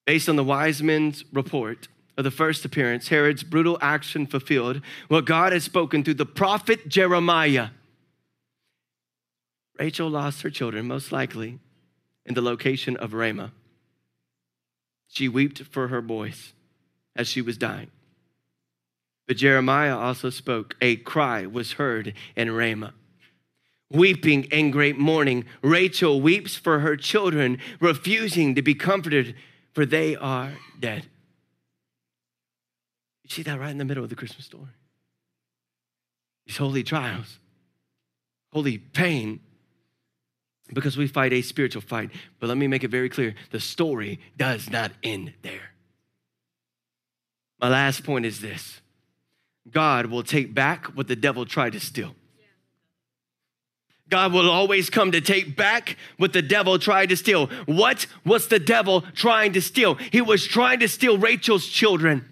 Based 0.07 0.29
on 0.29 0.37
the 0.37 0.45
wise 0.45 0.83
men's 0.83 1.25
report 1.33 1.89
of 2.17 2.25
the 2.25 2.31
first 2.31 2.65
appearance, 2.65 3.09
Herod's 3.09 3.43
brutal 3.43 3.79
action 3.81 4.27
fulfilled 4.27 4.81
what 5.09 5.25
God 5.25 5.53
had 5.53 5.63
spoken 5.63 6.05
through 6.05 6.15
the 6.15 6.27
prophet 6.27 6.89
Jeremiah. 6.89 7.69
Rachel 9.79 10.11
lost 10.11 10.43
her 10.43 10.51
children, 10.51 10.87
most 10.87 11.11
likely, 11.13 11.59
in 12.27 12.35
the 12.35 12.43
location 12.43 12.97
of 12.97 13.15
Ramah. 13.15 13.53
She 15.09 15.29
wept 15.29 15.63
for 15.63 15.89
her 15.89 16.01
boys 16.01 16.53
as 17.17 17.29
she 17.29 17.43
was 17.43 17.59
dying. 17.59 17.91
But 19.27 19.37
Jeremiah 19.37 19.97
also 19.97 20.31
spoke. 20.31 20.77
A 20.81 20.97
cry 20.97 21.47
was 21.47 21.73
heard 21.73 22.15
in 22.37 22.51
Ramah. 22.51 22.95
Weeping 23.91 24.45
in 24.45 24.71
great 24.71 24.99
mourning, 24.99 25.45
Rachel 25.63 26.21
weeps 26.21 26.57
for 26.57 26.81
her 26.81 26.97
children, 26.97 27.59
refusing 27.79 28.55
to 28.55 28.63
be 28.63 28.75
comforted, 28.75 29.35
for 29.75 29.85
they 29.85 30.17
are 30.17 30.55
dead. 30.81 31.07
You 33.25 33.31
see 33.31 33.43
that 33.43 33.59
right 33.59 33.71
in 33.71 33.79
the 33.79 33.85
middle 33.85 34.05
of 34.05 34.11
the 34.11 34.17
Christmas 34.17 34.47
story. 34.47 34.71
These 36.47 36.57
holy 36.57 36.83
trials, 36.83 37.39
holy 38.53 38.79
pain, 38.79 39.41
because 40.73 40.97
we 40.97 41.07
fight 41.07 41.33
a 41.33 41.43
spiritual 41.43 41.83
fight. 41.83 42.11
But 42.41 42.49
let 42.49 42.57
me 42.57 42.67
make 42.67 42.85
it 42.85 42.91
very 42.91 43.09
clear 43.09 43.35
the 43.51 43.61
story 43.61 44.21
does 44.37 44.71
not 44.71 44.93
end 45.03 45.35
there. 45.43 45.71
My 47.61 47.69
last 47.69 48.05
point 48.05 48.27
is 48.27 48.41
this 48.41 48.81
God 49.71 50.07
will 50.07 50.25
take 50.25 50.55
back 50.55 50.87
what 50.87 51.09
the 51.09 51.17
devil 51.17 51.47
tried 51.47 51.75
to 51.75 51.81
steal. 51.81 52.15
God 54.09 54.33
will 54.33 54.51
always 54.51 54.91
come 54.91 55.13
to 55.13 55.23
take 55.23 55.57
back 55.57 55.97
what 56.19 56.35
the 56.35 56.43
devil 56.43 56.79
tried 56.79 57.09
to 57.09 57.17
steal. 57.17 57.47
What 57.65 58.07
was 58.27 58.49
the 58.49 58.59
devil 58.59 59.03
trying 59.15 59.55
to 59.55 59.63
steal? 59.63 59.95
He 59.95 60.21
was 60.21 60.47
trying 60.47 60.81
to 60.81 60.89
steal 60.89 61.17
Rachel's 61.17 61.67
children. 61.67 62.29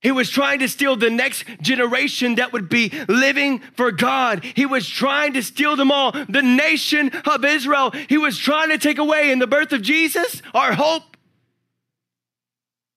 He 0.00 0.12
was 0.12 0.30
trying 0.30 0.60
to 0.60 0.68
steal 0.68 0.94
the 0.94 1.10
next 1.10 1.44
generation 1.60 2.36
that 2.36 2.52
would 2.52 2.68
be 2.68 2.92
living 3.08 3.58
for 3.74 3.90
God. 3.90 4.44
He 4.44 4.64
was 4.64 4.88
trying 4.88 5.32
to 5.32 5.42
steal 5.42 5.74
them 5.74 5.90
all, 5.90 6.12
the 6.12 6.42
nation 6.42 7.10
of 7.24 7.44
Israel. 7.44 7.90
He 8.08 8.16
was 8.16 8.38
trying 8.38 8.70
to 8.70 8.78
take 8.78 8.98
away 8.98 9.32
in 9.32 9.40
the 9.40 9.46
birth 9.46 9.72
of 9.72 9.82
Jesus 9.82 10.40
our 10.54 10.72
hope. 10.72 11.16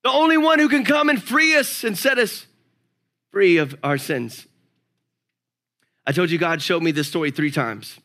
The 0.04 0.10
only 0.10 0.38
one 0.38 0.58
who 0.58 0.68
can 0.68 0.84
come 0.84 1.08
and 1.08 1.22
free 1.22 1.56
us 1.56 1.82
and 1.82 1.98
set 1.98 2.18
us 2.18 2.46
free 3.30 3.56
of 3.56 3.74
our 3.82 3.98
sins. 3.98 4.46
I 6.06 6.12
told 6.12 6.30
you 6.30 6.38
God 6.38 6.62
showed 6.62 6.82
me 6.82 6.92
this 6.92 7.08
story 7.08 7.30
three 7.30 7.50
times. 7.50 7.98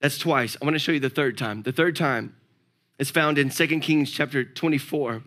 That's 0.00 0.18
twice. 0.18 0.56
I 0.60 0.64
want 0.64 0.74
to 0.74 0.78
show 0.78 0.92
you 0.92 1.00
the 1.00 1.10
third 1.10 1.38
time. 1.38 1.62
The 1.62 1.72
third 1.72 1.96
time 1.96 2.36
is 2.98 3.10
found 3.10 3.38
in 3.38 3.48
2 3.50 3.80
Kings 3.80 4.10
chapter 4.10 4.44
24. 4.44 5.22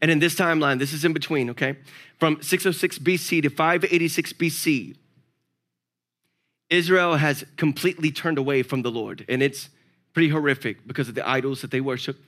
And 0.00 0.10
in 0.10 0.18
this 0.18 0.34
timeline, 0.34 0.78
this 0.78 0.92
is 0.92 1.04
in 1.04 1.12
between, 1.12 1.50
okay? 1.50 1.76
From 2.18 2.42
606 2.42 2.98
BC 2.98 3.42
to 3.42 3.50
586 3.50 4.32
BC, 4.34 4.96
Israel 6.68 7.16
has 7.16 7.44
completely 7.56 8.10
turned 8.10 8.38
away 8.38 8.62
from 8.62 8.82
the 8.82 8.90
Lord. 8.90 9.24
And 9.28 9.42
it's 9.42 9.68
pretty 10.12 10.28
horrific 10.30 10.86
because 10.86 11.08
of 11.08 11.14
the 11.14 11.28
idols 11.28 11.60
that 11.62 11.70
they 11.70 11.80
worship. 11.80 12.18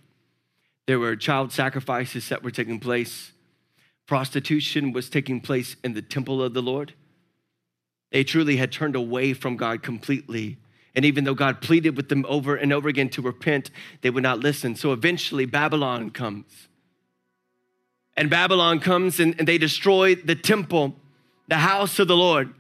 There 0.87 0.99
were 0.99 1.17
child 1.17 1.53
sacrifices 1.53 2.29
that 2.29 2.43
were 2.43 2.51
taking 2.51 2.81
place, 2.81 3.33
prostitution 4.07 4.93
was 4.93 5.11
taking 5.11 5.41
place 5.41 5.77
in 5.85 5.93
the 5.93 6.03
temple 6.03 6.43
of 6.43 6.55
the 6.55 6.63
Lord. 6.63 6.95
They 8.11 8.25
truly 8.25 8.57
had 8.57 8.73
turned 8.73 8.97
away 8.97 9.35
from 9.35 9.57
God 9.57 9.83
completely. 9.83 10.57
And 10.95 11.05
even 11.05 11.25
though 11.25 11.35
God 11.35 11.61
pleaded 11.61 11.97
with 11.97 12.09
them 12.09 12.25
over 12.29 12.57
and 12.57 12.73
over 12.73 12.89
again 12.89 13.11
to 13.11 13.23
repent, 13.23 13.71
they 14.01 14.11
would 14.11 14.23
not 14.23 14.41
listen. 14.41 14.77
So 14.77 14.93
eventually, 14.93 15.45
Babylon 15.45 16.11
comes. 16.11 16.68
And 18.19 18.29
Babylon 18.29 18.81
comes 18.81 19.21
and, 19.21 19.37
and 19.39 19.47
they 19.47 19.59
destroy 19.59 20.17
the 20.17 20.35
temple, 20.35 20.97
the 21.47 21.59
house 21.59 22.01
of 22.01 22.09
the 22.09 22.17
Lord. 22.17 22.53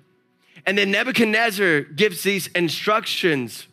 And 0.64 0.78
then 0.78 0.92
Nebuchadnezzar 0.92 1.80
gives 1.80 2.22
these 2.22 2.46
instructions 2.48 3.66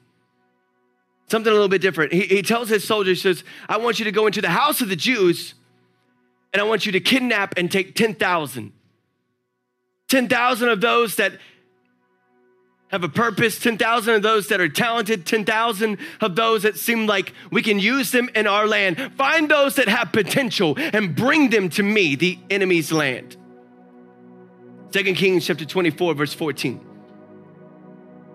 something 1.27 1.49
a 1.49 1.53
little 1.53 1.69
bit 1.69 1.83
different. 1.83 2.11
He, 2.11 2.21
he 2.21 2.41
tells 2.41 2.69
his 2.69 2.87
soldiers, 2.87 3.21
says, 3.21 3.43
I 3.69 3.77
want 3.77 3.99
you 3.99 4.05
to 4.05 4.11
go 4.11 4.25
into 4.25 4.41
the 4.41 4.49
house 4.49 4.81
of 4.81 4.89
the 4.89 4.95
Jews 4.95 5.53
and 6.53 6.59
I 6.59 6.65
want 6.65 6.87
you 6.87 6.91
to 6.91 6.99
kidnap 6.99 7.55
and 7.55 7.71
take 7.71 7.93
10,000. 7.93 8.73
10,000 10.07 10.69
of 10.69 10.81
those 10.81 11.17
that 11.17 11.33
have 12.95 13.03
a 13.03 13.09
purpose, 13.09 13.59
10,000 13.59 14.15
of 14.15 14.21
those 14.21 14.47
that 14.47 14.61
are 14.61 14.69
talented, 14.69 15.25
10,000 15.25 15.97
of 16.21 16.35
those 16.35 16.63
that 16.63 16.77
seem 16.77 17.05
like 17.05 17.33
we 17.51 17.61
can 17.61 17.77
use 17.77 18.11
them 18.11 18.29
in 18.33 18.47
our 18.47 18.65
land. 18.67 19.11
Find 19.17 19.49
those 19.49 19.75
that 19.75 19.89
have 19.89 20.13
potential 20.13 20.75
and 20.77 21.13
bring 21.13 21.49
them 21.49 21.69
to 21.71 21.83
me, 21.83 22.15
the 22.15 22.39
enemy's 22.49 22.93
land. 22.93 23.35
Second 24.91 25.15
Kings 25.15 25.45
chapter 25.45 25.65
24, 25.65 26.13
verse 26.13 26.33
14. 26.33 26.79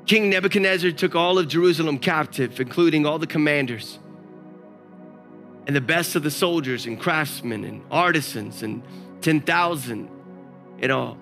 King 0.05 0.29
Nebuchadnezzar 0.29 0.91
took 0.91 1.15
all 1.15 1.39
of 1.39 1.49
Jerusalem 1.49 1.99
captive, 1.99 2.61
including 2.61 3.07
all 3.07 3.19
the 3.19 3.27
commanders 3.27 3.99
and 5.67 5.75
the 5.75 5.81
best 5.81 6.17
of 6.17 6.23
the 6.23 6.31
soldiers 6.31 6.85
and 6.85 7.01
craftsmen 7.01 7.65
and 7.65 7.83
artisans 7.91 8.63
and 8.63 8.83
10,000 9.23 10.11
in 10.81 10.91
all. 10.91 11.17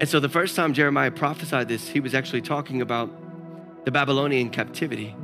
And 0.00 0.08
so 0.08 0.20
the 0.20 0.28
first 0.28 0.56
time 0.56 0.74
Jeremiah 0.74 1.10
prophesied 1.10 1.68
this, 1.68 1.88
he 1.88 2.00
was 2.00 2.14
actually 2.14 2.42
talking 2.42 2.82
about 2.82 3.10
the 3.84 3.90
Babylonian 3.90 4.50
captivity. 4.50 5.14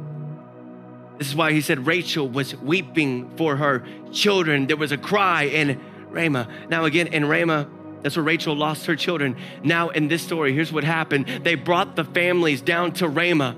This 1.18 1.28
is 1.28 1.36
why 1.36 1.52
he 1.52 1.60
said 1.60 1.86
Rachel 1.86 2.28
was 2.28 2.56
weeping 2.56 3.36
for 3.36 3.56
her 3.56 3.84
children. 4.12 4.66
There 4.66 4.76
was 4.76 4.92
a 4.92 4.98
cry 4.98 5.44
in 5.44 5.80
Ramah. 6.08 6.48
Now, 6.68 6.84
again, 6.84 7.08
in 7.08 7.26
Ramah, 7.26 7.68
that's 8.02 8.16
where 8.16 8.24
Rachel 8.24 8.54
lost 8.54 8.86
her 8.86 8.96
children. 8.96 9.36
Now, 9.62 9.90
in 9.90 10.08
this 10.08 10.22
story, 10.22 10.54
here's 10.54 10.72
what 10.72 10.84
happened 10.84 11.26
they 11.42 11.56
brought 11.56 11.96
the 11.96 12.04
families 12.04 12.62
down 12.62 12.92
to 12.94 13.08
Ramah 13.08 13.56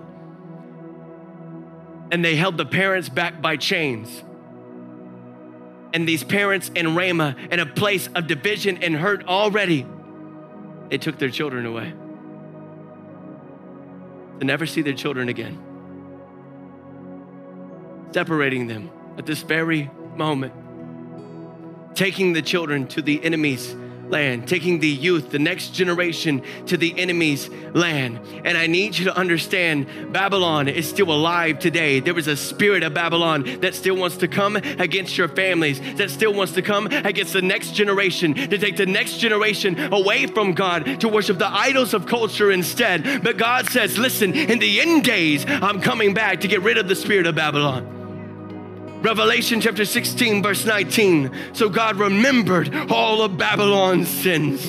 and 2.10 2.22
they 2.22 2.36
held 2.36 2.58
the 2.58 2.66
parents 2.66 3.08
back 3.08 3.40
by 3.40 3.56
chains. 3.56 4.22
And 5.94 6.06
these 6.06 6.22
parents 6.22 6.70
in 6.74 6.94
Ramah, 6.94 7.36
in 7.50 7.58
a 7.58 7.66
place 7.66 8.08
of 8.14 8.26
division 8.26 8.82
and 8.82 8.94
hurt 8.94 9.26
already, 9.26 9.86
they 10.92 10.98
took 10.98 11.18
their 11.18 11.30
children 11.30 11.64
away. 11.64 11.90
To 14.40 14.44
never 14.44 14.66
see 14.66 14.82
their 14.82 14.92
children 14.92 15.30
again, 15.30 15.58
separating 18.12 18.66
them 18.66 18.90
at 19.16 19.24
this 19.24 19.40
very 19.40 19.90
moment, 20.16 20.52
taking 21.94 22.34
the 22.34 22.42
children 22.42 22.88
to 22.88 23.00
the 23.00 23.24
enemy's 23.24 23.74
land, 24.12 24.46
taking 24.46 24.78
the 24.78 24.88
youth, 24.88 25.30
the 25.30 25.38
next 25.38 25.74
generation 25.74 26.42
to 26.66 26.76
the 26.76 26.98
enemy's 26.98 27.48
land. 27.74 28.20
And 28.44 28.56
I 28.56 28.66
need 28.66 28.96
you 28.96 29.06
to 29.06 29.16
understand 29.16 30.12
Babylon 30.12 30.68
is 30.68 30.88
still 30.88 31.10
alive 31.10 31.58
today. 31.58 31.98
There 32.00 32.16
is 32.18 32.28
a 32.28 32.36
spirit 32.36 32.82
of 32.82 32.94
Babylon 32.94 33.60
that 33.60 33.74
still 33.74 33.96
wants 33.96 34.18
to 34.18 34.28
come 34.28 34.56
against 34.56 35.16
your 35.18 35.28
families, 35.28 35.80
that 35.96 36.10
still 36.10 36.32
wants 36.32 36.52
to 36.52 36.62
come 36.62 36.86
against 36.86 37.32
the 37.32 37.42
next 37.42 37.74
generation, 37.74 38.34
to 38.34 38.58
take 38.58 38.76
the 38.76 38.86
next 38.86 39.18
generation 39.18 39.92
away 39.92 40.26
from 40.26 40.52
God, 40.52 41.00
to 41.00 41.08
worship 41.08 41.38
the 41.38 41.48
idols 41.48 41.94
of 41.94 42.06
culture 42.06 42.52
instead. 42.52 43.22
But 43.24 43.38
God 43.38 43.68
says, 43.70 43.98
listen, 43.98 44.34
in 44.34 44.58
the 44.58 44.80
end 44.80 45.04
days, 45.04 45.44
I'm 45.48 45.80
coming 45.80 46.14
back 46.14 46.40
to 46.42 46.48
get 46.48 46.60
rid 46.60 46.76
of 46.76 46.88
the 46.88 46.94
spirit 46.94 47.26
of 47.26 47.34
Babylon. 47.34 48.01
Revelation 49.02 49.60
chapter 49.60 49.84
16, 49.84 50.44
verse 50.44 50.64
19. 50.64 51.32
So 51.54 51.68
God 51.68 51.96
remembered 51.96 52.72
all 52.88 53.22
of 53.22 53.36
Babylon's 53.36 54.06
sins. 54.08 54.64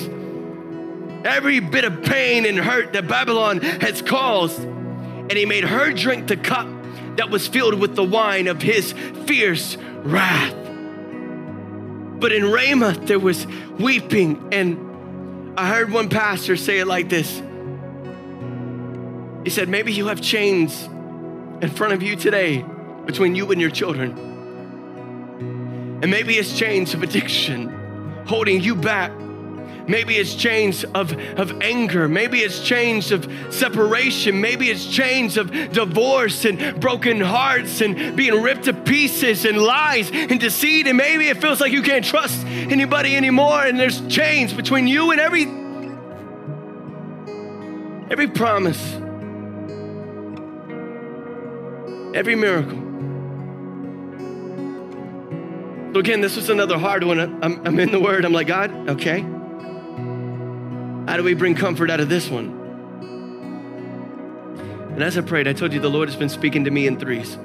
Every 1.24 1.60
bit 1.60 1.84
of 1.84 2.02
pain 2.02 2.44
and 2.44 2.58
hurt 2.58 2.94
that 2.94 3.06
Babylon 3.06 3.60
has 3.60 4.02
caused. 4.02 4.58
And 4.58 5.32
he 5.32 5.46
made 5.46 5.62
her 5.62 5.92
drink 5.92 6.26
the 6.26 6.36
cup 6.36 6.66
that 7.16 7.30
was 7.30 7.46
filled 7.46 7.74
with 7.74 7.94
the 7.94 8.02
wine 8.02 8.48
of 8.48 8.60
his 8.60 8.92
fierce 9.24 9.76
wrath. 10.02 10.52
But 12.18 12.32
in 12.32 12.50
Ramah, 12.50 12.98
there 13.02 13.20
was 13.20 13.46
weeping. 13.78 14.48
And 14.52 15.56
I 15.56 15.68
heard 15.68 15.92
one 15.92 16.08
pastor 16.08 16.56
say 16.56 16.80
it 16.80 16.86
like 16.86 17.08
this 17.08 17.40
He 19.44 19.50
said, 19.50 19.68
Maybe 19.68 19.92
you 19.92 20.08
have 20.08 20.20
chains 20.20 20.82
in 21.62 21.70
front 21.70 21.92
of 21.92 22.02
you 22.02 22.16
today 22.16 22.64
between 23.06 23.34
you 23.34 23.50
and 23.52 23.60
your 23.60 23.70
children. 23.70 24.12
And 26.02 26.10
maybe 26.10 26.34
it's 26.34 26.56
chains 26.56 26.94
of 26.94 27.02
addiction 27.02 27.68
holding 28.26 28.60
you 28.60 28.74
back 28.74 29.12
Maybe 29.86 30.16
it's 30.16 30.34
chains 30.34 30.84
of, 30.84 31.12
of 31.38 31.60
anger. 31.60 32.08
Maybe 32.08 32.38
it's 32.40 32.60
chains 32.60 33.12
of 33.12 33.30
separation. 33.50 34.40
Maybe 34.40 34.70
it's 34.70 34.86
chains 34.86 35.36
of 35.36 35.50
divorce 35.50 36.44
and 36.44 36.80
broken 36.80 37.20
hearts 37.20 37.80
and 37.80 38.16
being 38.16 38.40
ripped 38.40 38.64
to 38.64 38.72
pieces 38.72 39.44
and 39.44 39.58
lies 39.58 40.10
and 40.10 40.40
deceit. 40.40 40.86
And 40.86 40.96
maybe 40.96 41.28
it 41.28 41.40
feels 41.40 41.60
like 41.60 41.72
you 41.72 41.82
can't 41.82 42.04
trust 42.04 42.46
anybody 42.46 43.14
anymore 43.14 43.64
and 43.64 43.78
there's 43.78 44.06
chains 44.08 44.52
between 44.52 44.86
you 44.86 45.10
and 45.10 45.20
every 45.20 45.44
every 48.10 48.28
promise, 48.28 48.94
every 52.14 52.36
miracle. 52.36 52.83
So 55.94 56.00
again, 56.00 56.20
this 56.20 56.34
was 56.34 56.50
another 56.50 56.76
hard 56.76 57.04
one. 57.04 57.20
I'm, 57.20 57.64
I'm 57.64 57.78
in 57.78 57.92
the 57.92 58.00
Word. 58.00 58.24
I'm 58.24 58.32
like, 58.32 58.48
God, 58.48 58.72
okay. 58.88 59.20
How 61.06 61.16
do 61.16 61.22
we 61.22 61.34
bring 61.34 61.54
comfort 61.54 61.88
out 61.88 62.00
of 62.00 62.08
this 62.08 62.28
one? 62.28 62.48
And 64.90 65.04
as 65.04 65.16
I 65.16 65.20
prayed, 65.20 65.46
I 65.46 65.52
told 65.52 65.72
you 65.72 65.78
the 65.78 65.88
Lord 65.88 66.08
has 66.08 66.16
been 66.16 66.28
speaking 66.28 66.64
to 66.64 66.72
me 66.72 66.88
in 66.88 66.98
threes. 66.98 67.38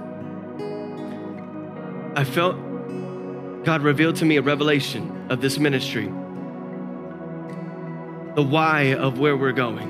I 2.16 2.24
felt 2.24 2.56
God 3.66 3.84
revealed 3.84 4.16
to 4.16 4.26
me 4.26 4.38
a 4.38 4.42
revelation 4.42 5.28
of 5.30 5.42
this 5.42 5.60
ministry, 5.60 6.08
the 8.34 8.42
why 8.42 8.96
of 8.96 9.20
where 9.20 9.38
we're 9.38 9.52
going 9.52 9.90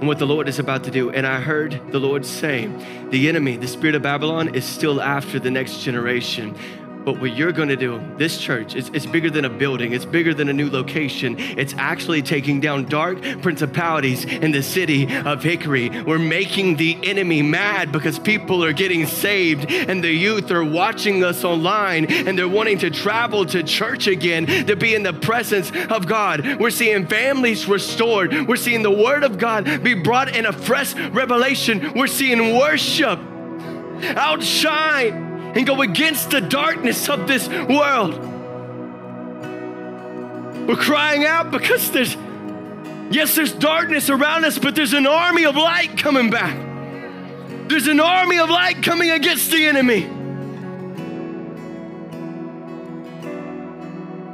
and 0.00 0.08
what 0.08 0.18
the 0.18 0.26
Lord 0.26 0.48
is 0.48 0.58
about 0.58 0.82
to 0.84 0.90
do. 0.90 1.10
And 1.10 1.24
I 1.24 1.40
heard 1.40 1.80
the 1.92 2.00
Lord 2.00 2.26
say, 2.26 2.68
The 3.10 3.28
enemy, 3.28 3.58
the 3.58 3.68
spirit 3.68 3.94
of 3.94 4.02
Babylon, 4.02 4.56
is 4.56 4.64
still 4.64 5.00
after 5.00 5.38
the 5.38 5.52
next 5.52 5.84
generation. 5.84 6.56
But 7.04 7.18
what 7.18 7.34
you're 7.34 7.52
going 7.52 7.70
to 7.70 7.76
do, 7.76 8.00
this 8.18 8.38
church, 8.38 8.74
it's, 8.74 8.90
it's 8.90 9.06
bigger 9.06 9.30
than 9.30 9.46
a 9.46 9.50
building, 9.50 9.92
it's 9.92 10.04
bigger 10.04 10.34
than 10.34 10.48
a 10.48 10.52
new 10.52 10.70
location. 10.70 11.36
It's 11.38 11.74
actually 11.74 12.20
taking 12.20 12.60
down 12.60 12.84
dark 12.84 13.22
principalities 13.40 14.24
in 14.24 14.50
the 14.50 14.62
city 14.62 15.08
of 15.24 15.42
Hickory. 15.42 16.02
We're 16.02 16.18
making 16.18 16.76
the 16.76 16.98
enemy 17.02 17.40
mad 17.42 17.90
because 17.90 18.18
people 18.18 18.62
are 18.62 18.74
getting 18.74 19.06
saved 19.06 19.70
and 19.70 20.04
the 20.04 20.12
youth 20.12 20.50
are 20.50 20.64
watching 20.64 21.24
us 21.24 21.42
online 21.42 22.04
and 22.06 22.38
they're 22.38 22.48
wanting 22.48 22.78
to 22.78 22.90
travel 22.90 23.46
to 23.46 23.62
church 23.62 24.06
again 24.06 24.46
to 24.66 24.76
be 24.76 24.94
in 24.94 25.02
the 25.02 25.14
presence 25.14 25.72
of 25.88 26.06
God. 26.06 26.60
We're 26.60 26.70
seeing 26.70 27.06
families 27.06 27.66
restored, 27.66 28.46
we're 28.46 28.56
seeing 28.56 28.82
the 28.82 28.90
word 28.90 29.24
of 29.24 29.38
God 29.38 29.82
be 29.82 29.94
brought 29.94 30.36
in 30.36 30.44
a 30.44 30.52
fresh 30.52 30.94
revelation. 30.94 31.94
We're 31.94 32.08
seeing 32.08 32.58
worship 32.58 33.18
outshine 34.02 35.29
and 35.54 35.66
go 35.66 35.82
against 35.82 36.30
the 36.30 36.40
darkness 36.40 37.08
of 37.08 37.26
this 37.26 37.48
world. 37.48 38.14
We're 40.66 40.76
crying 40.76 41.24
out 41.24 41.50
because 41.50 41.90
there's, 41.90 42.16
yes, 43.10 43.34
there's 43.34 43.52
darkness 43.52 44.08
around 44.08 44.44
us, 44.44 44.58
but 44.58 44.76
there's 44.76 44.92
an 44.92 45.06
army 45.06 45.44
of 45.44 45.56
light 45.56 45.98
coming 45.98 46.30
back. 46.30 46.56
There's 47.68 47.88
an 47.88 48.00
army 48.00 48.38
of 48.38 48.50
light 48.50 48.82
coming 48.82 49.10
against 49.10 49.50
the 49.50 49.66
enemy. 49.66 50.04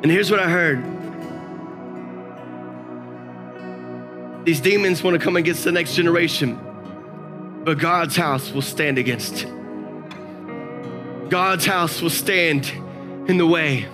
And 0.03 0.11
here's 0.11 0.31
what 0.31 0.41
I 0.41 0.49
heard 0.49 0.85
these 4.45 4.61
demons 4.61 5.03
want 5.03 5.19
to 5.19 5.25
come 5.25 5.37
against 5.37 5.65
the 5.65 5.73
next 5.73 5.95
generation, 5.95 6.57
but 7.65 7.79
God's 7.79 8.15
house 8.15 8.53
will 8.53 8.63
stand 8.63 8.97
against 8.97 9.43
it. 9.43 9.57
God's 11.29 11.67
house 11.67 12.01
will 12.01 12.11
stand 12.11 12.67
in 13.29 13.37
the 13.37 13.47
way. 13.47 13.87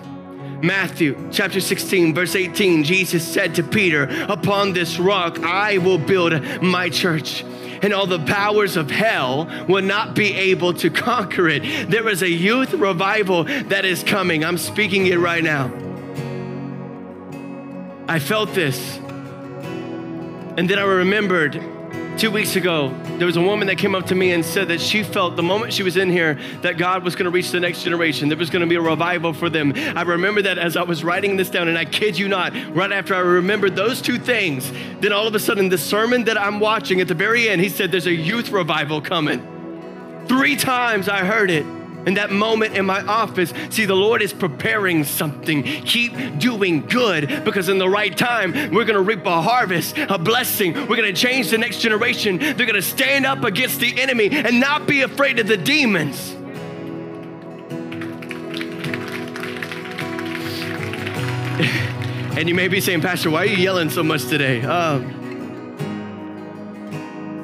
Matthew 0.61 1.29
chapter 1.31 1.59
16, 1.59 2.13
verse 2.13 2.35
18, 2.35 2.83
Jesus 2.83 3.27
said 3.27 3.55
to 3.55 3.63
Peter, 3.63 4.07
Upon 4.29 4.73
this 4.73 4.97
rock 4.97 5.39
I 5.39 5.77
will 5.79 5.97
build 5.97 6.41
my 6.61 6.89
church 6.89 7.43
and 7.83 7.93
all 7.93 8.07
the 8.07 8.19
powers 8.19 8.77
of 8.77 8.89
hell 8.89 9.45
will 9.67 9.83
not 9.83 10.15
be 10.15 10.33
able 10.33 10.73
to 10.75 10.89
conquer 10.89 11.49
it. 11.49 11.89
There 11.91 12.07
is 12.07 12.21
a 12.21 12.29
youth 12.29 12.73
revival 12.73 13.43
that 13.43 13.83
is 13.83 14.03
coming. 14.03 14.45
I'm 14.45 14.57
speaking 14.57 15.05
it 15.07 15.19
right 15.19 15.43
now. 15.43 15.65
I 18.07 18.19
felt 18.19 18.53
this. 18.53 18.97
And 20.55 20.69
then 20.69 20.79
I 20.79 20.83
remembered 20.83 21.61
Two 22.17 22.29
weeks 22.29 22.55
ago, 22.55 22.95
there 23.17 23.25
was 23.25 23.37
a 23.37 23.41
woman 23.41 23.67
that 23.67 23.77
came 23.77 23.95
up 23.95 24.05
to 24.05 24.15
me 24.15 24.31
and 24.31 24.45
said 24.45 24.67
that 24.67 24.79
she 24.79 25.03
felt 25.03 25.35
the 25.35 25.43
moment 25.43 25.73
she 25.73 25.81
was 25.81 25.97
in 25.97 26.09
here 26.09 26.39
that 26.61 26.77
God 26.77 27.03
was 27.03 27.15
going 27.15 27.25
to 27.25 27.31
reach 27.31 27.51
the 27.51 27.59
next 27.59 27.83
generation. 27.83 28.29
There 28.29 28.37
was 28.37 28.51
going 28.51 28.61
to 28.61 28.67
be 28.67 28.75
a 28.75 28.81
revival 28.81 29.33
for 29.33 29.49
them. 29.49 29.73
I 29.75 30.03
remember 30.03 30.43
that 30.43 30.57
as 30.59 30.77
I 30.77 30.83
was 30.83 31.03
writing 31.03 31.37
this 31.37 31.49
down, 31.49 31.67
and 31.67 31.77
I 31.77 31.85
kid 31.85 32.17
you 32.17 32.27
not, 32.27 32.53
right 32.75 32.91
after 32.91 33.15
I 33.15 33.19
remembered 33.19 33.75
those 33.75 34.01
two 34.01 34.19
things, 34.19 34.71
then 35.01 35.11
all 35.11 35.27
of 35.27 35.33
a 35.33 35.39
sudden, 35.39 35.69
the 35.69 35.77
sermon 35.77 36.23
that 36.25 36.39
I'm 36.39 36.59
watching 36.59 37.01
at 37.01 37.07
the 37.07 37.15
very 37.15 37.49
end, 37.49 37.61
he 37.61 37.69
said, 37.69 37.91
There's 37.91 38.07
a 38.07 38.13
youth 38.13 38.51
revival 38.51 39.01
coming. 39.01 40.25
Three 40.27 40.55
times 40.55 41.09
I 41.09 41.25
heard 41.25 41.49
it 41.49 41.65
in 42.05 42.15
that 42.15 42.31
moment 42.31 42.75
in 42.75 42.85
my 42.85 43.01
office. 43.05 43.53
See, 43.69 43.85
the 43.85 43.95
Lord 43.95 44.21
is 44.21 44.33
preparing 44.33 45.03
something. 45.03 45.63
Keep 45.63 46.39
doing 46.39 46.85
good 46.85 47.43
because 47.43 47.69
in 47.69 47.77
the 47.77 47.89
right 47.89 48.15
time, 48.15 48.51
we're 48.71 48.85
going 48.85 48.95
to 48.95 49.01
reap 49.01 49.25
a 49.25 49.41
harvest, 49.41 49.97
a 49.97 50.17
blessing. 50.17 50.73
We're 50.73 50.97
going 50.97 51.13
to 51.13 51.19
change 51.19 51.49
the 51.49 51.57
next 51.57 51.79
generation. 51.79 52.37
They're 52.37 52.53
going 52.55 52.73
to 52.73 52.81
stand 52.81 53.25
up 53.25 53.43
against 53.43 53.79
the 53.79 53.99
enemy 54.01 54.29
and 54.31 54.59
not 54.59 54.87
be 54.87 55.01
afraid 55.01 55.39
of 55.39 55.47
the 55.47 55.57
demons. 55.57 56.35
and 62.37 62.49
you 62.49 62.55
may 62.55 62.67
be 62.67 62.81
saying, 62.81 63.01
Pastor, 63.01 63.29
why 63.29 63.43
are 63.43 63.45
you 63.45 63.57
yelling 63.57 63.89
so 63.89 64.03
much 64.03 64.25
today? 64.25 64.61
Um, 64.63 65.19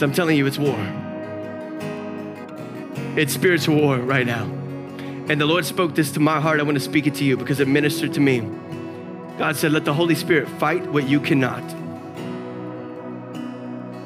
I'm 0.01 0.14
telling 0.14 0.38
you, 0.38 0.45
it's 0.47 0.57
war. 0.57 0.99
It's 3.16 3.34
spiritual 3.34 3.76
war 3.76 3.97
right 3.97 4.26
now. 4.26 4.43
And 5.30 5.39
the 5.39 5.45
Lord 5.45 5.66
spoke 5.66 5.95
this 5.95 6.12
to 6.14 6.20
my 6.20 6.39
heart. 6.39 6.60
I 6.60 6.64
want 6.64 6.76
to 6.76 6.84
speak 6.84 7.05
it 7.05 7.16
to 7.16 7.24
you 7.24 7.38
because 7.38 7.60
it 7.60 7.68
ministered 7.68 8.14
to 8.14 8.20
me. 8.20 8.41
God 9.38 9.55
said, 9.55 9.72
Let 9.72 9.86
the 9.86 9.93
Holy 9.93 10.16
Spirit 10.16 10.49
fight 10.60 10.91
what 10.91 11.07
you 11.07 11.20
cannot. 11.20 11.64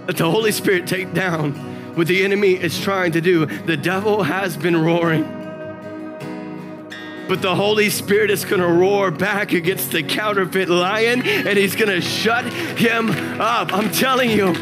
Let 0.07 0.17
the 0.17 0.29
Holy 0.29 0.51
Spirit 0.51 0.85
take 0.85 1.13
down 1.13 1.53
what 1.95 2.07
the 2.07 2.23
enemy 2.23 2.53
is 2.53 2.79
trying 2.79 3.13
to 3.13 3.21
do. 3.21 3.45
The 3.45 3.77
devil 3.77 4.23
has 4.23 4.57
been 4.57 4.75
roaring. 4.75 5.23
But 7.29 7.41
the 7.41 7.55
Holy 7.55 7.89
Spirit 7.89 8.29
is 8.29 8.43
going 8.43 8.61
to 8.61 8.67
roar 8.67 9.09
back 9.09 9.53
against 9.53 9.91
the 9.91 10.03
counterfeit 10.03 10.67
lion 10.69 11.21
and 11.21 11.57
he's 11.57 11.75
going 11.75 11.89
to 11.89 12.01
shut 12.01 12.45
him 12.77 13.09
up. 13.39 13.73
I'm 13.73 13.91
telling 13.91 14.29
you. 14.29 14.53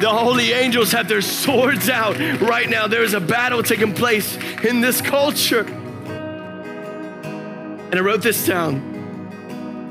The 0.00 0.08
holy 0.08 0.52
angels 0.52 0.92
have 0.92 1.08
their 1.08 1.20
swords 1.20 1.90
out 1.90 2.18
right 2.40 2.70
now. 2.70 2.86
There's 2.86 3.12
a 3.12 3.20
battle 3.20 3.62
taking 3.62 3.92
place 3.94 4.38
in 4.64 4.80
this 4.80 5.02
culture. 5.02 5.66
And 7.90 7.94
I 7.94 8.00
wrote 8.00 8.22
this 8.22 8.46
down. 8.46 8.89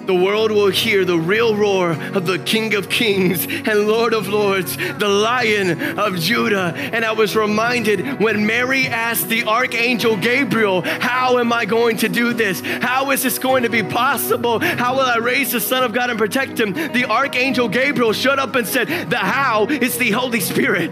The 0.09 0.15
world 0.15 0.51
will 0.51 0.69
hear 0.69 1.05
the 1.05 1.19
real 1.19 1.55
roar 1.55 1.91
of 1.91 2.25
the 2.25 2.39
King 2.39 2.73
of 2.73 2.89
Kings 2.89 3.45
and 3.45 3.87
Lord 3.87 4.15
of 4.15 4.27
Lords, 4.27 4.75
the 4.75 5.07
Lion 5.07 5.99
of 5.99 6.17
Judah. 6.17 6.73
And 6.75 7.05
I 7.05 7.11
was 7.11 7.35
reminded 7.35 8.19
when 8.19 8.47
Mary 8.47 8.87
asked 8.87 9.29
the 9.29 9.43
Archangel 9.43 10.17
Gabriel, 10.17 10.81
How 10.81 11.37
am 11.37 11.53
I 11.53 11.65
going 11.65 11.97
to 11.97 12.09
do 12.09 12.33
this? 12.33 12.59
How 12.81 13.11
is 13.11 13.21
this 13.21 13.37
going 13.37 13.61
to 13.61 13.69
be 13.69 13.83
possible? 13.83 14.57
How 14.57 14.95
will 14.95 15.05
I 15.05 15.17
raise 15.17 15.51
the 15.51 15.61
Son 15.61 15.83
of 15.83 15.93
God 15.93 16.09
and 16.09 16.17
protect 16.17 16.59
him? 16.59 16.73
The 16.73 17.05
Archangel 17.05 17.69
Gabriel 17.69 18.11
shut 18.11 18.39
up 18.39 18.55
and 18.55 18.67
said, 18.67 18.87
The 19.11 19.17
how 19.17 19.67
is 19.67 19.99
the 19.99 20.09
Holy 20.09 20.39
Spirit. 20.39 20.91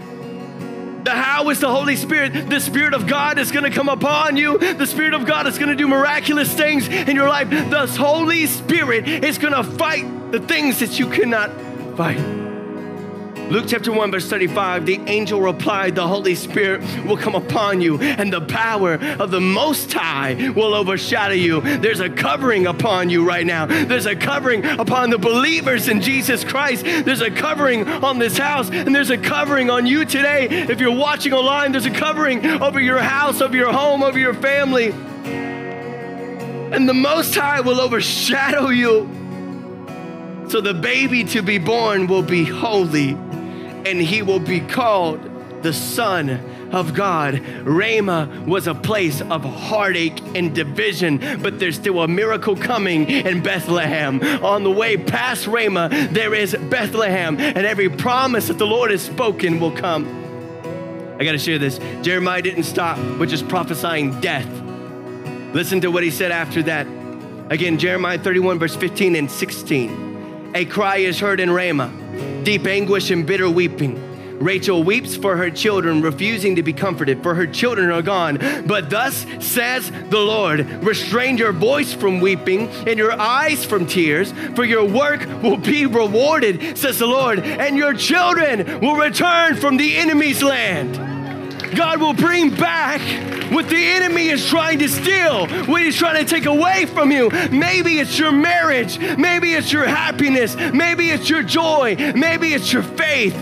The 1.08 1.14
how 1.14 1.48
is 1.48 1.58
the 1.58 1.70
Holy 1.70 1.96
Spirit. 1.96 2.50
The 2.50 2.60
Spirit 2.60 2.92
of 2.92 3.06
God 3.06 3.38
is 3.38 3.50
going 3.50 3.64
to 3.64 3.70
come 3.70 3.88
upon 3.88 4.36
you. 4.36 4.58
The 4.58 4.86
Spirit 4.86 5.14
of 5.14 5.24
God 5.24 5.46
is 5.46 5.56
going 5.56 5.70
to 5.70 5.74
do 5.74 5.88
miraculous 5.88 6.52
things 6.52 6.86
in 6.86 7.16
your 7.16 7.30
life. 7.30 7.48
The 7.48 7.86
Holy 7.86 8.44
Spirit 8.44 9.08
is 9.08 9.38
going 9.38 9.54
to 9.54 9.64
fight 9.64 10.32
the 10.32 10.40
things 10.40 10.80
that 10.80 10.98
you 10.98 11.08
cannot 11.08 11.50
fight. 11.96 12.37
Luke 13.50 13.64
chapter 13.66 13.90
1, 13.90 14.10
verse 14.10 14.28
35, 14.28 14.84
the 14.84 15.00
angel 15.06 15.40
replied, 15.40 15.94
The 15.94 16.06
Holy 16.06 16.34
Spirit 16.34 16.82
will 17.06 17.16
come 17.16 17.34
upon 17.34 17.80
you, 17.80 17.98
and 17.98 18.30
the 18.30 18.42
power 18.42 18.96
of 19.18 19.30
the 19.30 19.40
Most 19.40 19.90
High 19.90 20.50
will 20.50 20.74
overshadow 20.74 21.32
you. 21.32 21.62
There's 21.62 22.00
a 22.00 22.10
covering 22.10 22.66
upon 22.66 23.08
you 23.08 23.26
right 23.26 23.46
now. 23.46 23.64
There's 23.64 24.04
a 24.04 24.14
covering 24.14 24.66
upon 24.66 25.08
the 25.08 25.16
believers 25.16 25.88
in 25.88 26.02
Jesus 26.02 26.44
Christ. 26.44 26.84
There's 26.84 27.22
a 27.22 27.30
covering 27.30 27.88
on 27.88 28.18
this 28.18 28.36
house, 28.36 28.68
and 28.70 28.94
there's 28.94 29.08
a 29.08 29.16
covering 29.16 29.70
on 29.70 29.86
you 29.86 30.04
today. 30.04 30.48
If 30.68 30.78
you're 30.78 30.94
watching 30.94 31.32
online, 31.32 31.72
there's 31.72 31.86
a 31.86 31.90
covering 31.90 32.44
over 32.44 32.78
your 32.78 32.98
house, 32.98 33.40
over 33.40 33.56
your 33.56 33.72
home, 33.72 34.02
over 34.02 34.18
your 34.18 34.34
family. 34.34 34.90
And 36.70 36.86
the 36.86 36.92
Most 36.92 37.34
High 37.34 37.62
will 37.62 37.80
overshadow 37.80 38.68
you. 38.68 39.08
So 40.50 40.60
the 40.60 40.74
baby 40.74 41.24
to 41.24 41.40
be 41.40 41.56
born 41.56 42.06
will 42.08 42.22
be 42.22 42.44
holy 42.44 43.16
and 43.86 44.00
he 44.00 44.22
will 44.22 44.40
be 44.40 44.60
called 44.60 45.20
the 45.62 45.72
Son 45.72 46.30
of 46.72 46.94
God. 46.94 47.40
Ramah 47.64 48.44
was 48.46 48.66
a 48.66 48.74
place 48.74 49.20
of 49.20 49.42
heartache 49.42 50.20
and 50.34 50.54
division, 50.54 51.40
but 51.42 51.58
there's 51.58 51.76
still 51.76 52.02
a 52.02 52.08
miracle 52.08 52.56
coming 52.56 53.08
in 53.08 53.42
Bethlehem. 53.42 54.20
On 54.44 54.62
the 54.62 54.70
way 54.70 54.96
past 54.96 55.46
Ramah, 55.46 55.88
there 56.12 56.34
is 56.34 56.54
Bethlehem, 56.70 57.38
and 57.38 57.58
every 57.58 57.88
promise 57.88 58.48
that 58.48 58.58
the 58.58 58.66
Lord 58.66 58.90
has 58.90 59.02
spoken 59.02 59.60
will 59.60 59.72
come. 59.72 60.06
I 61.18 61.24
got 61.24 61.32
to 61.32 61.38
share 61.38 61.58
this. 61.58 61.80
Jeremiah 62.02 62.42
didn't 62.42 62.62
stop 62.64 62.98
with 63.18 63.30
just 63.30 63.48
prophesying 63.48 64.20
death. 64.20 64.46
Listen 65.52 65.80
to 65.80 65.90
what 65.90 66.04
he 66.04 66.10
said 66.10 66.30
after 66.30 66.62
that. 66.64 66.86
Again, 67.50 67.78
Jeremiah 67.78 68.18
31, 68.18 68.58
verse 68.58 68.76
15 68.76 69.16
and 69.16 69.30
16. 69.30 70.52
A 70.54 70.64
cry 70.64 70.98
is 70.98 71.18
heard 71.18 71.40
in 71.40 71.50
Ramah, 71.50 71.90
deep 72.44 72.66
anguish 72.66 73.10
and 73.10 73.26
bitter 73.26 73.50
weeping. 73.50 74.04
Rachel 74.38 74.84
weeps 74.84 75.16
for 75.16 75.36
her 75.36 75.50
children, 75.50 76.00
refusing 76.00 76.56
to 76.56 76.62
be 76.62 76.72
comforted, 76.72 77.22
for 77.22 77.34
her 77.34 77.46
children 77.46 77.90
are 77.90 78.02
gone. 78.02 78.38
But 78.66 78.88
thus 78.88 79.26
says 79.40 79.90
the 80.10 80.18
Lord 80.18 80.66
Restrain 80.84 81.36
your 81.36 81.52
voice 81.52 81.92
from 81.92 82.20
weeping 82.20 82.68
and 82.68 82.98
your 82.98 83.12
eyes 83.12 83.64
from 83.64 83.86
tears, 83.86 84.32
for 84.54 84.64
your 84.64 84.84
work 84.84 85.26
will 85.42 85.56
be 85.56 85.86
rewarded, 85.86 86.78
says 86.78 86.98
the 86.98 87.06
Lord, 87.06 87.40
and 87.40 87.76
your 87.76 87.94
children 87.94 88.80
will 88.80 88.96
return 88.96 89.56
from 89.56 89.76
the 89.76 89.96
enemy's 89.96 90.42
land. 90.42 91.17
God 91.74 92.00
will 92.00 92.14
bring 92.14 92.50
back 92.50 93.00
what 93.52 93.68
the 93.68 93.76
enemy 93.76 94.28
is 94.28 94.46
trying 94.46 94.78
to 94.80 94.88
steal, 94.88 95.46
what 95.66 95.82
he's 95.82 95.96
trying 95.96 96.24
to 96.24 96.28
take 96.28 96.46
away 96.46 96.86
from 96.86 97.10
you. 97.10 97.30
Maybe 97.50 97.98
it's 97.98 98.18
your 98.18 98.32
marriage, 98.32 98.98
maybe 98.98 99.54
it's 99.54 99.72
your 99.72 99.84
happiness, 99.84 100.56
maybe 100.56 101.10
it's 101.10 101.28
your 101.28 101.42
joy, 101.42 101.96
maybe 102.14 102.54
it's 102.54 102.72
your 102.72 102.82
faith, 102.82 103.36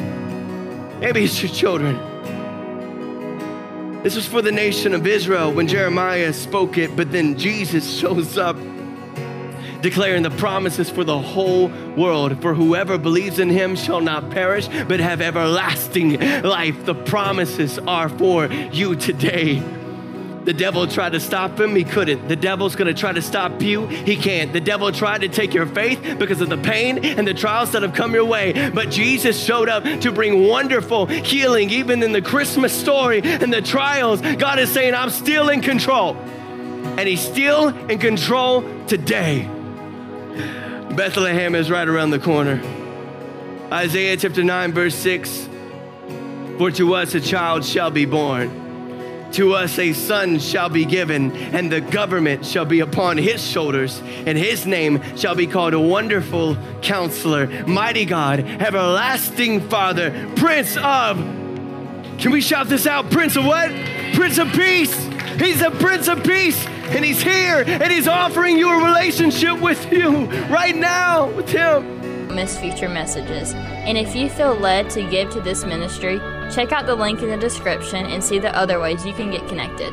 maybe 1.01 1.25
it's 1.25 1.43
your 1.43 1.53
children. 1.53 1.97
This 4.03 4.15
was 4.15 4.27
for 4.27 4.41
the 4.41 4.53
nation 4.53 4.95
of 4.95 5.07
Israel 5.07 5.53
when 5.53 5.67
Jeremiah 5.67 6.33
spoke 6.33 6.79
it, 6.79 6.95
but 6.95 7.11
then 7.11 7.37
Jesus 7.37 7.99
shows 7.99 8.39
up 8.39 8.57
declaring 9.81 10.23
the 10.23 10.31
promises 10.31 10.91
for 10.91 11.05
the 11.05 11.19
whole 11.19 11.69
world. 11.97 12.41
For 12.43 12.55
whoever 12.55 12.99
believes 12.99 13.39
in 13.39 13.51
him 13.51 13.77
shall 13.77 14.01
not 14.01 14.31
perish, 14.31 14.69
but 14.89 15.01
have 15.01 15.21
everlasting 15.21 16.21
life. 16.43 16.85
The 16.85 16.95
promises 16.95 17.79
are 17.79 18.09
for 18.09 18.47
you 18.47 18.97
today. 18.97 19.63
The 20.47 20.53
devil 20.53 20.87
tried 20.87 21.11
to 21.11 21.19
stop 21.19 21.59
him, 21.59 21.75
he 21.75 21.83
couldn't. 21.83 22.29
The 22.29 22.37
devil's 22.37 22.77
gonna 22.77 22.95
try 22.95 23.11
to 23.11 23.21
stop 23.21 23.61
you, 23.61 23.89
he 23.89 24.15
can't. 24.15 24.53
The 24.53 24.61
devil 24.61 24.93
tried 24.93 25.23
to 25.23 25.29
take 25.29 25.53
your 25.53 25.67
faith 25.67 26.01
because 26.21 26.41
of 26.41 26.49
the 26.49 26.57
pain 26.57 27.05
and 27.05 27.27
the 27.27 27.35
trials 27.35 27.73
that 27.73 27.83
have 27.83 27.95
come 27.95 28.15
your 28.15 28.25
way. 28.25 28.71
But 28.71 28.89
Jesus 28.89 29.43
showed 29.43 29.69
up 29.69 29.83
to 30.03 30.13
bring 30.13 30.47
wonderful 30.47 31.07
healing, 31.07 31.71
even 31.71 32.01
in 32.01 32.13
the 32.13 32.23
Christmas 32.23 32.73
story 32.73 33.23
and 33.25 33.53
the 33.53 33.61
trials. 33.61 34.21
God 34.21 34.61
is 34.61 34.71
saying, 34.71 34.95
I'm 34.95 35.11
still 35.11 35.49
in 35.49 35.63
control. 35.63 36.15
And 36.15 37.09
he's 37.09 37.21
still 37.21 37.69
in 37.91 37.99
control 37.99 38.63
today. 38.87 39.51
Bethlehem 40.97 41.55
is 41.55 41.71
right 41.71 41.87
around 41.87 42.09
the 42.09 42.19
corner. 42.19 42.59
Isaiah 43.71 44.17
chapter 44.17 44.43
9, 44.43 44.73
verse 44.73 44.95
6 44.95 45.47
For 46.57 46.71
to 46.71 46.95
us 46.95 47.15
a 47.15 47.21
child 47.21 47.67
shall 47.67 47.91
be 47.91 48.07
born. 48.07 49.31
To 49.33 49.53
us 49.53 49.79
a 49.79 49.93
son 49.93 50.39
shall 50.39 50.71
be 50.71 50.87
given, 50.87 51.33
and 51.33 51.71
the 51.71 51.83
government 51.83 52.47
shall 52.47 52.65
be 52.65 52.81
upon 52.81 53.19
his 53.19 53.47
shoulders, 53.47 54.01
and 54.25 54.39
his 54.39 54.65
name 54.65 55.03
shall 55.17 55.35
be 55.35 55.47
called 55.47 55.75
a 55.75 55.81
wonderful 55.81 56.57
counselor, 56.81 57.47
mighty 57.67 58.07
God, 58.07 58.41
everlasting 58.41 59.69
Father, 59.69 60.33
Prince 60.37 60.79
of. 60.79 61.46
Can 62.19 62.33
we 62.33 62.41
shout 62.41 62.69
this 62.69 62.87
out? 62.87 63.11
Prince 63.11 63.37
of 63.37 63.45
what? 63.45 63.71
Prince 64.15 64.39
of 64.39 64.51
Peace. 64.53 64.97
He's 65.39 65.61
a 65.61 65.71
Prince 65.71 66.09
of 66.09 66.25
Peace 66.25 66.65
and 66.67 67.05
He's 67.05 67.21
here 67.21 67.63
and 67.67 67.93
He's 67.93 68.09
offering 68.09 68.59
you 68.59 68.71
a 68.71 68.85
relationship 68.85 69.61
with 69.61 69.93
you 69.93 70.27
right 70.49 70.75
now 70.75 71.31
with 71.33 71.49
Him. 71.49 72.35
Miss 72.35 72.59
future 72.59 72.89
messages. 72.89 73.53
And 73.55 73.99
if 73.99 74.17
you 74.17 74.31
feel 74.31 74.55
led 74.55 74.89
to 74.91 75.09
give 75.11 75.31
to 75.31 75.41
this 75.41 75.65
ministry, 75.65 76.19
check 76.51 76.73
out 76.73 76.87
the 76.87 76.95
link 76.95 77.23
in 77.23 77.29
the 77.29 77.37
description 77.37 78.07
and 78.07 78.25
see 78.25 78.39
the 78.39 78.55
other 78.57 78.81
ways 78.81 79.05
you 79.05 79.13
can 79.13 79.31
get 79.31 79.47
connected. 79.47 79.93